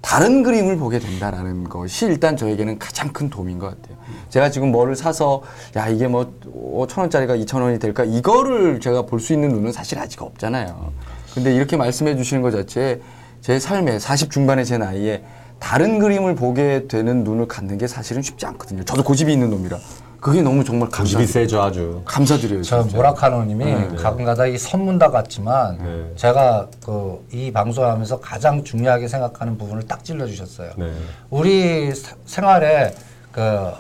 다른 0.01 0.43
그림을 0.43 0.77
보게 0.77 0.99
된다라는 0.99 1.65
것이 1.65 2.05
일단 2.05 2.37
저에게는 2.37 2.79
가장 2.79 3.11
큰 3.11 3.29
도움인 3.29 3.59
것 3.59 3.67
같아요. 3.67 3.97
제가 4.29 4.49
지금 4.49 4.71
뭐를 4.71 4.95
사서 4.95 5.41
야 5.75 5.87
이게 5.89 6.07
뭐천 6.07 7.01
원짜리가 7.03 7.35
이천 7.35 7.61
원이 7.61 7.79
될까 7.79 8.03
이거를 8.05 8.79
제가 8.79 9.05
볼 9.05 9.19
수 9.19 9.33
있는 9.33 9.49
눈은 9.49 9.71
사실 9.71 9.99
아직 9.99 10.21
없잖아요. 10.21 10.91
근데 11.33 11.53
이렇게 11.53 11.75
말씀해 11.77 12.15
주시는 12.15 12.41
것 12.41 12.51
자체에 12.51 13.01
제 13.41 13.59
삶에 13.59 13.99
40 13.99 14.31
중반의 14.31 14.65
제 14.65 14.77
나이에 14.77 15.23
다른 15.59 15.99
그림을 15.99 16.35
보게 16.35 16.87
되는 16.87 17.23
눈을 17.25 17.47
갖는 17.47 17.77
게 17.77 17.85
사실은 17.85 18.21
쉽지 18.21 18.45
않거든요. 18.45 18.83
저도 18.85 19.03
고집이 19.03 19.31
있는 19.31 19.49
놈이라 19.49 19.77
그게 20.19 20.41
너무 20.41 20.63
정말 20.63 20.89
감사 20.89 21.25
세죠 21.25 21.61
아주. 21.61 22.01
감사드려요. 22.05 22.61
저 22.63 22.81
진짜. 22.81 22.97
모라카노님이 22.97 23.95
가끔가다 23.95 24.47
이 24.47 24.57
선문다 24.57 25.11
같지만 25.11 25.77
네. 25.77 26.13
제가 26.15 26.67
그 26.85 27.19
이 27.31 27.51
방송하면서 27.51 28.19
가장 28.19 28.63
중요하게 28.63 29.07
생각하는 29.07 29.57
부분을 29.57 29.83
딱 29.87 30.03
찔러 30.03 30.25
주셨어요. 30.25 30.71
네. 30.77 30.91
우리 31.29 31.93
사- 31.95 32.15
생활에 32.25 32.93
그 33.31 33.71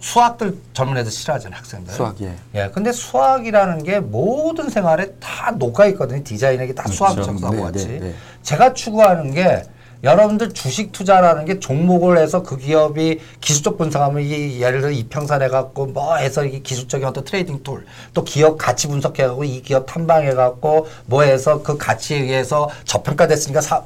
수학들 0.00 0.56
전문에서 0.74 1.10
싫어하잖아요 1.10 1.58
학생들. 1.58 1.94
수학, 1.94 2.20
예. 2.20 2.34
예. 2.54 2.70
근데 2.74 2.92
수학이라는 2.92 3.84
게 3.84 4.00
모든 4.00 4.68
생활에 4.68 5.12
다 5.20 5.52
녹아 5.52 5.86
있거든요. 5.86 6.22
디자인에게 6.22 6.74
다 6.74 6.86
수학 6.88 7.14
적사하고 7.14 7.54
네, 7.56 7.62
같이. 7.62 7.86
네, 7.88 7.98
네. 8.00 8.14
제가 8.42 8.74
추구하는 8.74 9.32
게 9.32 9.62
여러분들 10.02 10.52
주식 10.52 10.90
투자라는 10.90 11.44
게 11.44 11.60
종목을 11.60 12.18
해서 12.18 12.42
그 12.42 12.56
기업이 12.56 13.20
기술적 13.40 13.78
분석하면 13.78 14.22
이 14.22 14.60
예를 14.60 14.80
들어 14.80 14.90
이평선 14.90 15.42
해갖고 15.42 15.86
뭐 15.86 16.16
해서 16.16 16.44
이 16.44 16.62
기술적인 16.62 17.06
어떤 17.06 17.24
trading 17.24 17.62
tool 17.62 17.86
또 18.12 18.24
기업 18.24 18.58
가치 18.58 18.88
분석해갖고 18.88 19.44
이 19.44 19.62
기업 19.62 19.86
탐방해갖고 19.86 20.86
뭐 21.06 21.22
해서 21.22 21.62
그 21.62 21.78
가치에 21.78 22.18
의해서 22.18 22.68
저평가됐으니까 22.84 23.60
사 23.60 23.82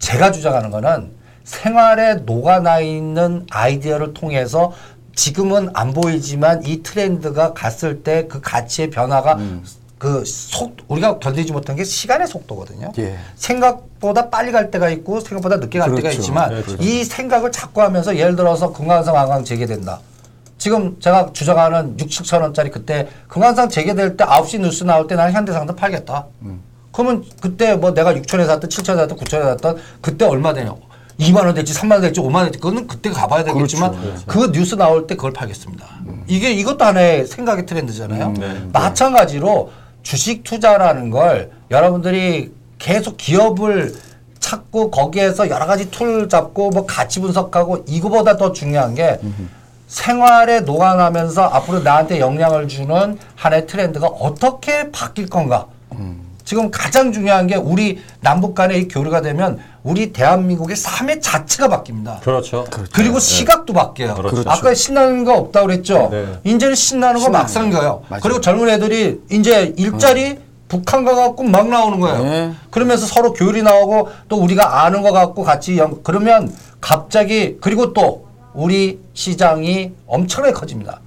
제가 0.00 0.32
주장하는 0.32 0.70
거는 0.70 1.12
생활에 1.44 2.14
녹아나 2.26 2.80
있는 2.80 3.46
아이디어를 3.50 4.14
통해서 4.14 4.72
지금은 5.14 5.70
안 5.74 5.92
보이지만 5.92 6.64
이 6.64 6.82
트렌드가 6.82 7.52
갔을 7.52 8.02
때 8.02 8.26
그 8.28 8.40
가치의 8.40 8.90
변화가 8.90 9.34
음. 9.34 9.64
그 10.02 10.24
속 10.26 10.78
우리가 10.88 11.20
견디지 11.20 11.52
못한 11.52 11.76
게 11.76 11.84
시간의 11.84 12.26
속도거든요. 12.26 12.90
예. 12.98 13.16
생각보다 13.36 14.30
빨리 14.30 14.50
갈 14.50 14.68
때가 14.72 14.90
있고 14.90 15.20
생각보다 15.20 15.58
늦게 15.58 15.78
갈 15.78 15.90
때가 15.90 16.00
그렇죠. 16.00 16.18
있지만 16.18 16.50
네, 16.50 16.62
그렇죠. 16.62 16.82
이 16.82 17.04
생각을 17.04 17.52
자꾸 17.52 17.82
하면서 17.82 18.16
예를 18.16 18.34
들어서 18.34 18.72
금강산 18.72 19.14
관광 19.14 19.44
재개된다. 19.44 20.00
지금 20.58 20.96
제가 20.98 21.30
주장하는 21.32 21.96
6, 22.00 22.08
7천 22.08 22.42
원짜리 22.42 22.70
그때 22.70 23.06
금강산 23.28 23.68
재개될 23.68 24.16
때 24.16 24.24
9시 24.24 24.58
뉴스 24.60 24.82
나올 24.82 25.06
때 25.06 25.14
나는 25.14 25.32
현대상도 25.34 25.76
팔겠다. 25.76 26.26
그러면 26.90 27.24
그때 27.40 27.76
뭐 27.76 27.94
내가 27.94 28.12
6천에 28.12 28.44
샀든 28.44 28.68
7천에 28.70 28.96
샀든 28.96 29.16
9천에 29.16 29.42
샀든 29.42 29.76
그때 30.00 30.24
얼마 30.24 30.52
되냐고. 30.52 30.80
2만 31.20 31.44
원 31.44 31.54
될지 31.54 31.74
3만 31.74 31.92
원 31.92 32.00
될지 32.00 32.20
5만 32.20 32.34
원 32.34 32.44
될지 32.46 32.58
그거는 32.58 32.88
그때 32.88 33.10
가봐야 33.10 33.44
되겠지만 33.44 34.24
그 34.26 34.50
뉴스 34.50 34.74
나올 34.74 35.06
때 35.06 35.14
그걸 35.14 35.32
팔겠습니다. 35.32 35.86
이게 36.26 36.50
이것도 36.52 36.84
하나의 36.84 37.26
생각의 37.26 37.66
트렌드잖아요. 37.66 38.34
마찬가지로 38.72 39.70
주식 40.02 40.44
투자라는 40.44 41.10
걸 41.10 41.50
여러분들이 41.70 42.52
계속 42.78 43.16
기업을 43.16 43.94
찾고 44.40 44.90
거기에서 44.90 45.48
여러 45.48 45.66
가지 45.66 45.90
툴 45.90 46.28
잡고 46.28 46.70
뭐 46.70 46.84
가치 46.84 47.20
분석하고 47.20 47.84
이거보다 47.86 48.36
더 48.36 48.52
중요한 48.52 48.94
게 48.94 49.18
생활에 49.86 50.60
녹아나면서 50.60 51.42
앞으로 51.42 51.80
나한테 51.80 52.18
영향을 52.18 52.66
주는 52.66 53.18
하나의 53.36 53.66
트렌드가 53.66 54.06
어떻게 54.08 54.90
바뀔 54.90 55.28
건가. 55.28 55.66
지금 56.52 56.70
가장 56.70 57.12
중요한 57.12 57.46
게 57.46 57.54
우리 57.54 58.02
남북 58.20 58.54
간의 58.54 58.82
이 58.82 58.88
교류가 58.88 59.22
되면 59.22 59.58
우리 59.82 60.12
대한민국의 60.12 60.76
삶의 60.76 61.22
자체가 61.22 61.68
바뀝니다. 61.68 62.20
그렇죠. 62.20 62.66
그리고 62.92 63.18
시각도 63.18 63.72
바뀌어요. 63.72 64.12
그렇죠. 64.12 64.42
아까 64.46 64.74
신나는 64.74 65.24
거 65.24 65.32
없다고 65.32 65.68
그랬죠. 65.68 66.10
네. 66.12 66.26
이제는 66.44 66.74
신나는 66.74 67.22
거 67.22 67.30
막상 67.30 67.70
가요. 67.70 68.02
맞아요. 68.10 68.20
그리고 68.22 68.42
젊은 68.42 68.68
애들이 68.68 69.22
이제 69.30 69.72
일자리 69.78 70.40
북한 70.68 71.06
가 71.06 71.14
갖고 71.14 71.42
막 71.42 71.70
나오는 71.70 71.98
거예요. 71.98 72.22
네. 72.22 72.52
그러면서 72.70 73.06
서로 73.06 73.32
교율이 73.32 73.62
나오고 73.62 74.10
또 74.28 74.36
우리가 74.36 74.84
아는 74.84 75.00
거 75.00 75.10
갖고 75.10 75.44
같이 75.44 75.78
연, 75.78 76.02
그러면 76.02 76.54
갑자기 76.82 77.56
그리고 77.62 77.94
또 77.94 78.26
우리 78.54 79.00
시장이 79.14 79.92
엄청나게 80.06 80.52
커집니다. 80.52 81.00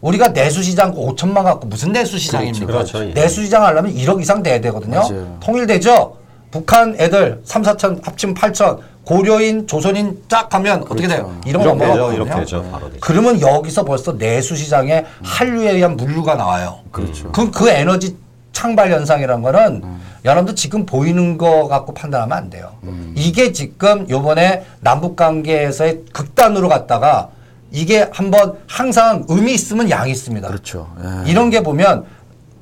우리가 0.00 0.32
내수 0.32 0.62
시장 0.62 0.94
5천만 0.94 1.44
갖고 1.44 1.66
무슨 1.66 1.92
내수 1.92 2.18
시장입니까? 2.18 2.66
그렇죠. 2.66 3.04
예. 3.08 3.12
내수 3.14 3.42
시장 3.44 3.64
하려면 3.64 3.94
1억 3.94 4.20
이상 4.20 4.42
돼야 4.42 4.60
되거든요. 4.60 5.00
맞아요. 5.00 5.36
통일되죠. 5.40 6.16
북한 6.50 6.96
애들 6.98 7.40
3, 7.44 7.62
4천 7.62 8.04
합치면 8.04 8.34
8천 8.34 8.78
고려인 9.04 9.66
조선인 9.66 10.22
쫙 10.28 10.52
하면 10.54 10.82
어떻게 10.82 11.06
돼요? 11.08 11.34
이런 11.46 11.62
거 11.62 11.70
이렇게 11.74 11.86
되죠. 11.92 12.12
이렇게 12.12 12.34
되죠. 12.40 12.64
바로 12.70 12.86
되죠. 12.88 13.00
그러면 13.00 13.40
여기서 13.40 13.84
벌써 13.84 14.16
내수 14.16 14.56
시장에 14.56 15.04
한류에 15.22 15.72
의한 15.72 15.96
물류가 15.96 16.34
나와요. 16.34 16.80
그렇죠. 16.90 17.30
그럼 17.32 17.50
그 17.50 17.68
에너지 17.68 18.16
창발 18.52 18.90
현상이란 18.90 19.42
거는 19.42 19.82
여러분들 20.28 20.54
지금 20.56 20.84
보이는 20.84 21.38
거 21.38 21.68
갖고 21.68 21.94
판단하면 21.94 22.36
안 22.36 22.50
돼요. 22.50 22.72
이게 23.14 23.52
지금 23.52 24.08
요번에 24.10 24.64
남북 24.80 25.16
관계에서의 25.16 26.02
극단으로 26.12 26.68
갔다가 26.68 27.30
이게 27.72 28.06
한번 28.12 28.58
항상 28.66 29.24
의미 29.28 29.54
있으면 29.54 29.88
양이 29.88 30.10
있습니다. 30.10 30.46
그렇죠. 30.48 30.88
예. 31.02 31.30
이런 31.30 31.48
게 31.48 31.62
보면 31.62 32.04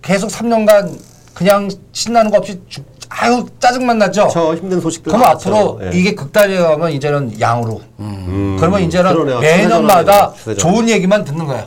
계속 0.00 0.30
3년간 0.30 0.96
그냥 1.34 1.68
신나는 1.92 2.30
거 2.30 2.38
없이 2.38 2.60
죽- 2.68 2.86
아유 3.08 3.46
짜증만 3.60 3.98
나죠. 3.98 4.28
저 4.32 4.54
힘든 4.54 4.80
소식들 4.80 5.12
그럼. 5.12 5.24
앞으로 5.28 5.80
예. 5.82 5.90
이게 5.92 6.14
극단에 6.14 6.56
가면 6.58 6.92
이제는 6.92 7.40
양으로. 7.40 7.80
음. 7.98 8.56
그러면 8.60 8.82
이제는 8.82 9.12
그러네요. 9.12 9.40
매년마다. 9.40 10.32
좋은 10.56 10.88
얘기만 10.88 11.24
듣는 11.24 11.46
거야. 11.46 11.66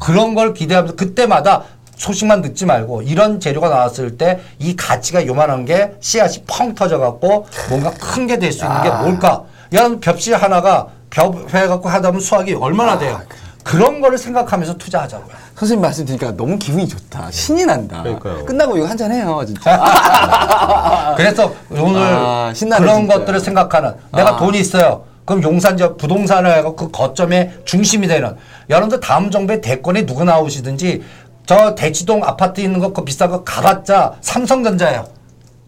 그런 0.00 0.34
걸 0.34 0.52
기대하면서 0.52 0.96
그때마다 0.96 1.62
소식만 1.96 2.42
듣지 2.42 2.66
말고 2.66 3.02
이런 3.02 3.40
재료가 3.40 3.68
나왔을 3.68 4.16
때 4.16 4.40
이 4.58 4.74
가치가 4.76 5.26
요만한 5.26 5.64
게 5.64 5.92
씨앗이 6.00 6.44
펑 6.46 6.74
터져갖고 6.74 7.46
뭔가 7.68 7.90
큰 7.90 8.26
게 8.26 8.38
될 8.38 8.52
수 8.52 8.64
있는 8.64 8.82
게 8.82 8.90
뭘까? 8.90 9.42
여러분 9.72 10.00
벽실 10.00 10.34
하나가 10.36 10.88
벽 11.10 11.52
해갖고 11.54 11.88
하다 11.88 12.08
보면 12.08 12.20
수확이 12.20 12.54
얼마나 12.54 12.98
돼요? 12.98 13.20
그런 13.62 14.00
거를 14.02 14.18
생각하면서 14.18 14.76
투자하자고요. 14.76 15.34
선생님 15.56 15.80
말씀 15.80 16.04
드니까 16.04 16.32
너무 16.36 16.58
기분이 16.58 16.86
좋다. 16.86 17.30
신이 17.30 17.64
난다. 17.64 18.02
그러니까요. 18.02 18.44
끝나고 18.44 18.76
이거 18.76 18.86
한잔 18.86 19.10
해요, 19.10 19.42
진짜. 19.46 19.80
그래서 21.16 21.50
오늘 21.70 22.00
아, 22.02 22.52
신나네, 22.54 22.82
그런 22.84 23.00
진짜. 23.00 23.14
것들을 23.18 23.40
생각하는 23.40 23.94
내가 24.12 24.34
아. 24.34 24.36
돈이 24.36 24.58
있어요. 24.58 25.04
그럼 25.24 25.42
용산 25.42 25.78
저 25.78 25.96
부동산을 25.96 26.52
하고 26.52 26.76
그 26.76 26.90
거점의 26.90 27.60
중심이 27.64 28.06
되는 28.06 28.36
여러분들 28.68 29.00
다음 29.00 29.30
정부의 29.30 29.62
대권에 29.62 30.04
누구 30.04 30.24
나오시든지 30.24 31.02
저 31.46 31.74
대치동 31.74 32.24
아파트 32.24 32.60
있는 32.60 32.80
거 32.80 32.92
그 32.92 33.04
비싼 33.04 33.30
거 33.30 33.42
가봤자 33.44 34.14
삼성전자예요. 34.20 35.06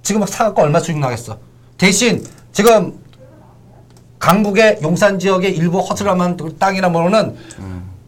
지금 0.03 0.20
막 0.20 0.29
사갖고 0.29 0.62
얼마 0.62 0.81
수익 0.81 0.99
나겠어. 0.99 1.37
대신 1.77 2.24
지금 2.53 2.99
강북의 4.18 4.79
용산 4.83 5.18
지역의 5.18 5.57
일부 5.57 5.87
그 6.37 6.57
땅이나 6.59 6.89
뭐는 6.89 7.37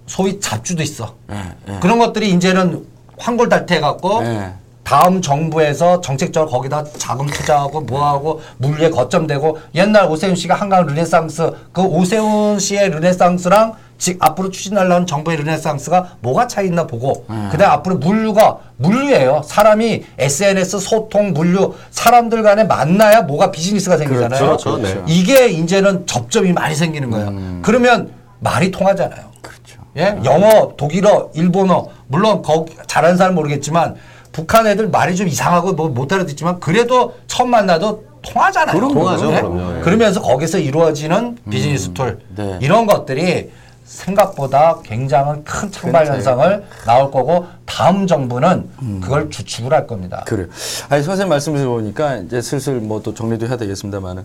소위 0.07 0.41
잡주도 0.41 0.83
있어. 0.83 1.15
예, 1.31 1.35
예. 1.69 1.79
그런 1.81 1.99
것들이 1.99 2.31
이제는 2.31 2.87
환골탈태 3.19 3.81
갖고 3.81 4.23
네. 4.23 4.53
다음 4.85 5.21
정부에서 5.21 6.01
정책적으로 6.01 6.51
거기다 6.51 6.83
자금 6.97 7.27
투자하고 7.27 7.83
뭐하고 7.83 8.41
물류에 8.57 8.89
거점되고 8.89 9.59
옛날 9.75 10.07
오세훈 10.07 10.35
씨가 10.35 10.55
한강 10.55 10.87
르네상스 10.87 11.53
그 11.73 11.83
오세훈 11.83 12.59
씨의 12.59 12.89
르네상스랑 12.91 13.75
즉 13.99 14.17
앞으로 14.21 14.51
추진하려는 14.51 15.07
정부의 15.07 15.39
르네상스가 15.39 16.17
뭐가 16.21 16.47
차이 16.47 16.67
있나 16.67 16.87
보고 16.87 17.27
그다음 17.51 17.73
앞으로 17.73 17.97
물류가 17.97 18.59
물류예요. 18.77 19.43
사람이 19.45 20.05
SNS 20.19 20.79
소통 20.79 21.33
물류 21.33 21.75
사람들 21.91 22.43
간에 22.43 22.65
만나야 22.65 23.23
뭐가 23.23 23.51
비즈니스가 23.51 23.97
생기잖아요. 23.99 24.41
그렇죠. 24.41 24.79
네. 24.79 25.03
이게 25.07 25.49
이제는 25.49 26.07
접점이 26.07 26.53
많이 26.53 26.75
생기는 26.77 27.11
거예요. 27.11 27.61
그러면 27.63 28.13
말이 28.39 28.71
통하잖아요. 28.71 29.21
그렇죠. 29.43 29.81
예? 29.97 30.17
영어, 30.25 30.75
독일어, 30.77 31.31
일본어 31.35 31.89
물론 32.07 32.41
거기 32.43 32.77
잘하는 32.87 33.17
사람 33.17 33.35
모르겠지만 33.35 33.97
북한 34.31 34.69
애들 34.69 34.89
말이 34.91 35.17
좀 35.17 35.27
이상하고 35.27 35.73
뭐 35.73 35.89
못 35.89 36.13
알아듣지만 36.13 36.61
그래도 36.61 37.15
처음 37.27 37.51
만나도 37.51 38.05
통하잖아요. 38.23 38.79
통하죠, 38.81 39.33
예? 39.33 39.41
그럼요. 39.41 39.79
예. 39.79 39.81
그러면서 39.81 40.21
거기서 40.23 40.59
이루어지는 40.59 41.39
비즈니스 41.51 41.93
툴 41.95 42.21
네. 42.37 42.59
이런 42.61 42.87
것들이 42.87 43.51
생각보다 43.89 44.79
굉장한 44.83 45.45
큰큰 45.45 45.95
현상을 46.07 46.65
나올 46.85 47.11
거고 47.11 47.47
다음 47.65 48.07
정부는 48.07 48.69
그걸 49.01 49.31
주축을 49.31 49.73
할 49.73 49.87
겁니다. 49.87 50.23
그래요. 50.27 50.47
아니 50.91 51.03
선생님 51.03 51.31
말씀을 51.31 51.59
들어보니까 51.59 52.17
이제 52.19 52.41
슬슬 52.43 52.75
뭐 52.81 52.99
또 53.03 53.15
정리도 53.15 53.47
해야 53.47 53.57
되겠습니다만은 53.57 54.25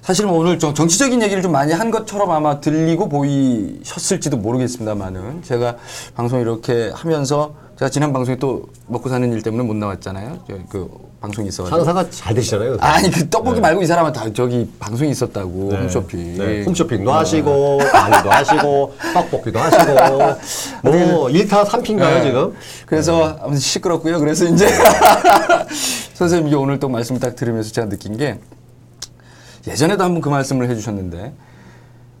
사실 0.00 0.26
뭐 0.26 0.38
오늘 0.38 0.58
정, 0.58 0.74
정치적인 0.74 1.20
얘기를 1.22 1.42
좀 1.42 1.52
많이 1.52 1.72
한 1.72 1.90
것처럼 1.90 2.30
아마 2.30 2.60
들리고 2.60 3.08
보이셨을지도 3.08 4.36
모르겠습니다만은 4.38 5.42
제가 5.42 5.76
방송 6.14 6.40
이렇게 6.40 6.90
하면서 6.94 7.54
제가 7.82 7.90
지난 7.90 8.12
방송에 8.12 8.36
또 8.38 8.62
먹고 8.86 9.08
사는 9.08 9.32
일 9.32 9.42
때문에 9.42 9.64
못 9.64 9.74
나왔잖아요. 9.74 10.38
저그 10.48 10.88
방송이 11.20 11.48
있어가지고. 11.48 11.84
장사가 11.84 12.10
잘 12.10 12.32
되시잖아요. 12.32 12.76
아니 12.78 13.10
그 13.10 13.28
떡볶이 13.28 13.60
말고 13.60 13.82
이 13.82 13.86
사람은 13.86 14.12
다 14.12 14.32
저기 14.32 14.70
방송이 14.78 15.10
있었다고 15.10 15.70
네. 15.72 15.78
홈쇼핑. 15.78 16.38
네, 16.38 16.62
홈쇼핑도 16.62 17.12
하시고, 17.12 17.78
방도 17.92 18.30
하시고, 18.30 18.94
떡볶이도 19.14 19.58
하시고, 19.58 19.94
뭐, 20.82 21.26
1타 21.26 21.64
3피인가요, 21.64 22.18
네. 22.18 22.22
지금? 22.22 22.54
그래서 22.86 23.36
아무튼 23.40 23.58
시끄럽고요. 23.58 24.20
그래서 24.20 24.44
이제 24.44 24.68
선생님 26.14 26.52
이 26.52 26.54
오늘 26.54 26.78
또 26.78 26.88
말씀 26.88 27.18
딱 27.18 27.34
들으면서 27.34 27.72
제가 27.72 27.88
느낀 27.88 28.16
게 28.16 28.38
예전에도 29.66 30.04
한번 30.04 30.20
그 30.22 30.28
말씀을 30.28 30.70
해주셨는데 30.70 31.32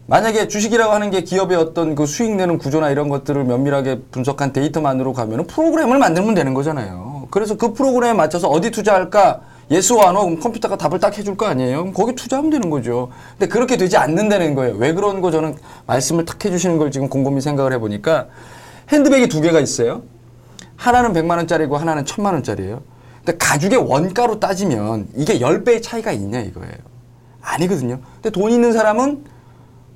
만약에 0.06 0.48
주식이라고 0.48 0.92
하는 0.92 1.10
게 1.10 1.22
기업의 1.22 1.56
어떤 1.56 1.94
그 1.94 2.06
수익 2.06 2.34
내는 2.34 2.58
구조나 2.58 2.90
이런 2.90 3.08
것들을 3.08 3.44
면밀하게 3.44 4.00
분석한 4.10 4.52
데이터만으로 4.52 5.12
가면은 5.12 5.46
프로그램을 5.46 5.98
만들면 5.98 6.34
되는 6.34 6.54
거잖아요. 6.54 7.28
그래서 7.30 7.56
그 7.56 7.72
프로그램에 7.72 8.12
맞춰서 8.12 8.48
어디 8.48 8.70
투자할까? 8.70 9.40
Yes 9.70 9.92
or 9.92 10.08
no 10.08 10.24
그럼 10.24 10.40
컴퓨터가 10.40 10.76
답을 10.76 10.98
딱 10.98 11.16
해줄 11.16 11.36
거 11.36 11.46
아니에요? 11.46 11.92
거기 11.92 12.14
투자하면 12.14 12.50
되는 12.50 12.68
거죠. 12.68 13.10
근데 13.38 13.46
그렇게 13.50 13.76
되지 13.76 13.96
않는다는 13.96 14.54
거예요. 14.54 14.74
왜 14.74 14.92
그런 14.92 15.20
거 15.20 15.30
저는 15.30 15.56
말씀을 15.86 16.24
딱 16.24 16.44
해주시는 16.44 16.78
걸 16.78 16.90
지금 16.90 17.08
곰곰이 17.08 17.40
생각을 17.40 17.72
해보니까 17.74 18.26
핸드백이 18.90 19.28
두 19.28 19.40
개가 19.40 19.60
있어요. 19.60 20.02
하나는 20.76 21.12
100만 21.12 21.36
원짜리고 21.36 21.76
하나는 21.76 22.04
1000만 22.04 22.32
원짜리예요. 22.34 22.82
근데 23.24 23.38
가죽의 23.38 23.78
원가로 23.78 24.40
따지면 24.40 25.08
이게 25.14 25.38
10배의 25.38 25.80
차이가 25.80 26.10
있냐 26.10 26.40
이거예요. 26.40 26.74
아니거든요. 27.40 28.00
근데 28.14 28.30
돈 28.30 28.50
있는 28.50 28.72
사람은 28.72 29.24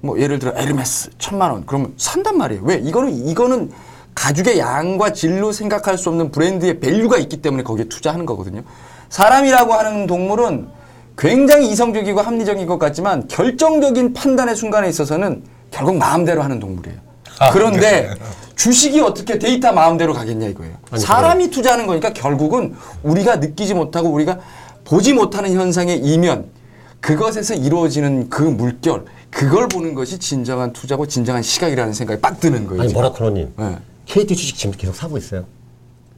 뭐 0.06 0.18
예를 0.20 0.38
들어 0.38 0.52
에르메스 0.56 1.10
1000만 1.18 1.50
원 1.50 1.66
그러면 1.66 1.92
산단 1.96 2.38
말이에요. 2.38 2.62
왜? 2.64 2.76
이거는 2.76 3.26
이거는 3.26 3.70
가죽의 4.14 4.58
양과 4.58 5.12
질로 5.12 5.52
생각할 5.52 5.98
수 5.98 6.08
없는 6.08 6.30
브랜드의 6.30 6.80
value가 6.80 7.18
있기 7.18 7.42
때문에 7.42 7.62
거기에 7.62 7.84
투자하는 7.86 8.24
거거든요. 8.24 8.62
사람이라고 9.10 9.74
하는 9.74 10.06
동물은 10.06 10.68
굉장히 11.18 11.70
이성적이고 11.70 12.20
합리적인 12.20 12.66
것 12.66 12.78
같지만 12.78 13.26
결정적인 13.28 14.14
판단의 14.14 14.56
순간에 14.56 14.88
있어서는 14.88 15.42
결국 15.70 15.96
마음대로 15.96 16.42
하는 16.42 16.60
동물이에요. 16.60 16.98
그런데 17.52 18.10
주식이 18.54 19.00
어떻게 19.00 19.38
데이터 19.38 19.72
마음대로 19.72 20.14
가겠냐 20.14 20.46
이거예요. 20.46 20.74
사람이 20.96 21.50
투자하는 21.50 21.86
거니까 21.86 22.12
결국은 22.12 22.74
우리가 23.02 23.36
느끼지 23.36 23.74
못하고 23.74 24.08
우리가 24.08 24.38
보지 24.84 25.12
못하는 25.12 25.52
현상의 25.52 25.98
이면 25.98 26.46
그것에서 27.00 27.54
이루어지는 27.54 28.30
그 28.30 28.42
물결 28.42 29.04
그걸 29.30 29.68
보는 29.68 29.94
것이 29.94 30.18
진정한 30.18 30.72
투자고 30.72 31.06
진정한 31.06 31.42
시각이라는 31.42 31.92
생각이 31.92 32.20
빡 32.20 32.40
드는 32.40 32.66
거예요. 32.66 32.80
아니 32.82 32.88
지금. 32.88 33.02
모라크로님 33.02 33.52
네. 33.56 33.76
KT 34.06 34.34
주식 34.36 34.56
지금 34.56 34.74
계속 34.76 34.94
사고 34.96 35.18
있어요. 35.18 35.44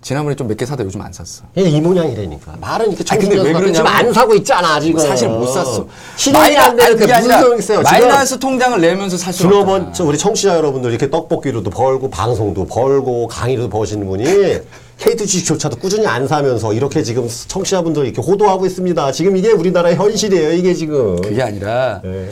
지난번에 0.00 0.36
좀 0.36 0.46
몇 0.46 0.56
개 0.56 0.64
사다 0.64 0.84
요즘 0.84 1.00
안 1.02 1.12
샀어. 1.12 1.42
예, 1.56 1.62
이 1.62 1.80
모양이라니까. 1.80 2.58
말은 2.60 2.92
이렇게 2.92 3.04
아니, 3.10 3.20
근데 3.20 3.42
왜 3.42 3.52
그러냐면 3.52 3.86
안 3.92 4.12
사고 4.12 4.32
있잖아 4.36 4.78
지금. 4.78 5.00
사실 5.00 5.28
못 5.28 5.46
샀어. 5.46 5.88
실현이 6.16 6.56
안 6.56 6.76
되는데 6.76 7.04
그게 7.04 7.16
무슨 7.20 7.40
소용 7.40 7.58
있어요? 7.58 7.82
마이너스 7.82 8.38
통장을 8.38 8.80
내면서 8.80 9.16
살 9.16 9.32
수는 9.32 9.50
지난번 9.50 9.92
우리 10.06 10.16
청취자 10.16 10.54
여러분들 10.56 10.90
이렇게 10.90 11.10
떡볶이로도 11.10 11.70
벌고 11.70 12.10
방송도 12.10 12.66
벌고 12.66 13.26
강의로도 13.26 13.68
버시는 13.70 14.06
분이 14.06 14.24
KT 14.98 15.26
주식조차도 15.26 15.76
꾸준히 15.78 16.06
안 16.06 16.28
사면서 16.28 16.72
이렇게 16.72 17.02
지금 17.02 17.28
청취자분들 17.48 18.04
이렇게 18.04 18.22
호도하고 18.22 18.66
있습니다. 18.66 19.10
지금 19.12 19.36
이게 19.36 19.50
우리나라의 19.50 19.96
현실이에요. 19.96 20.52
이게 20.52 20.74
지금. 20.74 21.20
그게 21.20 21.42
아니라 21.42 22.00
예. 22.04 22.28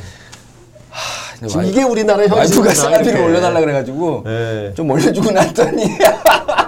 지금 1.47 1.65
이게 1.65 1.83
현실입니다. 2.29 2.75
쌀비를 2.75 3.07
이렇게. 3.13 3.25
올려달라 3.25 3.61
그래가지고 3.61 4.25
예. 4.27 4.73
좀 4.75 4.91
올려주고 4.91 5.31
났더니 5.31 5.85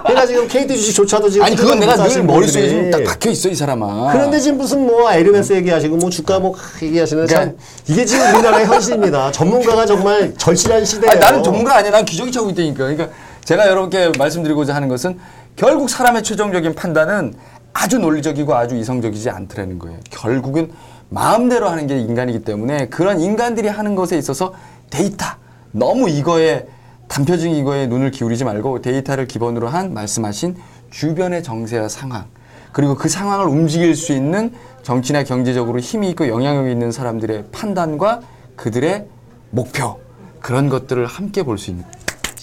그러니까 0.03 0.25
지금 0.25 0.47
KT 0.47 0.75
주식조차도 0.77 1.29
지금 1.29 1.45
아니 1.45 1.55
그건 1.55 1.79
내가 1.79 1.95
못늘 1.95 2.23
머릿속에 2.23 2.67
지금 2.69 2.91
딱 2.91 3.03
박혀 3.03 3.29
있어 3.31 3.49
이 3.49 3.55
사람아. 3.55 4.11
그런데 4.13 4.39
지금 4.39 4.57
무슨 4.57 4.85
뭐 4.85 5.11
에르메스 5.11 5.53
얘기하시고 5.53 5.97
뭐 5.97 6.09
주가 6.09 6.39
뭐 6.39 6.55
얘기하시는 6.81 7.27
참 7.27 7.37
그러니까- 7.39 7.63
이게 7.87 8.05
지금 8.05 8.33
우리나라의 8.33 8.65
현실입니다. 8.65 9.31
전문가가 9.31 9.85
정말 9.85 10.33
절실한 10.37 10.85
시대예요. 10.85 11.11
아니, 11.11 11.19
나는 11.19 11.43
전문가 11.43 11.75
아니야. 11.77 11.91
난 11.91 12.05
기저귀 12.05 12.31
차고 12.31 12.49
있다니까. 12.51 12.77
그러니까 12.77 13.09
제가 13.45 13.67
여러분께 13.67 14.11
말씀드리고자 14.17 14.75
하는 14.75 14.87
것은 14.87 15.19
결국 15.55 15.89
사람의 15.89 16.23
최종적인 16.23 16.75
판단은 16.75 17.33
아주 17.73 17.99
논리적이고 17.99 18.55
아주 18.55 18.75
이성적이지 18.75 19.29
않더라는 19.29 19.79
거예요. 19.79 19.97
결국은 20.09 20.71
마음대로 21.09 21.69
하는 21.69 21.87
게 21.87 21.97
인간이기 21.99 22.43
때문에 22.43 22.87
그런 22.89 23.19
인간들이 23.19 23.67
하는 23.67 23.95
것에 23.95 24.17
있어서 24.17 24.53
데이터 24.89 25.25
너무 25.71 26.09
이거에 26.09 26.67
단표적인 27.07 27.55
이거에 27.55 27.87
눈을 27.87 28.11
기울이지 28.11 28.43
말고 28.43 28.81
데이터를 28.81 29.27
기본으로 29.27 29.67
한 29.67 29.93
말씀하신 29.93 30.55
주변의 30.91 31.43
정세와 31.43 31.87
상황 31.89 32.25
그리고 32.71 32.95
그 32.95 33.09
상황을 33.09 33.47
움직일 33.47 33.95
수 33.95 34.13
있는 34.13 34.53
정치나 34.83 35.23
경제적으로 35.23 35.79
힘이 35.79 36.09
있고 36.11 36.27
영향력이 36.27 36.71
있는 36.71 36.91
사람들의 36.91 37.45
판단과 37.51 38.21
그들의 38.55 39.05
목표 39.49 39.99
그런 40.39 40.69
것들을 40.69 41.05
함께 41.05 41.43
볼 41.43 41.57
수 41.57 41.71
있는. 41.71 41.83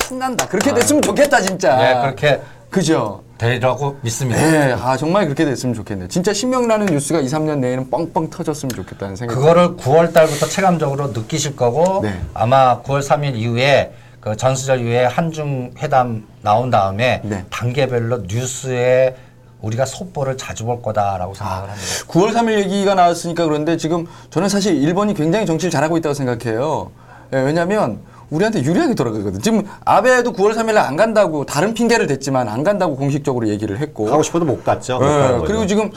신난다. 0.05 0.47
그렇게 0.49 0.75
됐으면 0.75 1.03
좋겠다 1.03 1.41
진짜. 1.41 1.91
예, 1.91 2.01
그렇게 2.03 2.41
그죠 2.71 3.23
되리라고 3.39 3.97
믿습니다. 4.01 4.41
네, 4.41 4.73
아 4.73 4.97
정말 4.97 5.25
그렇게 5.25 5.45
됐으면 5.45 5.75
좋겠네 5.75 6.09
진짜 6.09 6.33
신명나는 6.33 6.87
뉴스가 6.87 7.21
2, 7.21 7.27
3년 7.27 7.59
내에는 7.59 7.91
뻥뻥 7.91 8.31
터졌으면 8.31 8.71
좋겠다는 8.71 9.17
생각이 9.17 9.39
그거를 9.39 9.77
9월 9.77 10.13
달부터 10.13 10.47
체감적으로 10.47 11.09
느끼실 11.09 11.57
거고 11.57 12.01
네. 12.03 12.19
아마 12.33 12.83
9월 12.83 13.03
3일 13.03 13.37
이후에 13.37 13.93
그 14.21 14.37
전수절 14.37 14.81
이후에 14.81 15.05
한중 15.05 15.73
회담 15.79 16.27
나온 16.43 16.71
다음에 16.71 17.21
네. 17.25 17.45
단계별로 17.51 18.23
뉴스에 18.27 19.15
우리가 19.61 19.85
속보를 19.85 20.37
자주 20.37 20.65
볼 20.65 20.83
거다라고 20.83 21.35
생각을 21.35 21.71
합니다. 21.71 21.89
9월 22.09 22.33
3일 22.33 22.59
얘기가 22.61 22.95
나왔으니까 22.95 23.45
그런데 23.45 23.77
지금 23.77 24.07
저는 24.31 24.49
사실 24.49 24.77
일본이 24.83 25.15
굉장히 25.15 25.47
정치를 25.47 25.71
잘하고 25.71 25.97
있다고 25.97 26.15
생각해요. 26.15 26.91
예, 27.33 27.39
왜냐하면 27.39 28.01
우리한테 28.31 28.63
유리하게 28.63 28.95
돌아가거든. 28.95 29.41
지금 29.41 29.63
아베도 29.85 30.33
9월 30.33 30.55
3일에 30.55 30.77
안 30.77 30.97
간다고 30.97 31.45
다른 31.45 31.75
핑계를 31.75 32.07
댔지만 32.07 32.49
안 32.49 32.65
간다고 32.65 32.97
공식적으로 32.97 33.49
얘기를 33.49 33.79
했고. 33.79 34.09
하고 34.11 34.23
싶어도 34.23 34.45
못 34.45 34.65
갔죠. 34.65 34.99
못 34.99 35.05
예, 35.05 35.09
가는 35.09 35.33
거죠. 35.39 35.45
그리고 35.45 35.67
지금 35.67 35.91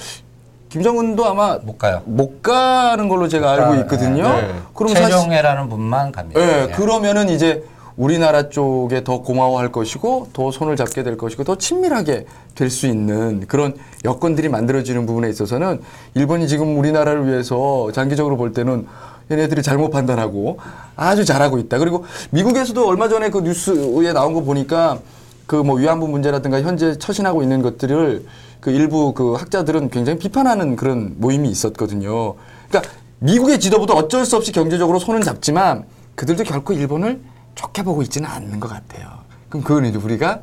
김정은도 0.69 1.25
아마 1.25 1.57
못 1.63 1.77
가요. 1.79 2.01
못 2.05 2.43
가는 2.43 3.09
걸로 3.09 3.27
제가 3.27 3.51
알고 3.53 3.75
있거든요. 3.81 4.23
네. 4.29 4.53
그럼 4.75 4.93
사실 4.93 5.09
최종회라는 5.09 5.69
분만 5.69 6.11
갑니다. 6.11 6.39
예, 6.39 6.67
예. 6.69 6.71
그러면은 6.73 7.29
이제 7.29 7.63
우리나라 7.97 8.47
쪽에 8.49 9.03
더 9.03 9.21
고마워할 9.21 9.71
것이고 9.73 10.29
더 10.31 10.51
손을 10.51 10.77
잡게 10.77 11.03
될 11.03 11.17
것이고 11.17 11.43
더 11.43 11.55
친밀하게 11.55 12.25
될 12.55 12.69
수 12.69 12.85
있는 12.87 13.45
그런 13.47 13.73
여건들이 14.05 14.47
만들어지는 14.47 15.05
부분에 15.05 15.27
있어서는 15.29 15.81
일본이 16.13 16.47
지금 16.47 16.77
우리나라를 16.77 17.27
위해서 17.27 17.91
장기적으로 17.91 18.37
볼 18.37 18.53
때는 18.53 18.85
얘네들이 19.31 19.61
잘못 19.61 19.89
판단하고 19.91 20.59
아주 20.95 21.25
잘하고 21.25 21.59
있다. 21.59 21.77
그리고 21.77 22.05
미국에서도 22.31 22.87
얼마 22.87 23.07
전에 23.09 23.29
그 23.29 23.41
뉴스에 23.41 24.13
나온 24.13 24.33
거 24.33 24.41
보니까 24.41 24.99
그 25.45 25.63
뭐 25.63 25.77
위안부 25.77 26.07
문제라든가 26.07 26.61
현재 26.61 26.97
처신하고 26.97 27.41
있는 27.41 27.61
것들을 27.63 28.25
그 28.59 28.69
일부 28.71 29.13
그 29.13 29.33
학자들은 29.33 29.89
굉장히 29.89 30.19
비판하는 30.19 30.75
그런 30.75 31.15
모임이 31.17 31.49
있었거든요. 31.49 32.35
그러니까 32.69 32.93
미국의 33.19 33.59
지도부도 33.59 33.93
어쩔 33.93 34.25
수 34.25 34.35
없이 34.37 34.51
경제적으로 34.51 34.99
손은 34.99 35.21
잡지만 35.21 35.85
그들도 36.15 36.43
결코 36.43 36.73
일본을 36.73 37.21
좋게 37.55 37.83
보고 37.83 38.01
있지는 38.03 38.29
않는 38.29 38.59
것 38.59 38.69
같아요. 38.69 39.09
그럼 39.49 39.63
그건 39.63 39.85
이제 39.85 39.97
우리가 39.97 40.41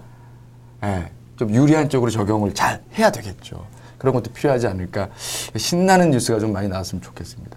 예, 0.84 1.10
좀 1.36 1.54
유리한 1.54 1.88
쪽으로 1.88 2.10
적용을 2.10 2.52
잘 2.54 2.82
해야 2.98 3.10
되겠죠. 3.10 3.64
그런 4.06 4.14
것도 4.14 4.32
필요하지 4.32 4.68
않을까. 4.68 5.08
신나는 5.56 6.12
뉴스가 6.12 6.38
좀 6.38 6.52
많이 6.52 6.68
나왔으면 6.68 7.02
좋겠습니다. 7.02 7.56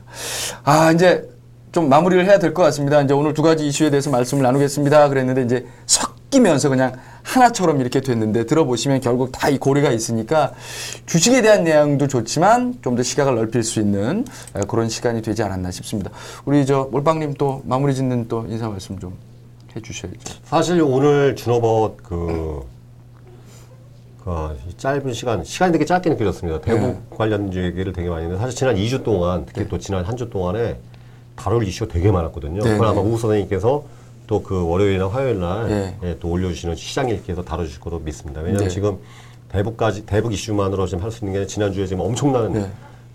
아, 0.64 0.91
이제 0.91 1.30
좀 1.72 1.88
마무리를 1.89 2.26
해야 2.26 2.39
될 2.39 2.56
것 2.56 2.64
같습니다. 2.64 3.00
이제 3.04 3.14
오늘 3.14 3.36
두 3.36 3.43
가지 3.43 3.68
이슈에 3.68 3.91
대해서 3.91 4.10
말씀을 4.10 4.41
나누겠습니다. 4.41 5.08
그랬는데 5.10 5.43
이제 5.43 5.68
섞이면서 5.86 6.70
그냥 6.70 6.93
하나처럼 7.22 7.80
이렇게 7.82 8.02
됐는데 8.02 8.47
들어보시면 8.47 9.02
결국 9.02 9.32
다 9.32 9.50
이 9.52 9.60
고리가 9.60 9.91
있으니까 9.91 10.54
주식에 11.06 11.43
대한 11.43 11.64
내용도 11.64 12.08
좋지만 12.08 12.80
좀 12.82 12.95
더 12.95 13.04
시각을 13.04 13.36
넓힐 13.36 13.62
수 13.62 13.80
있는 13.80 14.26
에, 14.56 14.62
그런 14.68 14.89
시간이 14.89 15.22
되지 15.22 15.43
않았나 15.43 15.70
싶습니다. 15.70 16.10
우리 16.45 16.66
저 16.66 16.89
몰빵님 16.91 17.36
또 17.36 17.62
마무리 17.66 17.93
짓는 17.93 18.28
또 18.28 18.47
인사 18.50 18.68
말씀 18.68 18.97
좀 18.97 19.14
해주셔야죠. 19.76 20.18
사실 20.45 20.82
오늘 20.82 21.36
준호버 21.36 21.97
그, 22.02 22.62
그 24.30 24.77
짧은 24.77 25.13
시간, 25.13 25.43
시간이 25.43 25.71
되게 25.71 25.86
짧게 25.86 26.09
느껴졌습니다. 26.11 26.61
대북 26.61 26.82
네. 26.88 26.99
관련 27.09 27.53
얘기를 27.53 27.91
되게 27.93 28.09
많이 28.09 28.23
했는데 28.23 28.41
사실 28.41 28.55
지난 28.57 28.75
2주 28.75 29.03
동안, 29.03 29.45
특히 29.45 29.67
또 29.67 29.77
지난 29.77 30.03
한 30.05 30.15
주 30.15 30.30
동안에 30.30 30.77
다룰 31.36 31.65
이슈가 31.65 31.91
되게 31.93 32.11
많았거든요. 32.11 32.61
네, 32.61 32.71
그걸 32.73 32.88
네. 32.88 32.91
아마 32.91 33.01
우 33.01 33.17
선생님께서 33.17 33.84
또 34.27 34.43
그 34.43 34.67
월요일이나 34.67 35.07
화요일 35.07 35.39
날 35.39 35.67
네. 35.67 35.97
예, 36.03 36.17
또 36.19 36.30
올려주시는 36.30 36.75
시장 36.75 37.09
읽기에서 37.09 37.43
다뤄주실 37.43 37.80
거로 37.80 37.97
믿습니다. 37.99 38.41
왜냐하면 38.41 38.67
네. 38.67 38.69
지금 38.69 38.97
대북까지, 39.49 40.05
대북 40.05 40.34
이슈만으로 40.34 40.86
지금 40.86 41.03
할 41.03 41.11
수 41.11 41.25
있는 41.25 41.39
게 41.39 41.47
지난주에 41.47 41.88
지금 41.88 42.03
엄청난 42.03 42.53
네. 42.53 42.69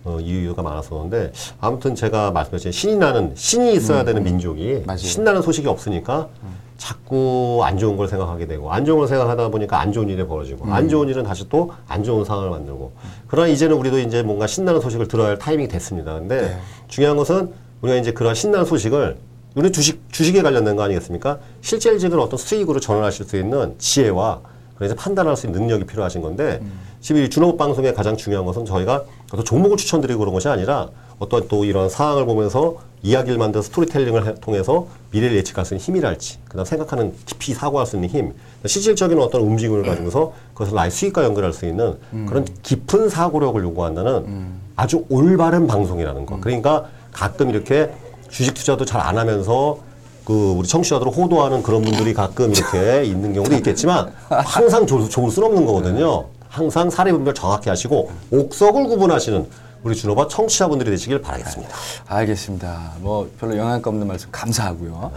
어, 0.04 0.18
이유가 0.20 0.62
많았었는데 0.62 1.32
아무튼 1.60 1.94
제가 1.94 2.30
말씀드린 2.32 2.72
신이 2.72 2.96
나는 2.96 3.32
신이 3.36 3.74
있어야 3.74 4.04
되는 4.04 4.22
민족이 4.24 4.72
음, 4.72 4.82
맞아요. 4.86 4.98
신나는 4.98 5.40
소식이 5.42 5.68
없으니까 5.68 6.28
자꾸 6.76 7.60
안 7.64 7.78
좋은 7.78 7.96
걸 7.96 8.08
생각하게 8.08 8.46
되고 8.46 8.72
안 8.72 8.84
좋은 8.84 8.98
걸 8.98 9.08
생각하다 9.08 9.48
보니까 9.48 9.80
안 9.80 9.92
좋은 9.92 10.08
일이 10.08 10.26
벌어지고 10.26 10.64
음. 10.66 10.72
안 10.72 10.88
좋은 10.88 11.08
일은 11.08 11.22
다시 11.24 11.48
또 11.48 11.70
안 11.88 12.02
좋은 12.02 12.24
상황을 12.24 12.50
만들고 12.50 12.92
그러나 13.28 13.48
이제는 13.48 13.76
우리도 13.76 13.98
이제 14.00 14.22
뭔가 14.22 14.46
신나는 14.46 14.80
소식을 14.80 15.08
들어야 15.08 15.28
할 15.28 15.38
타이밍이 15.38 15.68
됐습니다. 15.68 16.14
근데 16.14 16.40
네. 16.40 16.58
중요한 16.88 17.16
것은 17.16 17.52
우리가 17.82 17.98
이제 17.98 18.12
그런 18.12 18.34
신나는 18.34 18.66
소식을 18.66 19.16
우리 19.54 19.70
주식 19.70 20.02
주식에 20.10 20.42
관련된 20.42 20.74
거 20.76 20.82
아니겠습니까? 20.82 21.38
실질적인 21.60 22.18
어떤 22.18 22.36
수익으로 22.38 22.80
전환하실 22.80 23.26
수 23.26 23.36
있는 23.36 23.74
지혜와 23.78 24.40
그래서 24.76 24.94
판단할 24.96 25.36
수 25.36 25.46
있는 25.46 25.60
능력이 25.60 25.84
필요하신 25.84 26.20
건데 26.22 26.60
지금 27.00 27.22
이 27.22 27.30
준호업 27.30 27.56
방송의 27.56 27.94
가장 27.94 28.16
중요한 28.16 28.44
것은 28.44 28.64
저희가 28.64 29.04
어떤 29.32 29.44
종목을 29.44 29.76
추천드리고 29.76 30.18
그런 30.18 30.34
것이 30.34 30.48
아니라 30.48 30.88
어떤 31.20 31.46
또 31.46 31.64
이런 31.64 31.88
상황을 31.88 32.26
보면서 32.26 32.76
이야기를 33.04 33.36
만들어 33.38 33.60
스토리텔링을 33.62 34.26
해- 34.26 34.34
통해서 34.40 34.86
미래를 35.12 35.36
예측할 35.36 35.64
수 35.66 35.74
있는 35.74 35.84
힘이랄지 35.84 36.38
그다음 36.48 36.64
생각하는 36.64 37.12
깊이 37.26 37.52
사고할 37.52 37.86
수 37.86 37.96
있는 37.96 38.08
힘 38.08 38.32
실질적인 38.66 39.18
어떤 39.20 39.42
움직임을 39.42 39.82
가지고서 39.84 40.32
그것을 40.54 40.74
나의 40.74 40.90
수익과 40.90 41.22
연결할 41.22 41.52
수 41.52 41.66
있는 41.66 41.96
그런 42.26 42.46
깊은 42.62 43.10
사고력을 43.10 43.62
요구한다는 43.62 44.54
아주 44.74 45.04
올바른 45.10 45.66
방송이라는 45.66 46.24
거. 46.26 46.40
그러니까 46.40 46.86
가끔 47.12 47.50
이렇게 47.50 47.92
주식 48.30 48.54
투자도 48.54 48.84
잘 48.86 49.02
안 49.02 49.18
하면서 49.18 49.78
그 50.24 50.54
우리 50.56 50.66
청취자들을 50.66 51.12
호도하는 51.12 51.62
그런 51.62 51.82
분들이 51.82 52.14
가끔 52.14 52.52
이렇게 52.54 53.04
있는 53.06 53.34
경우도 53.34 53.54
있겠지만 53.56 54.10
항상 54.30 54.86
좋을, 54.86 55.10
좋을 55.10 55.30
수는 55.30 55.48
없는 55.48 55.66
거거든요. 55.66 56.24
항상 56.48 56.88
사례 56.88 57.12
분별 57.12 57.34
정확히 57.34 57.68
하시고 57.68 58.10
옥석을 58.30 58.86
구분하시는 58.86 59.46
우리 59.84 59.94
준호바 59.94 60.28
청취자분들이 60.28 60.90
되시길 60.90 61.20
바라겠습니다. 61.20 61.74
알겠습니다. 62.06 62.92
뭐 63.00 63.30
별로 63.38 63.56
영향가 63.56 63.90
없는 63.90 64.06
말씀 64.06 64.30
감사하고요. 64.32 65.12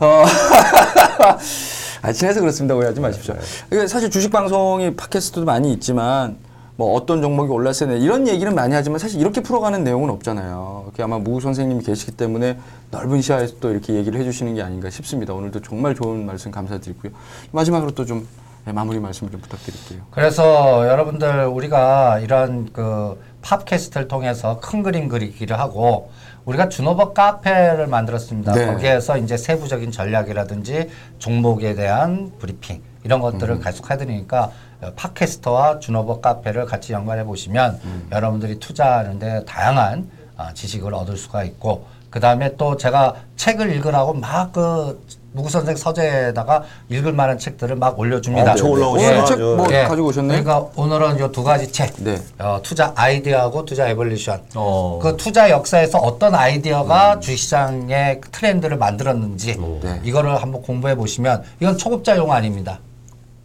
어, 0.00 0.24
아, 2.00 2.12
친해서 2.12 2.40
그렇습니다. 2.40 2.74
오해하지 2.74 2.98
마십시오. 3.00 3.34
이게 3.70 3.86
사실 3.86 4.10
주식 4.10 4.32
방송이 4.32 4.96
팟캐스트도 4.96 5.44
많이 5.44 5.70
있지만 5.74 6.38
뭐 6.76 6.94
어떤 6.94 7.22
종목이 7.22 7.50
올랐어요 7.50 7.90
네, 7.90 7.98
이런 7.98 8.28
얘기는 8.28 8.54
많이 8.54 8.74
하지만 8.74 8.98
사실 8.98 9.20
이렇게 9.20 9.42
풀어가는 9.42 9.84
내용은 9.84 10.08
없잖아요. 10.08 10.86
그게 10.90 11.02
아마 11.02 11.18
무 11.18 11.40
선생님이 11.40 11.82
계시기 11.84 12.12
때문에 12.12 12.58
넓은 12.90 13.20
시야에서 13.20 13.56
또 13.60 13.70
이렇게 13.70 13.94
얘기를 13.94 14.18
해주시는 14.18 14.54
게 14.54 14.62
아닌가 14.62 14.88
싶습니다. 14.88 15.34
오늘도 15.34 15.60
정말 15.60 15.94
좋은 15.94 16.24
말씀 16.24 16.50
감사드리고요. 16.50 17.12
마지막으로 17.52 17.90
또좀 17.90 18.26
네, 18.66 18.72
마무리 18.72 18.98
말씀 18.98 19.30
좀 19.30 19.40
부탁드릴게요. 19.40 20.00
그래서 20.10 20.88
여러분들 20.88 21.46
우리가 21.46 22.18
이런 22.18 22.68
그 22.72 23.16
팟캐스트를 23.46 24.08
통해서 24.08 24.58
큰 24.60 24.82
그림 24.82 25.08
그리기를 25.08 25.58
하고 25.58 26.10
우리가 26.44 26.68
준호버 26.68 27.12
카페를 27.12 27.86
만들었습니다. 27.86 28.52
네. 28.52 28.66
거기에서 28.66 29.18
이제 29.18 29.36
세부적인 29.36 29.92
전략이라든지 29.92 30.90
종목에 31.18 31.74
대한 31.74 32.32
브리핑 32.38 32.82
이런 33.04 33.20
것들을 33.20 33.60
계속 33.60 33.90
해드리니까 33.90 34.50
어, 34.82 34.92
팟캐스터와 34.96 35.78
준호버 35.78 36.20
카페를 36.20 36.66
같이 36.66 36.92
연관해 36.92 37.24
보시면 37.24 37.80
여러분들이 38.10 38.58
투자하는데 38.58 39.44
다양한 39.44 40.10
어, 40.36 40.48
지식을 40.52 40.92
얻을 40.92 41.16
수가 41.16 41.44
있고 41.44 41.86
그 42.10 42.18
다음에 42.20 42.56
또 42.56 42.76
제가 42.76 43.14
책을 43.36 43.70
읽으라고 43.72 44.14
막그 44.14 45.06
무구 45.36 45.50
선생 45.50 45.76
서재에다가 45.76 46.62
읽을 46.88 47.12
만한 47.12 47.36
책들을 47.38 47.76
막 47.76 47.98
올려줍니다. 47.98 48.52
엄청 48.52 48.70
올라오죠. 48.70 49.04
오늘 49.06 49.18
예. 49.20 49.24
책뭐 49.26 49.66
예. 49.70 49.82
가지고 49.84 50.08
오셨나요? 50.08 50.42
그러니까 50.42 50.70
오늘은 50.76 51.20
요 51.20 51.26
두 51.36 51.44
가지 51.44 51.70
책. 51.70 51.92
네. 51.98 52.18
어, 52.38 52.58
투자 52.62 52.92
아이디어하고 52.96 53.66
투자 53.66 53.86
에볼루션. 53.88 54.40
어. 54.54 54.98
그 55.02 55.14
투자 55.18 55.50
역사에서 55.50 55.98
어떤 55.98 56.34
아이디어가 56.34 57.20
주식시장의 57.20 58.22
트렌드를 58.32 58.78
만들었는지 58.78 59.58
네. 59.82 60.00
이거를 60.02 60.40
한번 60.40 60.62
공부해 60.62 60.94
보시면 60.94 61.42
이건 61.60 61.76
초급자용 61.76 62.32
아닙니다. 62.32 62.78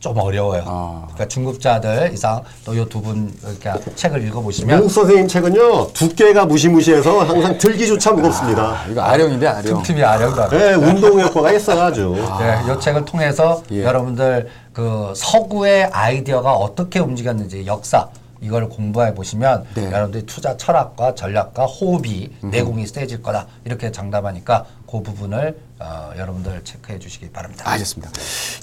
좀 0.02 0.18
어려워요. 0.18 0.64
아. 0.66 1.02
그러니까 1.04 1.28
중급자들 1.28 2.10
이상 2.14 2.42
또 2.66 2.76
요 2.76 2.84
두분 2.90 3.32
이렇게 3.48 3.72
책을 3.96 4.26
읽어 4.28 4.42
보시면 4.42 4.80
뭉 4.80 4.90
선생님 4.90 5.28
책은요 5.28 5.94
두께가 5.94 6.46
무시무시해서 6.48 7.20
항상 7.20 7.58
들기조차 7.60 8.12
무겁습니다. 8.12 8.86
이거 8.90 9.02
아령인데 9.02 9.46
아령. 9.48 9.76
틈틈이 9.84 10.02
하고. 10.02 10.50
네, 10.58 10.74
운동 10.74 11.20
효과가 11.22 11.52
있어가지고. 11.54 12.16
네, 12.16 12.62
이 12.76 12.80
책을 12.80 13.06
통해서 13.06 13.62
예. 13.72 13.84
여러분들 13.84 14.50
그 14.74 15.14
서구의 15.16 15.86
아이디어가 15.92 16.52
어떻게 16.54 16.98
움직였는지 17.00 17.68
역사 17.68 18.08
이걸 18.42 18.68
공부해 18.70 19.14
보시면 19.14 19.66
네. 19.76 19.86
여러분들이 19.92 20.26
투자 20.26 20.58
철학과 20.58 21.14
전략과 21.14 21.66
호흡이 21.68 22.32
내공이 22.42 22.88
세질 22.88 23.22
거다 23.22 23.46
이렇게 23.66 23.92
장담하니까 23.92 24.66
그 24.92 25.02
부분을 25.02 25.58
어, 25.80 26.12
여러분들 26.18 26.62
체크해 26.66 27.00
주시기 27.00 27.30
바랍니다. 27.32 27.64
알겠습니다. 27.70 28.12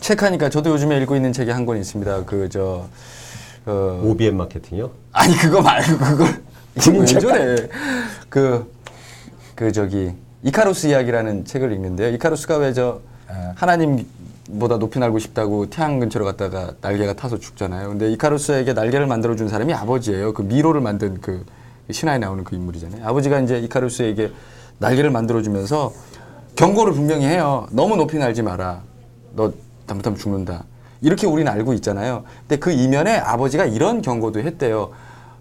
책 0.01 0.23
하니까 0.23 0.51
저도 0.51 0.71
요즘에 0.71 0.99
읽고 1.01 1.17
있는 1.17 1.33
책이 1.33 1.51
한 1.51 1.65
권 1.65 1.79
있습니다. 1.79 2.25
그저 2.25 2.87
어, 3.67 4.01
OBM 4.05 4.37
마케팅이요? 4.37 4.91
아니 5.13 5.35
그거 5.37 5.63
말고 5.63 5.99
그걸 5.99 6.43
저래? 7.07 7.57
그, 8.29 8.71
그 9.55 9.73
저기 9.73 10.13
이카루스 10.43 10.89
이야기라는 10.89 11.45
책을 11.47 11.73
읽는데요. 11.73 12.15
이카루스가 12.15 12.59
왜 12.59 12.73
저 12.75 13.01
하나님보다 13.57 14.79
높이 14.79 14.99
날고 14.99 15.19
싶다고 15.19 15.69
태양 15.69 15.99
근처로 15.99 16.25
갔다가 16.25 16.73
날개가 16.81 17.15
타서 17.15 17.39
죽잖아요. 17.39 17.89
근데 17.91 18.11
이카루스에게 18.13 18.73
날개를 18.73 19.07
만들어 19.07 19.35
준 19.37 19.49
사람이 19.49 19.73
아버지예요. 19.75 20.33
그 20.33 20.43
미로를 20.43 20.81
만든 20.81 21.21
그 21.21 21.45
신화에 21.91 22.19
나오는 22.19 22.45
그 22.45 22.55
인물이잖아요. 22.55 23.07
아버지가 23.07 23.41
이제 23.41 23.59
이카루스에게 23.59 24.33
날개를 24.79 25.11
만들어 25.11 25.43
주면서 25.43 25.93
경고를 26.59 26.93
분명히 26.93 27.25
해요. 27.25 27.69
너무 27.71 27.95
높이 27.95 28.19
날지 28.19 28.43
마라. 28.43 28.81
너 29.37 29.53
잘못하면 29.87 30.19
죽는다. 30.19 30.65
이렇게 31.01 31.25
우리는 31.29 31.51
알고 31.51 31.73
있잖아요. 31.75 32.25
근데 32.41 32.57
그 32.57 32.73
이면에 32.73 33.17
아버지가 33.17 33.65
이런 33.65 34.03
경고도 34.03 34.41
했대요. 34.41 34.91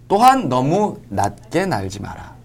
또한 0.07 0.47
너무 0.47 0.97
낮게 1.09 1.65
날지 1.65 2.03
마라. 2.03 2.36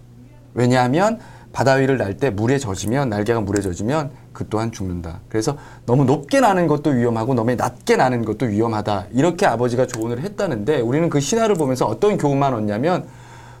왜냐하면 0.55 1.19
바다 1.51 1.73
위를 1.73 1.99
날 1.99 2.17
때 2.17 2.31
물에 2.31 2.57
젖으면 2.57 3.09
날개가 3.09 3.41
물에 3.41 3.61
젖으면 3.61 4.09
그 4.33 4.47
또한 4.49 4.71
죽는다. 4.71 5.19
그래서 5.29 5.55
너무 5.85 6.03
높게 6.03 6.39
나는 6.39 6.65
것도 6.65 6.89
위험하고 6.89 7.35
너무 7.35 7.53
낮게 7.53 7.95
나는 7.95 8.25
것도 8.25 8.47
위험하다. 8.47 9.05
이렇게 9.13 9.45
아버지가 9.45 9.85
조언을 9.85 10.21
했다는데 10.21 10.81
우리는 10.81 11.11
그 11.11 11.19
신화를 11.19 11.53
보면서 11.57 11.85
어떤 11.85 12.17
교훈만 12.17 12.55
얻냐면 12.55 13.05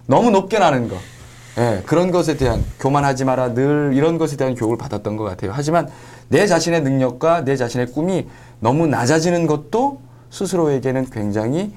너무 0.07 0.31
높게 0.31 0.57
나는 0.57 0.89
것. 0.89 0.97
예, 1.57 1.83
그런 1.85 2.11
것에 2.11 2.35
대한 2.35 2.63
교만하지 2.79 3.25
마라 3.25 3.53
늘 3.53 3.91
이런 3.93 4.17
것에 4.17 4.37
대한 4.37 4.55
교육을 4.55 4.77
받았던 4.77 5.17
것 5.17 5.23
같아요. 5.23 5.51
하지만 5.53 5.87
내 6.29 6.47
자신의 6.47 6.81
능력과 6.81 7.45
내 7.45 7.55
자신의 7.55 7.87
꿈이 7.91 8.27
너무 8.59 8.87
낮아지는 8.87 9.45
것도 9.45 10.01
스스로에게는 10.31 11.09
굉장히 11.11 11.73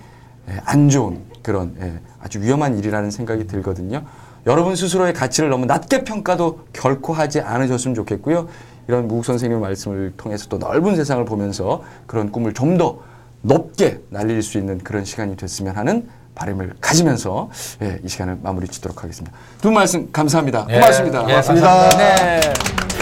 예, 0.49 0.61
안 0.65 0.89
좋은 0.89 1.21
그런 1.43 1.75
예, 1.81 2.01
아주 2.21 2.41
위험한 2.41 2.79
일이라는 2.79 3.11
생각이 3.11 3.47
들거든요. 3.47 4.05
여러분 4.47 4.77
스스로의 4.77 5.13
가치를 5.13 5.51
너무 5.51 5.67
낮게 5.67 6.05
평가도 6.05 6.61
결코 6.73 7.13
하지 7.13 7.41
않으셨으면 7.41 7.95
좋겠고요. 7.95 8.49
이런 8.89 9.09
무국 9.09 9.25
선생님의 9.25 9.61
말씀을 9.61 10.15
통해서 10.17 10.47
또 10.49 10.59
넓은 10.59 10.95
세상을 10.97 11.25
보면서 11.25 11.83
그런 12.07 12.31
꿈을 12.31 12.55
좀 12.55 12.79
더 12.79 13.01
높게 13.43 14.01
날릴 14.11 14.43
수 14.43 14.59
있는 14.59 14.79
그런 14.79 15.05
시간이 15.05 15.37
됐으면 15.37 15.77
하는 15.77 16.09
바람을 16.37 16.75
가지면서 16.81 17.51
예, 17.83 17.99
이 18.05 18.09
시간을 18.09 18.39
마무리 18.43 18.69
짓도록 18.69 19.03
하겠습니다. 19.03 19.37
두분 19.57 19.75
말씀 19.75 20.13
감사합니다. 20.13 20.67
예, 20.71 20.75
고맙습니다. 20.75 21.29
예, 21.29 21.35
감사합니다. 21.35 21.97
네. 21.97 22.96